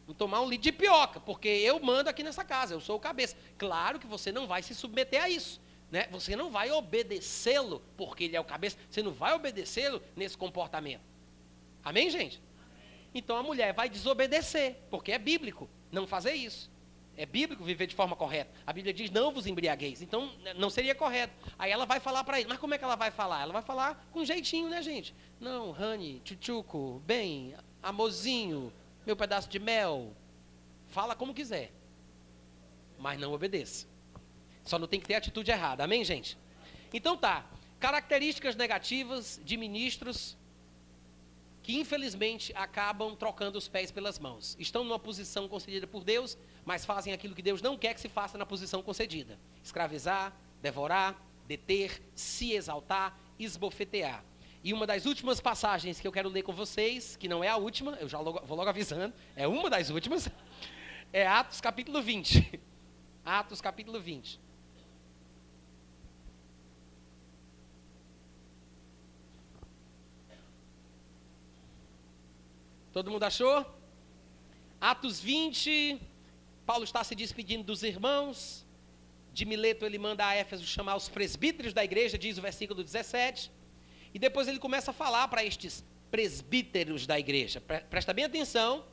Vamos 0.00 0.18
tomar 0.18 0.42
um 0.42 0.46
litro 0.46 0.64
de 0.64 0.72
pioca, 0.72 1.18
porque 1.18 1.48
eu 1.48 1.80
mando 1.80 2.10
aqui 2.10 2.22
nessa 2.22 2.44
casa, 2.44 2.74
eu 2.74 2.80
sou 2.82 2.98
o 2.98 3.00
cabeça. 3.00 3.34
Claro 3.56 3.98
que 3.98 4.06
você 4.06 4.30
não 4.30 4.46
vai 4.46 4.62
se 4.62 4.74
submeter 4.74 5.22
a 5.22 5.26
isso. 5.30 5.58
Né? 5.90 6.06
Você 6.10 6.36
não 6.36 6.50
vai 6.50 6.70
obedecê-lo 6.70 7.82
porque 7.96 8.24
ele 8.24 8.36
é 8.36 8.40
o 8.40 8.44
cabeça. 8.44 8.76
Você 8.90 9.02
não 9.02 9.10
vai 9.10 9.32
obedecê-lo 9.32 10.02
nesse 10.14 10.36
comportamento. 10.36 11.00
Amém, 11.82 12.10
gente? 12.10 12.42
Então 13.14 13.38
a 13.38 13.42
mulher 13.42 13.72
vai 13.72 13.88
desobedecer, 13.88 14.76
porque 14.90 15.12
é 15.12 15.18
bíblico 15.18 15.66
não 15.90 16.06
fazer 16.06 16.34
isso. 16.34 16.70
É 17.16 17.24
bíblico 17.24 17.64
viver 17.64 17.86
de 17.86 17.94
forma 17.94 18.14
correta. 18.14 18.50
A 18.66 18.72
Bíblia 18.72 18.92
diz: 18.92 19.10
não 19.10 19.32
vos 19.32 19.46
embriagueis. 19.46 20.02
Então, 20.02 20.30
não 20.56 20.68
seria 20.68 20.94
correto. 20.94 21.34
Aí 21.58 21.70
ela 21.70 21.86
vai 21.86 21.98
falar 21.98 22.22
para 22.24 22.38
ele. 22.38 22.48
Mas 22.48 22.58
como 22.58 22.74
é 22.74 22.78
que 22.78 22.84
ela 22.84 22.96
vai 22.96 23.10
falar? 23.10 23.42
Ela 23.42 23.52
vai 23.52 23.62
falar 23.62 24.06
com 24.12 24.24
jeitinho, 24.24 24.68
né, 24.68 24.82
gente? 24.82 25.14
Não, 25.40 25.70
honey, 25.70 26.20
tchutchuco, 26.24 27.02
bem, 27.06 27.54
amorzinho, 27.82 28.72
meu 29.06 29.16
pedaço 29.16 29.48
de 29.48 29.58
mel. 29.58 30.12
Fala 30.88 31.14
como 31.14 31.32
quiser. 31.32 31.72
Mas 32.98 33.18
não 33.18 33.32
obedeça. 33.32 33.86
Só 34.64 34.78
não 34.78 34.86
tem 34.86 35.00
que 35.00 35.06
ter 35.06 35.14
atitude 35.14 35.50
errada. 35.50 35.84
Amém, 35.84 36.04
gente? 36.04 36.36
Então 36.92 37.16
tá. 37.16 37.46
Características 37.78 38.56
negativas 38.56 39.40
de 39.44 39.56
ministros 39.56 40.36
que 41.66 41.80
infelizmente 41.80 42.52
acabam 42.54 43.16
trocando 43.16 43.58
os 43.58 43.66
pés 43.66 43.90
pelas 43.90 44.20
mãos. 44.20 44.56
Estão 44.56 44.84
numa 44.84 45.00
posição 45.00 45.48
concedida 45.48 45.84
por 45.84 46.04
Deus, 46.04 46.38
mas 46.66 46.84
fazem 46.84 47.12
aquilo 47.12 47.32
que 47.32 47.40
Deus 47.40 47.62
não 47.62 47.78
quer 47.78 47.94
que 47.94 48.00
se 48.00 48.08
faça 48.08 48.36
na 48.36 48.44
posição 48.44 48.82
concedida: 48.82 49.38
escravizar, 49.62 50.36
devorar, 50.60 51.16
deter, 51.46 52.02
se 52.14 52.52
exaltar, 52.52 53.16
esbofetear. 53.38 54.24
E 54.64 54.72
uma 54.72 54.84
das 54.84 55.06
últimas 55.06 55.40
passagens 55.40 56.00
que 56.00 56.08
eu 56.08 56.10
quero 56.10 56.28
ler 56.28 56.42
com 56.42 56.52
vocês, 56.52 57.14
que 57.14 57.28
não 57.28 57.44
é 57.44 57.48
a 57.48 57.56
última, 57.56 57.92
eu 58.00 58.08
já 58.08 58.18
logo, 58.18 58.44
vou 58.44 58.56
logo 58.56 58.68
avisando, 58.68 59.14
é 59.36 59.46
uma 59.46 59.70
das 59.70 59.90
últimas, 59.90 60.28
é 61.12 61.24
Atos 61.24 61.60
capítulo 61.60 62.02
20. 62.02 62.60
Atos 63.24 63.60
capítulo 63.60 64.00
20. 64.00 64.40
Todo 72.92 73.10
mundo 73.10 73.22
achou? 73.22 73.64
Atos 74.80 75.20
20, 75.20 76.00
Paulo 76.66 76.82
está 76.82 77.04
se 77.04 77.14
despedindo 77.14 77.62
dos 77.62 77.84
irmãos. 77.84 78.66
De 79.32 79.44
Mileto 79.44 79.84
ele 79.84 79.98
manda 79.98 80.26
a 80.26 80.34
Éfeso 80.34 80.66
chamar 80.66 80.96
os 80.96 81.08
presbíteros 81.08 81.72
da 81.72 81.84
igreja, 81.84 82.18
diz 82.18 82.36
o 82.38 82.42
versículo 82.42 82.82
17. 82.82 83.52
E 84.12 84.18
depois 84.18 84.48
ele 84.48 84.58
começa 84.58 84.90
a 84.90 84.94
falar 84.94 85.28
para 85.28 85.44
estes 85.44 85.84
presbíteros 86.10 87.06
da 87.06 87.18
igreja. 87.18 87.60
Presta 87.60 88.12
bem 88.12 88.24
atenção. 88.24 88.84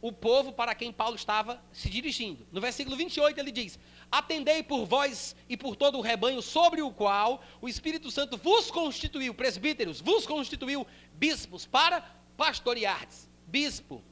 o 0.00 0.12
povo 0.12 0.52
para 0.52 0.74
quem 0.74 0.92
Paulo 0.92 1.16
estava 1.16 1.60
se 1.72 1.88
dirigindo. 1.88 2.46
No 2.52 2.60
versículo 2.60 2.94
28 2.96 3.40
ele 3.40 3.50
diz: 3.50 3.78
Atendei 4.12 4.62
por 4.62 4.84
vós 4.84 5.34
e 5.48 5.56
por 5.56 5.74
todo 5.74 5.98
o 5.98 6.02
rebanho 6.02 6.40
sobre 6.42 6.82
o 6.82 6.92
qual 6.92 7.42
o 7.60 7.68
Espírito 7.68 8.10
Santo 8.10 8.36
vos 8.36 8.70
constituiu, 8.70 9.34
presbíteros, 9.34 10.00
vos 10.00 10.26
constituiu 10.26 10.86
bispos 11.14 11.66
para 11.66 12.02
pastoreardes. 12.36 13.28
Bispo, 13.46 14.02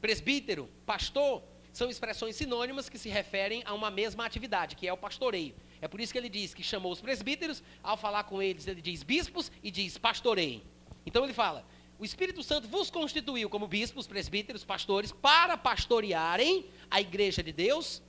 presbítero, 0.00 0.68
pastor, 0.84 1.42
são 1.78 1.88
expressões 1.88 2.34
sinônimas 2.34 2.88
que 2.88 2.98
se 2.98 3.08
referem 3.08 3.62
a 3.64 3.72
uma 3.72 3.88
mesma 3.88 4.26
atividade, 4.26 4.74
que 4.74 4.88
é 4.88 4.92
o 4.92 4.96
pastoreio. 4.96 5.54
É 5.80 5.86
por 5.86 6.00
isso 6.00 6.12
que 6.12 6.18
ele 6.18 6.28
diz 6.28 6.52
que 6.52 6.60
chamou 6.60 6.90
os 6.90 7.00
presbíteros, 7.00 7.62
ao 7.84 7.96
falar 7.96 8.24
com 8.24 8.42
eles, 8.42 8.66
ele 8.66 8.82
diz 8.82 9.04
bispos 9.04 9.52
e 9.62 9.70
diz 9.70 9.96
pastoreiem. 9.96 10.60
Então 11.06 11.22
ele 11.22 11.32
fala: 11.32 11.64
o 11.96 12.04
Espírito 12.04 12.42
Santo 12.42 12.66
vos 12.66 12.90
constituiu 12.90 13.48
como 13.48 13.68
bispos, 13.68 14.08
presbíteros, 14.08 14.64
pastores, 14.64 15.12
para 15.12 15.56
pastorearem 15.56 16.66
a 16.90 17.00
igreja 17.00 17.44
de 17.44 17.52
Deus, 17.52 18.02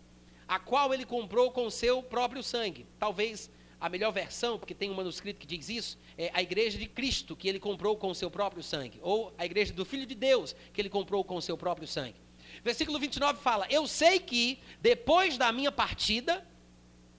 a 0.47 0.57
qual 0.57 0.91
ele 0.91 1.05
comprou 1.05 1.51
com 1.51 1.69
seu 1.69 2.01
próprio 2.01 2.41
sangue. 2.41 2.87
Talvez 2.97 3.51
a 3.79 3.87
melhor 3.87 4.11
versão, 4.11 4.57
porque 4.57 4.73
tem 4.73 4.89
um 4.89 4.95
manuscrito 4.95 5.39
que 5.39 5.45
diz 5.45 5.69
isso, 5.69 5.99
é 6.17 6.31
a 6.33 6.41
igreja 6.41 6.79
de 6.79 6.87
Cristo, 6.87 7.35
que 7.35 7.47
ele 7.47 7.59
comprou 7.59 7.95
com 7.95 8.15
seu 8.15 8.31
próprio 8.31 8.63
sangue. 8.63 8.99
Ou 9.03 9.31
a 9.37 9.45
igreja 9.45 9.71
do 9.71 9.85
Filho 9.85 10.07
de 10.07 10.15
Deus, 10.15 10.55
que 10.73 10.81
ele 10.81 10.89
comprou 10.89 11.23
com 11.23 11.39
seu 11.39 11.55
próprio 11.55 11.87
sangue. 11.87 12.28
Versículo 12.63 12.99
29 12.99 13.41
fala: 13.41 13.67
Eu 13.69 13.87
sei 13.87 14.19
que 14.19 14.59
depois 14.81 15.37
da 15.37 15.51
minha 15.51 15.71
partida, 15.71 16.45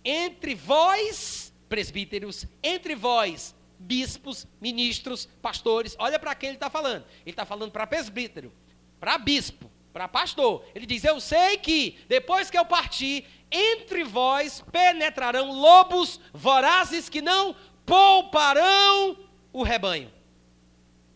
entre 0.05 0.55
vós, 0.55 1.53
presbíteros, 1.69 2.47
entre 2.63 2.95
vós, 2.95 3.55
bispos, 3.79 4.47
ministros, 4.61 5.27
pastores. 5.41 5.97
Olha 5.99 6.19
para 6.19 6.35
quem 6.35 6.51
ele 6.51 6.57
está 6.57 6.69
falando. 6.69 7.05
Ele 7.23 7.31
está 7.31 7.45
falando 7.45 7.71
para 7.71 7.87
presbítero, 7.87 8.53
para 8.99 9.17
bispo, 9.19 9.71
para 9.93 10.07
pastor. 10.07 10.65
Ele 10.75 10.87
diz: 10.87 11.05
Eu 11.05 11.21
sei 11.21 11.57
que 11.57 11.99
depois 12.09 12.51
que 12.51 12.59
eu 12.59 12.65
partir, 12.65 13.25
entre 13.51 14.05
vós 14.05 14.63
penetrarão 14.71 15.51
lobos 15.51 16.21
vorazes 16.33 17.09
que 17.09 17.23
não 17.23 17.57
pouparão 17.87 19.19
o 19.53 19.63
rebanho. 19.63 20.13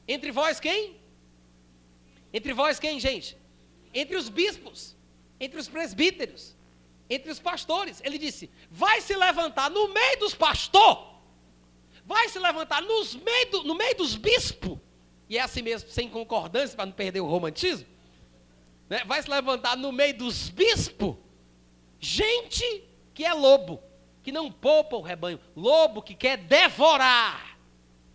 Entre 0.09 0.33
vós 0.33 0.59
quem? 0.59 0.97
Entre 2.33 2.53
vós 2.53 2.79
quem, 2.79 2.99
gente? 2.99 3.37
Entre 3.95 4.17
os 4.17 4.29
bispos, 4.29 4.97
entre 5.39 5.59
os 5.59 5.69
presbíteros, 5.69 6.57
entre 7.09 7.31
os 7.31 7.39
pastores. 7.39 8.03
Ele 8.05 8.19
disse: 8.19 8.51
Vai 8.71 9.01
se 9.01 9.17
levantar 9.17 9.71
no 9.71 9.89
meio 9.89 10.19
dos 10.19 10.35
pastores 10.35 11.15
vai 12.05 12.29
se 12.29 12.39
levantar 12.39 12.83
nos 12.83 13.15
meio 13.15 13.51
do, 13.51 13.65
no 13.65 13.75
meio 13.75 13.97
dos 13.97 14.15
bispos, 14.15 14.79
e 15.29 15.39
é 15.39 15.41
assim 15.41 15.63
mesmo, 15.63 15.89
sem 15.91 16.09
concordância, 16.09 16.77
para 16.77 16.87
não 16.87 16.93
perder 16.93 17.21
o 17.21 17.27
romantismo, 17.27 17.87
né? 18.89 19.03
vai 19.07 19.23
se 19.23 19.31
levantar 19.31 19.77
no 19.77 19.91
meio 19.91 20.17
dos 20.17 20.51
bispos, 20.51 21.17
gente 21.99 22.85
que 23.15 23.25
é 23.25 23.33
lobo, 23.33 23.83
que 24.23 24.31
não 24.31 24.53
poupa 24.53 24.97
o 24.97 25.01
rebanho, 25.01 25.41
lobo 25.57 26.03
que 26.03 26.15
quer 26.15 26.37
devorar, 26.37 27.59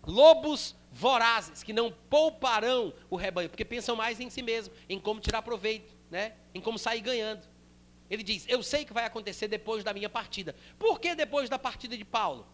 lobos 0.06 0.76
vorazes, 1.00 1.62
que 1.62 1.72
não 1.72 1.90
pouparão 1.90 2.92
o 3.08 3.16
rebanho, 3.16 3.48
porque 3.48 3.64
pensam 3.64 3.96
mais 3.96 4.20
em 4.20 4.28
si 4.28 4.42
mesmo, 4.42 4.72
em 4.88 5.00
como 5.00 5.18
tirar 5.18 5.42
proveito, 5.42 5.96
né? 6.10 6.34
em 6.54 6.60
como 6.60 6.78
sair 6.78 7.00
ganhando. 7.00 7.48
Ele 8.08 8.22
diz: 8.22 8.44
Eu 8.48 8.62
sei 8.62 8.84
que 8.84 8.92
vai 8.92 9.04
acontecer 9.04 9.48
depois 9.48 9.82
da 9.82 9.94
minha 9.94 10.08
partida. 10.08 10.54
Por 10.78 11.00
que 11.00 11.14
depois 11.14 11.48
da 11.48 11.58
partida 11.58 11.96
de 11.96 12.04
Paulo? 12.04 12.46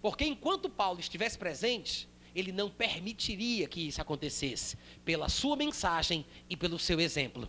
Porque 0.00 0.24
enquanto 0.24 0.70
Paulo 0.70 0.98
estivesse 1.00 1.36
presente, 1.36 2.08
ele 2.34 2.52
não 2.52 2.70
permitiria 2.70 3.68
que 3.68 3.86
isso 3.86 4.00
acontecesse, 4.00 4.76
pela 5.04 5.28
sua 5.28 5.56
mensagem 5.56 6.24
e 6.48 6.56
pelo 6.56 6.78
seu 6.78 7.00
exemplo. 7.00 7.48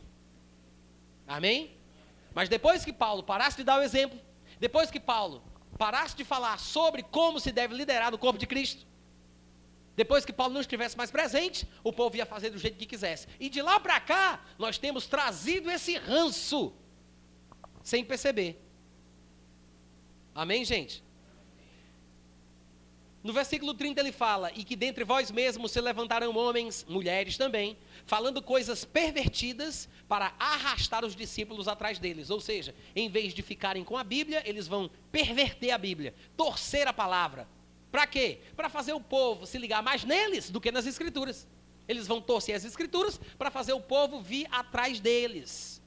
Amém? 1.27 1.77
Mas 2.33 2.49
depois 2.49 2.83
que 2.83 2.93
Paulo 2.93 3.23
parasse 3.23 3.57
de 3.57 3.63
dar 3.63 3.79
o 3.79 3.83
exemplo, 3.83 4.19
depois 4.59 4.89
que 4.89 4.99
Paulo 4.99 5.43
parasse 5.77 6.15
de 6.15 6.23
falar 6.23 6.57
sobre 6.59 7.03
como 7.03 7.39
se 7.39 7.51
deve 7.51 7.75
liderar 7.75 8.11
no 8.11 8.17
corpo 8.17 8.39
de 8.39 8.47
Cristo, 8.47 8.87
depois 9.97 10.23
que 10.23 10.31
Paulo 10.31 10.53
não 10.53 10.61
estivesse 10.61 10.95
mais 10.95 11.09
presente, 11.09 11.67
o 11.83 11.91
povo 11.91 12.15
ia 12.15 12.25
fazer 12.25 12.51
do 12.51 12.59
jeito 12.59 12.77
que 12.77 12.85
quisesse. 12.85 13.27
E 13.39 13.49
de 13.49 13.63
lá 13.63 13.79
para 13.79 13.99
cá, 13.99 14.45
nós 14.59 14.77
temos 14.77 15.07
trazido 15.07 15.71
esse 15.71 15.97
ranço, 15.97 16.71
sem 17.83 18.05
perceber. 18.05 18.61
Amém, 20.35 20.63
gente? 20.63 21.03
No 23.23 23.33
versículo 23.33 23.73
30 23.73 23.99
ele 23.99 24.11
fala: 24.11 24.51
E 24.53 24.63
que 24.63 24.75
dentre 24.75 25.03
vós 25.03 25.31
mesmos 25.31 25.71
se 25.71 25.81
levantarão 25.81 26.37
homens, 26.37 26.85
mulheres 26.87 27.35
também, 27.35 27.75
falando 28.05 28.39
coisas 28.39 28.85
pervertidas 28.85 29.89
para 30.07 30.35
arrastar 30.37 31.03
os 31.03 31.15
discípulos 31.15 31.67
atrás 31.67 31.97
deles. 31.97 32.29
Ou 32.29 32.39
seja, 32.39 32.75
em 32.95 33.09
vez 33.09 33.33
de 33.33 33.41
ficarem 33.41 33.83
com 33.83 33.97
a 33.97 34.03
Bíblia, 34.03 34.43
eles 34.45 34.67
vão 34.67 34.91
perverter 35.11 35.71
a 35.71 35.77
Bíblia, 35.79 36.13
torcer 36.37 36.87
a 36.87 36.93
palavra. 36.93 37.47
Para 37.91 38.05
quê? 38.07 38.39
Para 38.55 38.69
fazer 38.69 38.93
o 38.93 39.01
povo 39.01 39.45
se 39.45 39.57
ligar 39.57 39.81
mais 39.81 40.03
neles 40.03 40.49
do 40.49 40.61
que 40.61 40.71
nas 40.71 40.85
Escrituras. 40.85 41.47
Eles 41.87 42.07
vão 42.07 42.21
torcer 42.21 42.55
as 42.55 42.65
Escrituras 42.65 43.19
para 43.37 43.49
fazer 43.49 43.73
o 43.73 43.81
povo 43.81 44.21
vir 44.21 44.47
atrás 44.51 44.99
deles. 44.99 45.81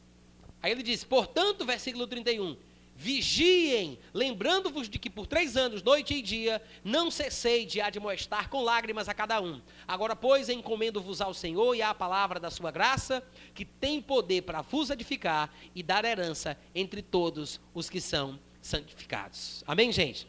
Aí 0.63 0.73
ele 0.73 0.83
diz: 0.83 1.05
portanto, 1.05 1.65
versículo 1.65 2.07
31 2.07 2.57
Vigiem, 3.03 3.99
lembrando-vos 4.13 4.87
de 4.87 4.99
que 4.99 5.09
por 5.09 5.27
três 5.27 5.57
anos, 5.57 5.83
noite 5.83 6.13
e 6.13 6.21
dia, 6.21 6.63
não 6.85 7.11
cessei 7.11 7.65
de 7.65 7.81
admoestar 7.81 8.51
com 8.51 8.63
lágrimas 8.63 9.09
a 9.09 9.15
cada 9.15 9.41
um. 9.41 9.59
Agora, 9.89 10.15
pois, 10.15 10.51
encomendo-vos 10.51 11.23
ao 11.23 11.33
Senhor 11.33 11.75
e 11.75 11.81
à 11.81 11.95
palavra 11.95 12.39
da 12.39 12.51
sua 12.51 12.71
graça, 12.71 13.23
que 13.55 13.65
tem 13.65 14.03
poder 14.03 14.43
para 14.43 14.61
vos 14.61 14.91
edificar 14.91 15.51
e 15.75 15.83
dar 15.83 16.05
herança 16.05 16.59
entre 16.75 17.01
todos 17.01 17.59
os 17.73 17.89
que 17.89 18.03
são 18.03 18.39
santificados. 18.61 19.65
Amém, 19.67 19.91
gente? 19.91 20.29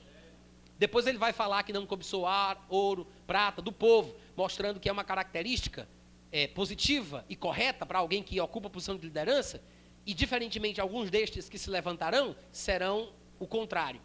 Depois 0.81 1.05
ele 1.05 1.19
vai 1.19 1.31
falar 1.31 1.61
que 1.61 1.71
não 1.71 1.85
cobiçou 1.85 2.25
ar, 2.25 2.65
ouro, 2.67 3.05
prata 3.27 3.61
do 3.61 3.71
povo, 3.71 4.15
mostrando 4.35 4.79
que 4.79 4.89
é 4.89 4.91
uma 4.91 5.03
característica 5.03 5.87
é, 6.31 6.47
positiva 6.47 7.23
e 7.29 7.35
correta 7.35 7.85
para 7.85 7.99
alguém 7.99 8.23
que 8.23 8.41
ocupa 8.41 8.65
a 8.65 8.71
posição 8.71 8.97
de 8.97 9.03
liderança 9.03 9.61
e, 10.07 10.11
diferentemente, 10.11 10.81
alguns 10.81 11.11
destes 11.11 11.47
que 11.47 11.59
se 11.59 11.69
levantarão 11.69 12.35
serão 12.51 13.13
o 13.39 13.45
contrário. 13.45 14.01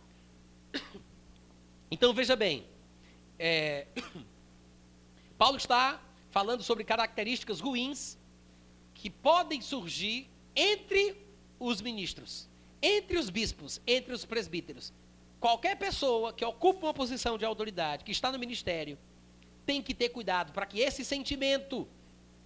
Então, 1.88 2.12
veja 2.12 2.34
bem, 2.34 2.66
é, 3.38 3.86
Paulo 5.38 5.56
está 5.56 6.02
falando 6.30 6.64
sobre 6.64 6.82
características 6.82 7.60
ruins 7.60 8.18
que 8.92 9.08
podem 9.08 9.62
surgir 9.62 10.28
entre 10.54 11.16
os 11.60 11.80
ministros, 11.80 12.48
entre 12.82 13.16
os 13.16 13.30
bispos, 13.30 13.80
entre 13.86 14.12
os 14.12 14.24
presbíteros. 14.24 14.92
Qualquer 15.46 15.76
pessoa 15.76 16.32
que 16.32 16.44
ocupa 16.44 16.86
uma 16.86 16.92
posição 16.92 17.38
de 17.38 17.44
autoridade, 17.44 18.02
que 18.02 18.10
está 18.10 18.32
no 18.32 18.36
ministério, 18.36 18.98
tem 19.64 19.80
que 19.80 19.94
ter 19.94 20.08
cuidado 20.08 20.52
para 20.52 20.66
que 20.66 20.80
esse 20.80 21.04
sentimento 21.04 21.86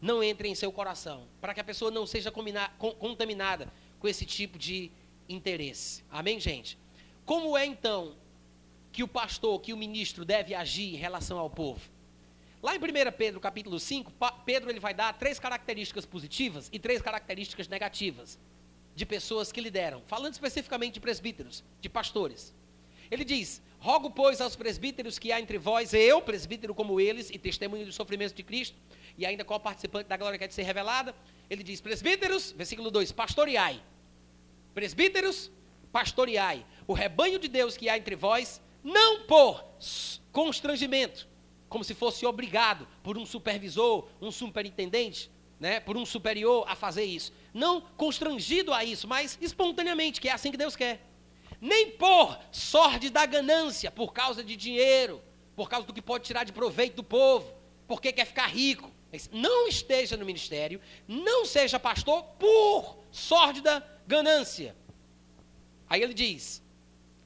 não 0.02 0.22
entre 0.22 0.48
em 0.50 0.54
seu 0.54 0.70
coração, 0.70 1.26
para 1.40 1.54
que 1.54 1.60
a 1.60 1.64
pessoa 1.64 1.90
não 1.90 2.06
seja 2.06 2.30
contaminada 2.30 3.72
com 3.98 4.06
esse 4.06 4.26
tipo 4.26 4.58
de 4.58 4.90
interesse. 5.30 6.04
Amém, 6.10 6.38
gente? 6.38 6.76
Como 7.24 7.56
é 7.56 7.64
então 7.64 8.16
que 8.92 9.02
o 9.02 9.08
pastor, 9.08 9.58
que 9.62 9.72
o 9.72 9.78
ministro 9.78 10.22
deve 10.22 10.54
agir 10.54 10.92
em 10.94 10.98
relação 10.98 11.38
ao 11.38 11.48
povo? 11.48 11.80
Lá 12.62 12.76
em 12.76 12.78
1 12.78 12.82
Pedro, 13.16 13.40
capítulo 13.40 13.80
5, 13.80 14.12
Pedro 14.44 14.68
ele 14.68 14.78
vai 14.78 14.92
dar 14.92 15.14
três 15.14 15.38
características 15.38 16.04
positivas 16.04 16.68
e 16.70 16.78
três 16.78 17.00
características 17.00 17.66
negativas 17.66 18.38
de 18.94 19.06
pessoas 19.06 19.50
que 19.50 19.62
lideram, 19.62 20.02
falando 20.06 20.34
especificamente 20.34 20.92
de 20.92 21.00
presbíteros, 21.00 21.64
de 21.80 21.88
pastores. 21.88 22.59
Ele 23.10 23.24
diz: 23.24 23.62
Rogo, 23.78 24.10
pois, 24.10 24.40
aos 24.40 24.54
presbíteros 24.54 25.18
que 25.18 25.32
há 25.32 25.40
entre 25.40 25.58
vós, 25.58 25.94
eu, 25.94 26.20
presbítero 26.20 26.74
como 26.74 27.00
eles, 27.00 27.30
e 27.30 27.38
testemunho 27.38 27.86
dos 27.86 27.94
sofrimentos 27.94 28.34
de 28.34 28.42
Cristo, 28.42 28.76
e 29.16 29.24
ainda 29.24 29.44
qual 29.44 29.58
participante 29.58 30.08
da 30.08 30.16
glória 30.16 30.38
que 30.38 30.44
há 30.44 30.46
de 30.46 30.54
ser 30.54 30.62
revelada. 30.62 31.14
Ele 31.48 31.62
diz: 31.62 31.80
Presbíteros, 31.80 32.52
versículo 32.52 32.90
2: 32.90 33.10
Pastoreai. 33.12 33.82
Presbíteros, 34.74 35.50
pastoreai. 35.90 36.64
O 36.86 36.92
rebanho 36.92 37.38
de 37.38 37.48
Deus 37.48 37.76
que 37.76 37.88
há 37.88 37.96
entre 37.96 38.14
vós, 38.14 38.60
não 38.84 39.22
por 39.22 39.64
constrangimento, 40.30 41.28
como 41.68 41.84
se 41.84 41.94
fosse 41.94 42.24
obrigado 42.24 42.86
por 43.02 43.18
um 43.18 43.26
supervisor, 43.26 44.08
um 44.20 44.30
superintendente, 44.30 45.30
né, 45.58 45.80
por 45.80 45.96
um 45.96 46.06
superior 46.06 46.64
a 46.68 46.74
fazer 46.74 47.04
isso. 47.04 47.32
Não 47.52 47.80
constrangido 47.80 48.72
a 48.72 48.84
isso, 48.84 49.06
mas 49.08 49.38
espontaneamente, 49.40 50.20
que 50.20 50.28
é 50.28 50.32
assim 50.32 50.50
que 50.50 50.56
Deus 50.56 50.76
quer. 50.76 51.09
Nem 51.60 51.90
por 51.90 52.38
sorte 52.50 53.10
da 53.10 53.26
ganância, 53.26 53.90
por 53.90 54.12
causa 54.12 54.42
de 54.42 54.56
dinheiro, 54.56 55.22
por 55.54 55.68
causa 55.68 55.86
do 55.86 55.92
que 55.92 56.00
pode 56.00 56.24
tirar 56.24 56.44
de 56.44 56.52
proveito 56.52 56.96
do 56.96 57.04
povo, 57.04 57.52
porque 57.86 58.12
quer 58.12 58.24
ficar 58.24 58.46
rico. 58.46 58.90
Não 59.32 59.66
esteja 59.66 60.16
no 60.16 60.24
ministério, 60.24 60.80
não 61.06 61.44
seja 61.44 61.78
pastor 61.78 62.22
por 62.38 62.96
sórdida 63.10 63.84
ganância. 64.06 64.74
Aí 65.88 66.00
ele 66.02 66.14
diz, 66.14 66.62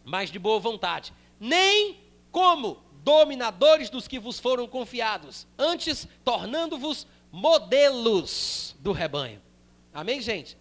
mas 0.03 0.30
de 0.30 0.39
boa 0.39 0.59
vontade, 0.59 1.12
nem 1.39 2.01
como 2.32 2.82
dominadores 3.05 3.91
dos 3.91 4.09
que 4.09 4.18
vos 4.18 4.41
foram 4.41 4.66
confiados, 4.66 5.47
antes 5.59 6.09
tornando-vos 6.24 7.07
modelos 7.30 8.74
do 8.80 8.93
rebanho. 8.93 9.43
Amém, 9.93 10.22
gente? 10.22 10.57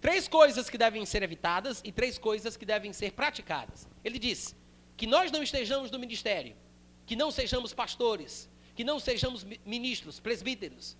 Três 0.00 0.28
coisas 0.28 0.70
que 0.70 0.78
devem 0.78 1.04
ser 1.04 1.22
evitadas 1.22 1.80
e 1.84 1.90
três 1.90 2.18
coisas 2.18 2.56
que 2.56 2.64
devem 2.64 2.92
ser 2.92 3.12
praticadas. 3.12 3.88
Ele 4.04 4.18
diz 4.18 4.54
que 4.96 5.06
nós 5.06 5.30
não 5.30 5.42
estejamos 5.42 5.90
no 5.90 5.98
ministério, 5.98 6.56
que 7.04 7.16
não 7.16 7.30
sejamos 7.30 7.72
pastores, 7.72 8.48
que 8.74 8.84
não 8.84 9.00
sejamos 9.00 9.44
ministros, 9.64 10.20
presbíteros, 10.20 10.96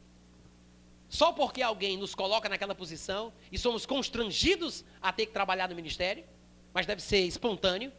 só 1.09 1.33
porque 1.33 1.63
alguém 1.63 1.97
nos 1.97 2.15
coloca 2.15 2.49
naquela 2.49 2.75
posição 2.75 3.33
e 3.51 3.59
somos 3.59 3.87
constrangidos 3.87 4.85
a 5.01 5.13
ter 5.13 5.27
que 5.27 5.33
trabalhar 5.33 5.69
no 5.69 5.75
ministério, 5.75 6.25
mas 6.73 6.87
deve 6.87 7.01
ser 7.01 7.21
espontâneo, 7.21 7.93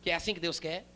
que 0.00 0.10
é 0.10 0.14
assim 0.14 0.32
que 0.32 0.40
Deus 0.40 0.58
quer. 0.58 0.86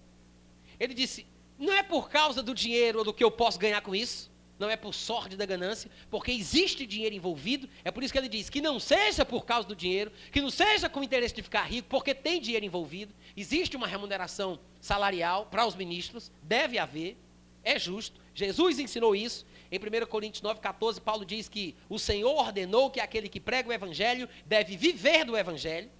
Ele 0.80 0.94
disse: 0.94 1.26
não 1.58 1.72
é 1.72 1.82
por 1.82 2.08
causa 2.08 2.42
do 2.42 2.54
dinheiro 2.54 3.00
ou 3.00 3.04
do 3.04 3.12
que 3.12 3.22
eu 3.22 3.30
posso 3.30 3.58
ganhar 3.58 3.82
com 3.82 3.94
isso, 3.94 4.30
não 4.64 4.70
é 4.70 4.76
por 4.76 4.94
sorte 4.94 5.36
da 5.36 5.44
ganância, 5.44 5.90
porque 6.10 6.32
existe 6.32 6.86
dinheiro 6.86 7.14
envolvido. 7.14 7.68
É 7.84 7.90
por 7.90 8.02
isso 8.02 8.12
que 8.12 8.18
ele 8.18 8.28
diz 8.28 8.48
que 8.48 8.62
não 8.62 8.80
seja 8.80 9.24
por 9.24 9.44
causa 9.44 9.68
do 9.68 9.76
dinheiro, 9.76 10.10
que 10.32 10.40
não 10.40 10.48
seja 10.48 10.88
com 10.88 11.00
o 11.00 11.04
interesse 11.04 11.34
de 11.34 11.42
ficar 11.42 11.64
rico, 11.64 11.86
porque 11.88 12.14
tem 12.14 12.40
dinheiro 12.40 12.64
envolvido. 12.64 13.14
Existe 13.36 13.76
uma 13.76 13.86
remuneração 13.86 14.58
salarial 14.80 15.46
para 15.46 15.66
os 15.66 15.74
ministros, 15.74 16.32
deve 16.42 16.78
haver, 16.78 17.18
é 17.62 17.78
justo. 17.78 18.18
Jesus 18.34 18.78
ensinou 18.78 19.14
isso. 19.14 19.46
Em 19.70 19.78
1 19.78 20.06
Coríntios 20.06 20.42
9,14, 20.42 21.00
Paulo 21.00 21.24
diz 21.24 21.48
que 21.48 21.76
o 21.88 21.98
Senhor 21.98 22.34
ordenou 22.34 22.90
que 22.90 23.00
aquele 23.00 23.28
que 23.28 23.40
prega 23.40 23.68
o 23.68 23.72
evangelho 23.72 24.28
deve 24.46 24.76
viver 24.76 25.24
do 25.24 25.36
evangelho. 25.36 25.90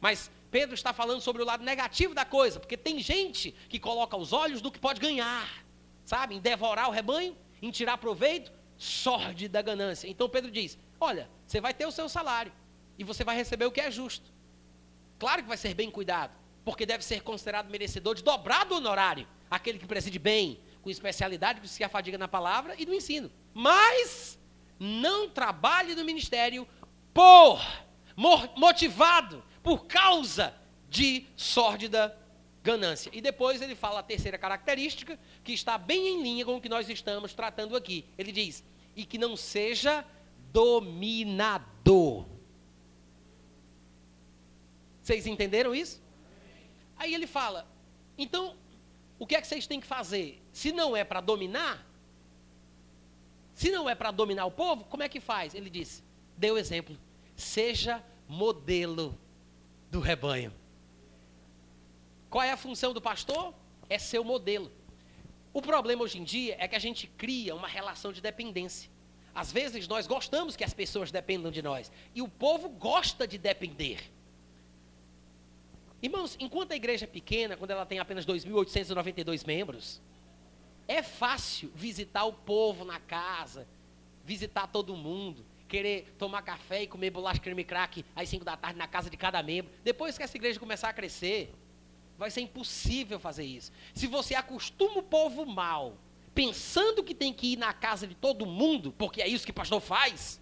Mas 0.00 0.30
Pedro 0.50 0.74
está 0.74 0.92
falando 0.92 1.20
sobre 1.20 1.42
o 1.42 1.44
lado 1.44 1.62
negativo 1.62 2.14
da 2.14 2.24
coisa, 2.24 2.58
porque 2.58 2.76
tem 2.76 2.98
gente 2.98 3.54
que 3.68 3.78
coloca 3.78 4.16
os 4.16 4.32
olhos 4.32 4.60
do 4.60 4.70
que 4.70 4.78
pode 4.78 5.00
ganhar, 5.00 5.64
sabe? 6.04 6.34
Em 6.34 6.40
devorar 6.40 6.88
o 6.88 6.92
rebanho, 6.92 7.36
em 7.62 7.70
tirar 7.70 7.96
proveito, 7.96 8.52
sorte 8.76 9.46
da 9.46 9.62
ganância. 9.62 10.08
Então 10.08 10.28
Pedro 10.28 10.50
diz: 10.50 10.76
Olha, 11.00 11.30
você 11.46 11.60
vai 11.60 11.72
ter 11.72 11.86
o 11.86 11.92
seu 11.92 12.08
salário 12.08 12.52
e 12.98 13.04
você 13.04 13.22
vai 13.22 13.36
receber 13.36 13.64
o 13.64 13.70
que 13.70 13.80
é 13.80 13.90
justo. 13.90 14.30
Claro 15.18 15.42
que 15.42 15.48
vai 15.48 15.56
ser 15.56 15.72
bem 15.72 15.90
cuidado, 15.90 16.32
porque 16.64 16.84
deve 16.84 17.04
ser 17.04 17.22
considerado 17.22 17.70
merecedor 17.70 18.16
de 18.16 18.24
dobrado 18.24 18.74
honorário, 18.74 19.26
aquele 19.48 19.78
que 19.78 19.86
preside 19.86 20.18
bem, 20.18 20.60
com 20.82 20.90
especialidade 20.90 21.60
que 21.60 21.68
se 21.68 21.84
afadiga 21.84 22.18
na 22.18 22.26
palavra 22.26 22.74
e 22.76 22.84
no 22.84 22.92
ensino. 22.92 23.30
Mas 23.54 24.36
não 24.80 25.30
trabalhe 25.30 25.94
no 25.94 26.04
ministério 26.04 26.66
por 27.14 27.60
motivado 28.56 29.44
por 29.62 29.86
causa 29.86 30.54
de 30.88 31.24
sórdida 31.36 32.16
ganância. 32.62 33.10
E 33.12 33.20
depois 33.20 33.60
ele 33.60 33.74
fala 33.74 34.00
a 34.00 34.02
terceira 34.02 34.38
característica, 34.38 35.18
que 35.42 35.52
está 35.52 35.76
bem 35.76 36.08
em 36.08 36.22
linha 36.22 36.44
com 36.44 36.56
o 36.56 36.60
que 36.60 36.68
nós 36.68 36.88
estamos 36.88 37.34
tratando 37.34 37.76
aqui. 37.76 38.04
Ele 38.16 38.32
diz: 38.32 38.64
e 38.94 39.04
que 39.04 39.18
não 39.18 39.36
seja 39.36 40.04
dominador. 40.52 42.26
Vocês 45.02 45.26
entenderam 45.26 45.74
isso? 45.74 46.00
Aí 46.96 47.14
ele 47.14 47.26
fala: 47.26 47.66
então, 48.16 48.56
o 49.18 49.26
que 49.26 49.34
é 49.34 49.40
que 49.40 49.46
vocês 49.46 49.66
têm 49.66 49.80
que 49.80 49.86
fazer? 49.86 50.40
Se 50.52 50.72
não 50.72 50.96
é 50.96 51.04
para 51.04 51.20
dominar, 51.20 51.86
se 53.54 53.70
não 53.70 53.88
é 53.88 53.94
para 53.94 54.10
dominar 54.10 54.46
o 54.46 54.50
povo, 54.50 54.84
como 54.84 55.02
é 55.02 55.08
que 55.08 55.20
faz? 55.20 55.54
Ele 55.54 55.68
disse: 55.68 56.02
o 56.40 56.58
exemplo, 56.58 56.96
seja 57.34 58.04
modelo 58.28 59.18
do 59.90 60.00
rebanho. 60.00 60.61
Qual 62.32 62.42
é 62.42 62.50
a 62.50 62.56
função 62.56 62.94
do 62.94 63.00
pastor? 63.02 63.54
É 63.90 63.98
ser 63.98 64.18
o 64.18 64.24
modelo. 64.24 64.72
O 65.52 65.60
problema 65.60 66.02
hoje 66.02 66.18
em 66.18 66.24
dia 66.24 66.56
é 66.58 66.66
que 66.66 66.74
a 66.74 66.78
gente 66.78 67.06
cria 67.06 67.54
uma 67.54 67.68
relação 67.68 68.10
de 68.10 68.22
dependência. 68.22 68.90
Às 69.34 69.52
vezes 69.52 69.86
nós 69.86 70.06
gostamos 70.06 70.56
que 70.56 70.64
as 70.64 70.72
pessoas 70.72 71.10
dependam 71.10 71.52
de 71.52 71.60
nós. 71.60 71.92
E 72.14 72.22
o 72.22 72.28
povo 72.28 72.70
gosta 72.70 73.26
de 73.26 73.36
depender. 73.36 74.10
Irmãos, 76.00 76.34
enquanto 76.40 76.72
a 76.72 76.76
igreja 76.76 77.04
é 77.04 77.06
pequena, 77.06 77.54
quando 77.54 77.72
ela 77.72 77.84
tem 77.84 77.98
apenas 77.98 78.24
2.892 78.24 79.46
membros, 79.46 80.00
é 80.88 81.02
fácil 81.02 81.70
visitar 81.74 82.24
o 82.24 82.32
povo 82.32 82.82
na 82.82 82.98
casa, 82.98 83.68
visitar 84.24 84.68
todo 84.68 84.96
mundo, 84.96 85.44
querer 85.68 86.14
tomar 86.16 86.40
café 86.40 86.84
e 86.84 86.86
comer 86.86 87.10
bolacha 87.10 87.40
creme 87.40 87.62
crack 87.62 88.02
às 88.16 88.26
5 88.30 88.42
da 88.42 88.56
tarde 88.56 88.78
na 88.78 88.88
casa 88.88 89.10
de 89.10 89.18
cada 89.18 89.42
membro. 89.42 89.70
Depois 89.84 90.16
que 90.16 90.24
essa 90.24 90.36
igreja 90.38 90.58
começar 90.58 90.88
a 90.88 90.94
crescer, 90.94 91.52
vai 92.18 92.30
ser 92.30 92.40
impossível 92.42 93.18
fazer 93.18 93.44
isso. 93.44 93.72
Se 93.94 94.06
você 94.06 94.34
acostuma 94.34 94.98
o 94.98 95.02
povo 95.02 95.44
mal, 95.44 95.98
pensando 96.34 97.02
que 97.02 97.14
tem 97.14 97.32
que 97.32 97.54
ir 97.54 97.56
na 97.56 97.72
casa 97.72 98.06
de 98.06 98.14
todo 98.14 98.46
mundo, 98.46 98.92
porque 98.92 99.20
é 99.20 99.28
isso 99.28 99.44
que 99.44 99.50
o 99.50 99.54
pastor 99.54 99.80
faz, 99.80 100.40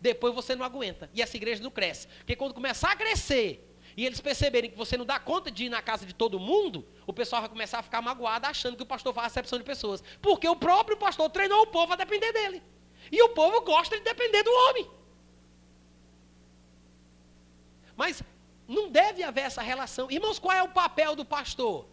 depois 0.00 0.34
você 0.34 0.54
não 0.54 0.64
aguenta. 0.64 1.10
E 1.14 1.22
essa 1.22 1.36
igreja 1.36 1.62
não 1.62 1.70
cresce. 1.70 2.06
Porque 2.18 2.36
quando 2.36 2.52
começar 2.52 2.92
a 2.92 2.96
crescer, 2.96 3.74
e 3.96 4.04
eles 4.04 4.20
perceberem 4.20 4.70
que 4.70 4.76
você 4.76 4.96
não 4.96 5.06
dá 5.06 5.18
conta 5.18 5.50
de 5.50 5.64
ir 5.64 5.68
na 5.68 5.80
casa 5.80 6.04
de 6.04 6.14
todo 6.14 6.38
mundo, 6.38 6.86
o 7.06 7.12
pessoal 7.12 7.42
vai 7.42 7.48
começar 7.48 7.78
a 7.78 7.82
ficar 7.82 8.02
magoado 8.02 8.46
achando 8.46 8.76
que 8.76 8.82
o 8.82 8.86
pastor 8.86 9.14
faz 9.14 9.28
acepção 9.28 9.58
de 9.58 9.64
pessoas. 9.64 10.02
Porque 10.20 10.48
o 10.48 10.56
próprio 10.56 10.96
pastor 10.96 11.30
treinou 11.30 11.62
o 11.62 11.66
povo 11.68 11.92
a 11.92 11.96
depender 11.96 12.32
dele. 12.32 12.62
E 13.10 13.22
o 13.22 13.30
povo 13.30 13.60
gosta 13.62 13.96
de 13.96 14.02
depender 14.02 14.42
do 14.42 14.50
homem. 14.50 14.90
Mas 17.96 18.22
não 18.66 18.90
deve 18.90 19.22
haver 19.22 19.42
essa 19.42 19.62
relação. 19.62 20.10
Irmãos, 20.10 20.38
qual 20.38 20.56
é 20.56 20.62
o 20.62 20.68
papel 20.68 21.14
do 21.14 21.24
pastor? 21.24 21.86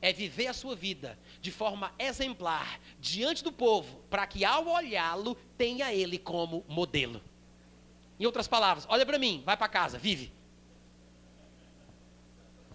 É 0.00 0.12
viver 0.12 0.46
a 0.46 0.52
sua 0.52 0.76
vida 0.76 1.18
de 1.40 1.50
forma 1.50 1.92
exemplar 1.98 2.78
diante 3.00 3.42
do 3.42 3.50
povo, 3.50 4.00
para 4.08 4.26
que 4.26 4.44
ao 4.44 4.68
olhá-lo 4.68 5.34
tenha 5.56 5.92
ele 5.92 6.18
como 6.18 6.64
modelo. 6.68 7.20
Em 8.18 8.26
outras 8.26 8.46
palavras, 8.46 8.86
olha 8.88 9.06
para 9.06 9.18
mim, 9.18 9.42
vai 9.44 9.56
para 9.56 9.68
casa, 9.68 9.98
vive. 9.98 10.32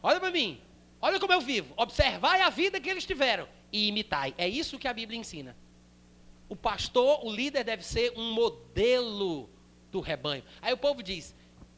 Olha 0.01 0.20
para 0.20 0.32
mim. 0.32 0.60
Olha 1.01 1.20
como 1.20 1.34
eu 1.34 1.41
vivo. 1.41 1.74
Observai 1.78 2.41
a 2.41 2.49
vida 2.49 2.80
que 2.80 2.89
eles 2.89 3.06
tiveram 3.06 3.47
e 3.72 3.88
imitai. 3.88 4.34
É 4.38 4.47
isso 4.47 4.78
que 4.80 4.88
a 4.88 4.93
Bíblia 4.93 5.20
ensina. 5.20 5.56
O 6.47 6.56
pastor, 6.56 7.26
o 7.26 7.32
líder 7.32 7.64
deve 7.64 7.84
ser 7.84 8.14
um 8.18 8.34
modelo 8.34 9.49
do 9.91 9.99
rebanho. 9.99 10.43
Aí 10.62 10.74
o 10.74 10.78
povo 10.78 11.01
diz: 11.01 11.34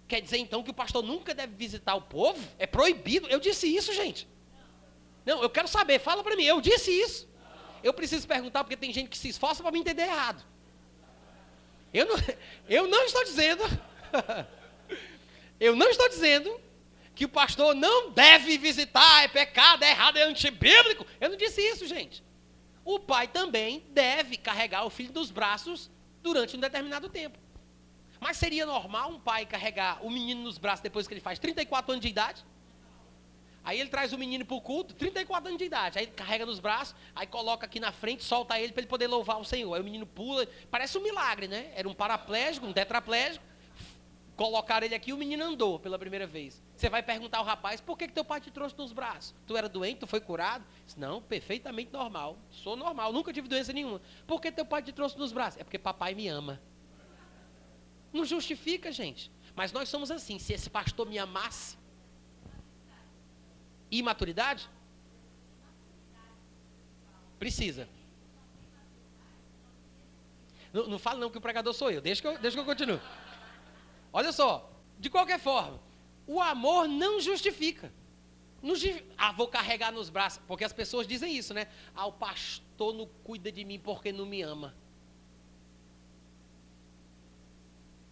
quer 0.07 0.21
dizer 0.21 0.37
então 0.37 0.63
que 0.63 0.71
o 0.71 0.73
pastor 0.73 1.03
nunca 1.03 1.33
deve 1.33 1.55
visitar 1.55 1.95
o 1.95 2.01
povo? 2.01 2.41
É 2.57 2.65
proibido. 2.67 3.27
Eu 3.27 3.39
disse 3.39 3.67
isso, 3.73 3.93
gente. 3.93 4.27
Não, 5.25 5.41
eu 5.41 5.49
quero 5.49 5.67
saber, 5.67 5.99
fala 5.99 6.23
para 6.23 6.35
mim. 6.35 6.43
Eu 6.43 6.61
disse 6.61 6.91
isso. 6.91 7.27
Eu 7.83 7.93
preciso 7.93 8.27
perguntar 8.27 8.63
porque 8.63 8.77
tem 8.77 8.93
gente 8.93 9.09
que 9.09 9.17
se 9.17 9.29
esforça 9.29 9.61
para 9.61 9.71
me 9.71 9.79
entender 9.79 10.03
errado. 10.03 10.43
Eu 11.93 12.05
não, 12.05 12.15
eu 12.69 12.87
não 12.87 13.03
estou 13.05 13.23
dizendo. 13.23 13.63
eu 15.59 15.75
não 15.75 15.89
estou 15.89 16.09
dizendo 16.09 16.59
que 17.15 17.25
o 17.25 17.29
pastor 17.29 17.73
não 17.73 18.11
deve 18.11 18.57
visitar, 18.57 19.23
é 19.23 19.27
pecado, 19.27 19.83
é 19.83 19.91
errado, 19.91 20.17
é 20.17 20.23
antibíblico. 20.23 21.05
Eu 21.19 21.29
não 21.29 21.37
disse 21.37 21.61
isso, 21.61 21.87
gente. 21.87 22.23
O 22.83 22.99
pai 22.99 23.27
também 23.27 23.83
deve 23.89 24.37
carregar 24.37 24.85
o 24.85 24.89
filho 24.89 25.13
nos 25.13 25.31
braços 25.31 25.89
durante 26.21 26.57
um 26.57 26.59
determinado 26.59 27.09
tempo. 27.09 27.39
Mas 28.25 28.37
seria 28.37 28.65
normal 28.65 29.11
um 29.11 29.19
pai 29.19 29.45
carregar 29.45 30.03
o 30.03 30.09
menino 30.09 30.41
nos 30.41 30.57
braços 30.57 30.81
depois 30.81 31.07
que 31.07 31.13
ele 31.13 31.21
faz 31.21 31.37
34 31.37 31.91
anos 31.91 32.01
de 32.01 32.09
idade? 32.09 32.43
Aí 33.63 33.79
ele 33.79 33.87
traz 33.87 34.13
o 34.13 34.17
menino 34.17 34.43
para 34.43 34.55
o 34.55 34.61
culto, 34.61 34.95
34 34.95 35.49
anos 35.49 35.59
de 35.59 35.65
idade. 35.65 35.99
Aí 35.99 36.07
carrega 36.07 36.43
nos 36.43 36.59
braços, 36.59 36.95
aí 37.15 37.27
coloca 37.27 37.67
aqui 37.67 37.79
na 37.79 37.91
frente, 37.91 38.23
solta 38.23 38.59
ele 38.59 38.73
para 38.73 38.81
ele 38.81 38.89
poder 38.89 39.05
louvar 39.05 39.39
o 39.39 39.45
Senhor. 39.45 39.75
Aí 39.75 39.81
o 39.81 39.83
menino 39.83 40.07
pula, 40.07 40.47
parece 40.71 40.97
um 40.97 41.03
milagre, 41.03 41.47
né? 41.47 41.71
Era 41.75 41.87
um 41.87 41.93
paraplégico, 41.93 42.65
um 42.65 42.73
tetraplégico 42.73 43.45
Colocaram 44.35 44.85
ele 44.85 44.95
aqui 44.95 45.11
e 45.11 45.13
o 45.13 45.17
menino 45.17 45.45
andou 45.45 45.79
pela 45.79 45.97
primeira 45.97 46.27
vez. 46.27 46.61
Você 46.75 46.89
vai 46.89 47.01
perguntar 47.01 47.37
ao 47.37 47.45
rapaz, 47.45 47.79
por 47.79 47.97
que, 47.97 48.05
que 48.05 48.13
teu 48.13 48.25
pai 48.25 48.41
te 48.41 48.51
trouxe 48.51 48.77
nos 48.77 48.91
braços? 48.91 49.33
Tu 49.47 49.55
era 49.55 49.69
doente, 49.69 49.99
tu 49.99 50.07
foi 50.07 50.19
curado? 50.19 50.65
Não, 50.97 51.21
perfeitamente 51.21 51.93
normal. 51.93 52.37
Sou 52.51 52.75
normal, 52.75 53.13
nunca 53.13 53.31
tive 53.31 53.47
doença 53.47 53.71
nenhuma. 53.71 54.01
Por 54.27 54.41
que 54.41 54.51
teu 54.51 54.65
pai 54.65 54.81
te 54.81 54.91
trouxe 54.91 55.17
nos 55.17 55.31
braços? 55.31 55.61
É 55.61 55.63
porque 55.63 55.79
papai 55.79 56.13
me 56.13 56.27
ama. 56.27 56.59
Não 58.15 58.23
justifica, 58.23 58.93
gente. 58.93 59.29
Mas 59.53 59.73
nós 59.73 59.89
somos 59.89 60.09
assim. 60.09 60.39
Se 60.39 60.53
esse 60.53 60.69
pastor 60.69 61.05
me 61.05 61.19
amasse. 61.19 61.77
Imaturidade? 63.91 64.69
Precisa. 67.37 67.89
Não, 70.71 70.87
não 70.87 70.97
fala 70.97 71.19
não 71.19 71.29
que 71.29 71.37
o 71.37 71.41
pregador 71.41 71.73
sou 71.73 71.91
eu. 71.91 72.01
Deixa 72.01 72.21
que 72.21 72.27
eu, 72.29 72.37
deixa 72.39 72.55
que 72.55 72.61
eu 72.61 72.65
continue. 72.65 73.01
Olha 74.13 74.31
só, 74.31 74.71
de 74.97 75.09
qualquer 75.09 75.39
forma, 75.39 75.77
o 76.25 76.41
amor 76.41 76.87
não 76.87 77.19
justifica. 77.19 77.91
Não. 78.61 78.75
Ah, 79.17 79.33
vou 79.33 79.49
carregar 79.49 79.91
nos 79.91 80.09
braços. 80.09 80.41
Porque 80.47 80.63
as 80.63 80.71
pessoas 80.71 81.05
dizem 81.05 81.35
isso, 81.35 81.53
né? 81.53 81.67
Ah, 81.93 82.05
o 82.05 82.13
pastor 82.13 82.93
não 82.93 83.07
cuida 83.25 83.51
de 83.51 83.65
mim 83.65 83.77
porque 83.77 84.13
não 84.13 84.25
me 84.25 84.41
ama. 84.41 84.73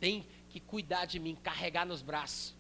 Tem 0.04 0.28
que 0.50 0.60
cuidar 0.60 1.06
de 1.06 1.18
mim, 1.18 1.34
carregar 1.42 1.86
nos 1.86 2.02
braços. 2.02 2.54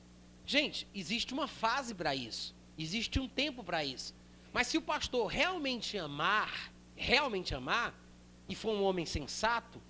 Gente, 0.45 0.87
existe 0.95 1.33
uma 1.33 1.45
fase 1.45 1.93
para 1.93 2.15
isso. 2.15 2.55
Existe 2.77 3.19
um 3.19 3.27
tempo 3.27 3.61
para 3.65 3.83
isso. 3.83 4.15
Mas 4.53 4.67
se 4.67 4.77
o 4.77 4.81
pastor 4.81 5.27
realmente 5.27 5.97
amar, 5.97 6.71
realmente 6.95 7.53
amar, 7.53 7.93
e 8.47 8.55
for 8.55 8.71
um 8.71 8.81
homem 8.83 9.05
sensato, 9.05 9.81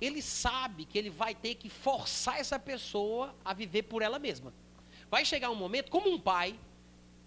ele 0.00 0.20
sabe 0.20 0.84
que 0.84 0.98
ele 0.98 1.08
vai 1.08 1.32
ter 1.32 1.54
que 1.54 1.68
forçar 1.68 2.40
essa 2.40 2.58
pessoa 2.58 3.36
a 3.44 3.54
viver 3.54 3.84
por 3.84 4.02
ela 4.02 4.18
mesma. 4.18 4.52
Vai 5.08 5.24
chegar 5.24 5.48
um 5.50 5.54
momento, 5.54 5.92
como 5.92 6.10
um 6.10 6.18
pai, 6.18 6.58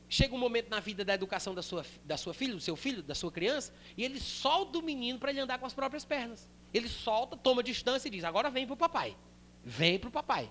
chega 0.09 0.35
um 0.35 0.39
momento 0.39 0.69
na 0.69 0.81
vida 0.81 1.05
da 1.05 1.13
educação 1.13 1.55
da 1.55 1.61
sua, 1.61 1.85
da 2.03 2.17
sua 2.17 2.33
filha, 2.33 2.53
do 2.53 2.59
seu 2.59 2.75
filho, 2.75 3.01
da 3.01 3.15
sua 3.15 3.31
criança, 3.31 3.73
e 3.95 4.03
ele 4.03 4.19
solta 4.19 4.77
o 4.77 4.81
menino 4.81 5.19
para 5.19 5.31
ele 5.31 5.39
andar 5.39 5.57
com 5.57 5.65
as 5.65 5.73
próprias 5.73 6.03
pernas. 6.03 6.49
Ele 6.73 6.89
solta, 6.89 7.37
toma 7.37 7.63
distância 7.63 8.09
e 8.09 8.11
diz: 8.11 8.25
agora 8.25 8.49
vem 8.49 8.65
para 8.65 8.73
o 8.73 8.77
papai. 8.77 9.15
Vem 9.69 9.99
para 9.99 10.09
o 10.09 10.11
papai. 10.11 10.49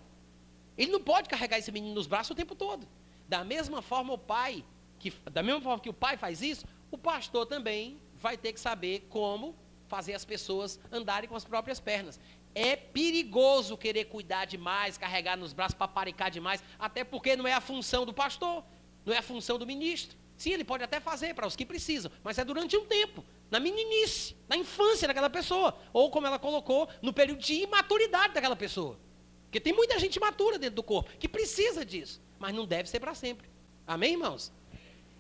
Ele 0.77 0.93
não 0.93 1.01
pode 1.01 1.29
carregar 1.29 1.59
esse 1.59 1.73
menino 1.73 1.93
nos 1.93 2.07
braços 2.07 2.31
o 2.31 2.37
tempo 2.37 2.55
todo. 2.55 2.87
Da 3.29 3.43
mesma 3.43 3.83
forma, 3.83 4.13
o 4.13 4.19
pai, 4.19 4.65
que, 4.97 5.11
da 5.33 5.43
mesma 5.43 5.61
forma 5.61 5.81
que 5.81 5.91
o 5.91 5.93
pai 5.93 6.17
faz 6.17 6.41
isso, 6.41 6.65
o 6.89 6.97
pastor 6.97 7.45
também 7.45 8.01
vai 8.15 8.37
ter 8.37 8.53
que 8.53 8.61
saber 8.61 9.09
como 9.11 9.57
fazer 9.89 10.15
as 10.15 10.25
pessoas 10.25 10.79
andarem 10.93 11.29
com 11.29 11.35
as 11.35 11.45
próprias 11.45 11.81
pernas. 11.81 12.21
É 12.55 12.77
perigoso 12.77 13.77
querer 13.77 14.05
cuidar 14.05 14.45
demais, 14.45 14.97
carregar 14.97 15.37
nos 15.37 15.53
braços, 15.53 15.75
paparicar 15.75 16.31
demais, 16.31 16.63
até 16.79 17.03
porque 17.03 17.35
não 17.35 17.47
é 17.47 17.53
a 17.55 17.61
função 17.61 18.07
do 18.07 18.15
pastor, 18.15 18.63
não 19.05 19.13
é 19.13 19.19
a 19.19 19.23
função 19.23 19.59
do 19.59 19.67
ministro. 19.67 20.17
Sim, 20.37 20.53
ele 20.53 20.65
pode 20.65 20.85
até 20.85 21.01
fazer 21.01 21.35
para 21.35 21.45
os 21.49 21.57
que 21.57 21.67
precisam, 21.67 22.13
mas 22.23 22.39
é 22.39 22.45
durante 22.45 22.77
um 22.77 22.87
tempo, 22.87 23.25
na 23.51 23.59
meninice, 23.59 24.37
na 24.49 24.57
infância 24.57 25.09
daquela 25.09 25.29
pessoa, 25.29 25.77
ou 25.93 26.09
como 26.09 26.29
ela 26.29 26.39
colocou, 26.39 26.89
no 27.03 27.13
período 27.13 27.41
de 27.41 27.55
imaturidade 27.55 28.35
daquela 28.35 28.55
pessoa. 28.55 29.08
Porque 29.49 29.61
tem 29.61 29.73
muita 29.73 29.99
gente 29.99 30.21
matura 30.21 30.59
dentro 30.59 30.77
do 30.77 30.83
corpo 30.83 31.11
que 31.19 31.27
precisa 31.27 31.85
disso, 31.85 32.21
mas 32.39 32.55
não 32.55 32.67
deve 32.67 32.89
ser 32.89 33.01
para 33.01 33.15
sempre. 33.15 33.49
Amém, 33.87 34.13
irmãos? 34.13 34.53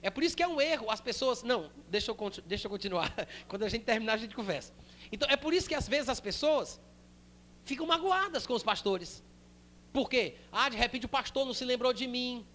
É 0.02 0.10
por 0.10 0.22
isso 0.22 0.36
que 0.36 0.42
é 0.42 0.48
um 0.48 0.60
erro 0.60 0.90
as 0.90 1.00
pessoas. 1.00 1.42
Não, 1.42 1.72
deixa 1.88 2.10
eu, 2.10 2.16
deixa 2.44 2.66
eu 2.66 2.70
continuar. 2.70 3.12
Quando 3.48 3.64
a 3.64 3.68
gente 3.68 3.84
terminar, 3.84 4.12
a 4.12 4.16
gente 4.18 4.34
conversa. 4.34 4.72
Então, 5.10 5.26
é 5.30 5.36
por 5.36 5.54
isso 5.54 5.66
que 5.66 5.74
às 5.74 5.88
vezes 5.88 6.10
as 6.10 6.20
pessoas 6.20 6.78
ficam 7.64 7.86
magoadas 7.86 8.46
com 8.46 8.52
os 8.52 8.62
pastores. 8.62 9.24
Por 9.92 10.10
quê? 10.10 10.34
Ah, 10.52 10.68
de 10.68 10.76
repente 10.76 11.06
o 11.06 11.08
pastor 11.08 11.46
não 11.46 11.54
se 11.54 11.64
lembrou 11.64 11.94
de 11.94 12.06
mim. 12.06 12.46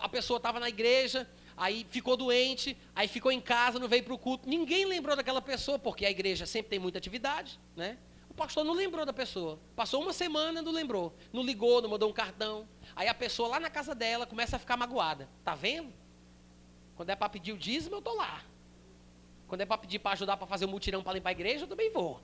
A 0.00 0.08
pessoa 0.08 0.38
estava 0.38 0.58
na 0.58 0.68
igreja, 0.68 1.28
aí 1.56 1.86
ficou 1.88 2.16
doente, 2.16 2.76
aí 2.94 3.06
ficou 3.06 3.30
em 3.30 3.40
casa, 3.40 3.78
não 3.78 3.86
veio 3.86 4.02
para 4.02 4.12
o 4.12 4.18
culto. 4.18 4.48
Ninguém 4.48 4.84
lembrou 4.84 5.14
daquela 5.14 5.40
pessoa, 5.40 5.78
porque 5.78 6.04
a 6.04 6.10
igreja 6.10 6.44
sempre 6.44 6.70
tem 6.70 6.78
muita 6.80 6.98
atividade, 6.98 7.58
né? 7.76 7.96
Pastor 8.40 8.64
não 8.64 8.72
lembrou 8.72 9.04
da 9.04 9.12
pessoa. 9.12 9.60
Passou 9.76 10.00
uma 10.00 10.14
semana, 10.14 10.62
não 10.62 10.72
lembrou. 10.72 11.14
Não 11.30 11.42
ligou, 11.42 11.82
não 11.82 11.90
mandou 11.90 12.08
um 12.08 12.12
cartão. 12.12 12.66
Aí 12.96 13.06
a 13.06 13.12
pessoa 13.12 13.50
lá 13.50 13.60
na 13.60 13.68
casa 13.68 13.94
dela 13.94 14.24
começa 14.24 14.56
a 14.56 14.58
ficar 14.58 14.78
magoada. 14.78 15.28
Tá 15.44 15.54
vendo? 15.54 15.92
Quando 16.96 17.10
é 17.10 17.14
para 17.14 17.28
pedir 17.28 17.52
o 17.52 17.58
dízimo, 17.58 17.96
eu 17.96 17.98
estou 17.98 18.16
lá. 18.16 18.42
Quando 19.46 19.60
é 19.60 19.66
para 19.66 19.76
pedir 19.76 19.98
para 19.98 20.12
ajudar 20.12 20.38
para 20.38 20.46
fazer 20.46 20.64
o 20.64 20.68
mutirão 20.68 21.02
para 21.02 21.12
limpar 21.12 21.28
a 21.28 21.32
igreja, 21.32 21.64
eu 21.64 21.68
também 21.68 21.92
vou. 21.92 22.18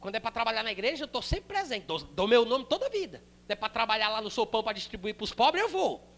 Quando 0.00 0.14
é 0.14 0.18
para 0.18 0.30
trabalhar 0.30 0.62
na 0.62 0.72
igreja, 0.72 1.04
eu 1.04 1.06
estou 1.06 1.20
sempre 1.20 1.44
presente. 1.44 1.84
Dou, 1.84 1.98
dou, 1.98 2.26
meu 2.26 2.46
nome 2.46 2.64
toda 2.64 2.86
a 2.86 2.88
vida. 2.88 3.22
Quando 3.42 3.50
é 3.50 3.54
para 3.54 3.68
trabalhar 3.68 4.08
lá 4.08 4.22
no 4.22 4.30
sopão 4.30 4.62
para 4.62 4.72
distribuir 4.72 5.14
para 5.14 5.24
os 5.24 5.34
pobres, 5.34 5.62
eu 5.62 5.68
vou. 5.68 6.08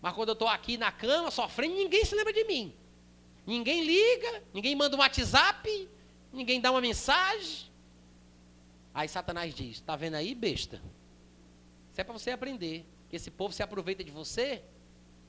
Mas 0.00 0.14
quando 0.14 0.30
eu 0.30 0.32
estou 0.32 0.48
aqui 0.48 0.78
na 0.78 0.90
cama, 0.90 1.30
sofrendo, 1.30 1.74
ninguém 1.74 2.02
se 2.02 2.14
lembra 2.14 2.32
de 2.32 2.44
mim. 2.44 2.74
Ninguém 3.46 3.84
liga, 3.84 4.42
ninguém 4.54 4.74
manda 4.74 4.96
um 4.96 5.00
WhatsApp, 5.00 5.86
ninguém 6.32 6.62
dá 6.62 6.70
uma 6.70 6.80
mensagem. 6.80 7.69
Aí 8.94 9.08
Satanás 9.08 9.54
diz: 9.54 9.76
Está 9.76 9.96
vendo 9.96 10.14
aí, 10.14 10.34
besta? 10.34 10.80
Isso 11.90 12.00
é 12.00 12.04
para 12.04 12.12
você 12.12 12.30
aprender. 12.30 12.86
Que 13.08 13.16
esse 13.16 13.30
povo 13.30 13.52
se 13.52 13.62
aproveita 13.62 14.04
de 14.04 14.10
você 14.10 14.62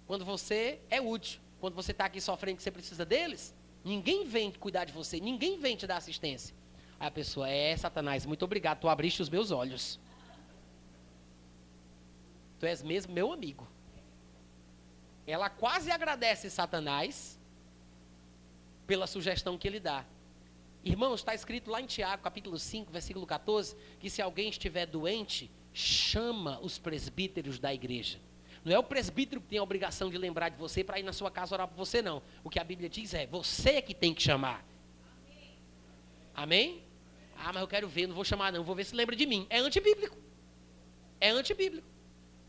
quando 0.06 0.24
você 0.24 0.80
é 0.90 1.02
útil. 1.02 1.42
Quando 1.60 1.76
você 1.76 1.92
está 1.92 2.06
aqui 2.06 2.20
sofrendo 2.20 2.58
que 2.58 2.64
você 2.64 2.72
precisa 2.72 3.06
deles, 3.06 3.54
ninguém 3.84 4.26
vem 4.26 4.52
cuidar 4.52 4.86
de 4.86 4.92
você, 4.92 5.20
ninguém 5.20 5.60
vem 5.60 5.76
te 5.76 5.86
dar 5.86 5.98
assistência. 5.98 6.56
Aí 7.00 7.08
a 7.08 7.12
pessoa, 7.12 7.48
é, 7.48 7.76
Satanás, 7.78 8.26
muito 8.26 8.44
obrigado, 8.44 8.80
tu 8.80 8.90
abriste 8.90 9.22
os 9.22 9.30
meus 9.30 9.52
olhos. 9.52 10.00
Tu 12.60 12.66
és 12.66 12.82
mesmo 12.82 13.14
meu 13.14 13.32
amigo. 13.32 13.68
Ela 15.26 15.50
quase 15.50 15.92
agradece 15.92 16.50
Satanás 16.50 17.40
pela 18.86 19.08
sugestão 19.08 19.58
que 19.58 19.68
ele 19.68 19.80
dá. 19.80 20.06
Irmãos, 20.84 21.20
está 21.20 21.36
escrito 21.36 21.70
lá 21.70 21.80
em 21.80 21.86
Tiago, 21.86 22.24
capítulo 22.24 22.58
5, 22.58 22.92
versículo 22.92 23.28
14, 23.28 23.76
que 24.00 24.10
se 24.10 24.22
alguém 24.22 24.50
estiver 24.50 24.88
doente, 24.88 25.52
chama 25.74 26.60
os 26.62 26.80
presbíteros 26.80 27.60
da 27.60 27.72
igreja. 27.74 28.20
Não 28.66 28.74
é 28.74 28.80
o 28.80 28.84
presbítero 28.84 29.42
que 29.42 29.48
tem 29.48 29.60
a 29.60 29.64
obrigação 29.64 30.10
de 30.10 30.18
lembrar 30.18 30.50
de 30.50 30.58
você 30.58 30.84
para 30.84 31.00
ir 31.00 31.04
na 31.04 31.14
sua 31.14 31.30
casa 31.30 31.54
orar 31.56 31.68
por 31.68 31.76
você, 31.76 32.02
não. 32.02 32.22
O 32.44 32.50
que 32.50 32.60
a 32.60 32.64
Bíblia 32.64 32.90
diz 32.90 33.14
é, 33.14 33.28
você 33.28 33.82
que 33.82 33.94
tem 33.94 34.14
que 34.14 34.22
chamar. 34.22 34.66
Amém? 36.34 36.84
Ah, 37.38 37.52
mas 37.54 37.62
eu 37.62 37.68
quero 37.68 37.88
ver, 37.88 38.08
não 38.08 38.16
vou 38.16 38.24
chamar 38.24 38.52
não, 38.52 38.64
vou 38.64 38.76
ver 38.76 38.86
se 38.86 38.96
lembra 38.96 39.16
de 39.16 39.26
mim. 39.26 39.46
É 39.50 39.60
antibíblico. 39.60 40.18
É 41.20 41.30
antibíblico. 41.30 41.88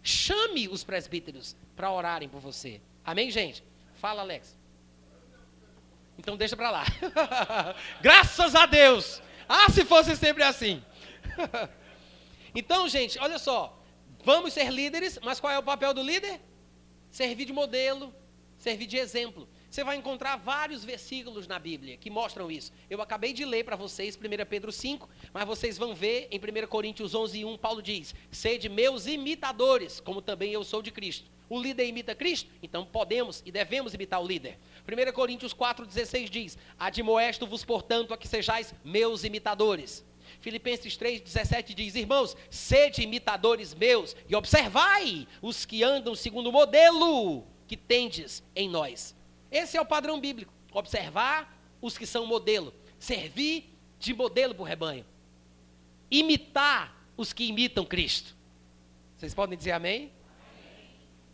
Chame 0.02 0.68
os 0.68 0.82
presbíteros 0.82 1.56
para 1.76 1.90
orarem 1.90 2.28
por 2.28 2.40
você. 2.40 2.80
Amém, 3.04 3.30
gente? 3.30 3.62
Fala, 3.94 4.22
Alex. 4.22 4.56
Então 6.18 6.36
deixa 6.36 6.56
para 6.56 6.70
lá. 6.70 6.84
Graças 8.00 8.54
a 8.54 8.66
Deus. 8.66 9.22
Ah, 9.48 9.70
se 9.70 9.84
fosse 9.84 10.16
sempre 10.16 10.42
assim. 10.42 10.82
então, 12.54 12.88
gente, 12.88 13.18
olha 13.18 13.38
só. 13.38 13.78
Vamos 14.24 14.52
ser 14.52 14.70
líderes, 14.70 15.18
mas 15.22 15.40
qual 15.40 15.52
é 15.52 15.58
o 15.58 15.62
papel 15.62 15.92
do 15.92 16.02
líder? 16.02 16.40
Servir 17.10 17.44
de 17.44 17.52
modelo, 17.52 18.14
servir 18.56 18.86
de 18.86 18.96
exemplo. 18.96 19.48
Você 19.68 19.82
vai 19.82 19.96
encontrar 19.96 20.36
vários 20.36 20.84
versículos 20.84 21.46
na 21.46 21.58
Bíblia 21.58 21.96
que 21.96 22.10
mostram 22.10 22.50
isso. 22.50 22.72
Eu 22.88 23.00
acabei 23.00 23.32
de 23.32 23.44
ler 23.44 23.64
para 23.64 23.74
vocês 23.74 24.16
1 24.16 24.20
Pedro 24.44 24.70
5, 24.70 25.08
mas 25.32 25.46
vocês 25.46 25.76
vão 25.76 25.94
ver 25.94 26.28
em 26.30 26.38
1 26.38 26.66
Coríntios 26.68 27.14
11, 27.14 27.44
1, 27.44 27.58
Paulo 27.58 27.82
diz: 27.82 28.14
Sede 28.30 28.68
meus 28.68 29.06
imitadores, 29.06 29.98
como 29.98 30.22
também 30.22 30.52
eu 30.52 30.62
sou 30.62 30.82
de 30.82 30.90
Cristo. 30.90 31.30
O 31.52 31.60
líder 31.60 31.86
imita 31.86 32.14
Cristo? 32.14 32.50
Então 32.62 32.82
podemos 32.82 33.42
e 33.44 33.52
devemos 33.52 33.92
imitar 33.92 34.22
o 34.22 34.26
líder. 34.26 34.58
1 34.88 35.12
Coríntios 35.12 35.52
4,16 35.52 36.30
diz: 36.30 36.58
Admoesto-vos, 36.78 37.62
portanto, 37.62 38.14
a 38.14 38.16
que 38.16 38.26
sejais 38.26 38.74
meus 38.82 39.22
imitadores. 39.22 40.02
Filipenses 40.40 40.96
3,17 40.96 41.74
diz: 41.74 41.94
Irmãos, 41.94 42.34
sede 42.48 43.02
imitadores 43.02 43.74
meus 43.74 44.16
e 44.26 44.34
observai 44.34 45.28
os 45.42 45.66
que 45.66 45.84
andam 45.84 46.14
segundo 46.14 46.46
o 46.46 46.52
modelo 46.52 47.46
que 47.68 47.76
tendes 47.76 48.42
em 48.56 48.66
nós. 48.66 49.14
Esse 49.50 49.76
é 49.76 49.80
o 49.82 49.84
padrão 49.84 50.18
bíblico. 50.18 50.54
Observar 50.72 51.54
os 51.82 51.98
que 51.98 52.06
são 52.06 52.24
modelo. 52.24 52.72
Servir 52.98 53.68
de 53.98 54.14
modelo 54.14 54.54
para 54.54 54.62
o 54.62 54.66
rebanho. 54.66 55.04
Imitar 56.10 56.96
os 57.14 57.30
que 57.30 57.44
imitam 57.44 57.84
Cristo. 57.84 58.34
Vocês 59.18 59.34
podem 59.34 59.58
dizer 59.58 59.72
amém? 59.72 60.04
amém? 60.04 60.21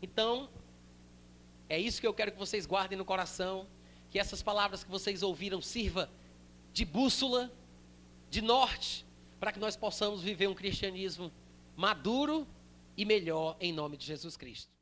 Então, 0.00 0.48
é 1.68 1.78
isso 1.78 2.00
que 2.00 2.06
eu 2.06 2.14
quero 2.14 2.32
que 2.32 2.38
vocês 2.38 2.66
guardem 2.66 2.96
no 2.96 3.04
coração. 3.04 3.66
Que 4.10 4.18
essas 4.18 4.42
palavras 4.42 4.82
que 4.82 4.90
vocês 4.90 5.22
ouviram 5.22 5.60
sirva 5.60 6.10
de 6.72 6.84
bússola 6.84 7.52
de 8.30 8.40
norte, 8.42 9.06
para 9.40 9.52
que 9.52 9.58
nós 9.58 9.76
possamos 9.76 10.22
viver 10.22 10.48
um 10.48 10.54
cristianismo 10.54 11.32
maduro 11.76 12.46
e 12.96 13.04
melhor 13.04 13.56
em 13.60 13.72
nome 13.72 13.96
de 13.96 14.06
Jesus 14.06 14.36
Cristo. 14.36 14.77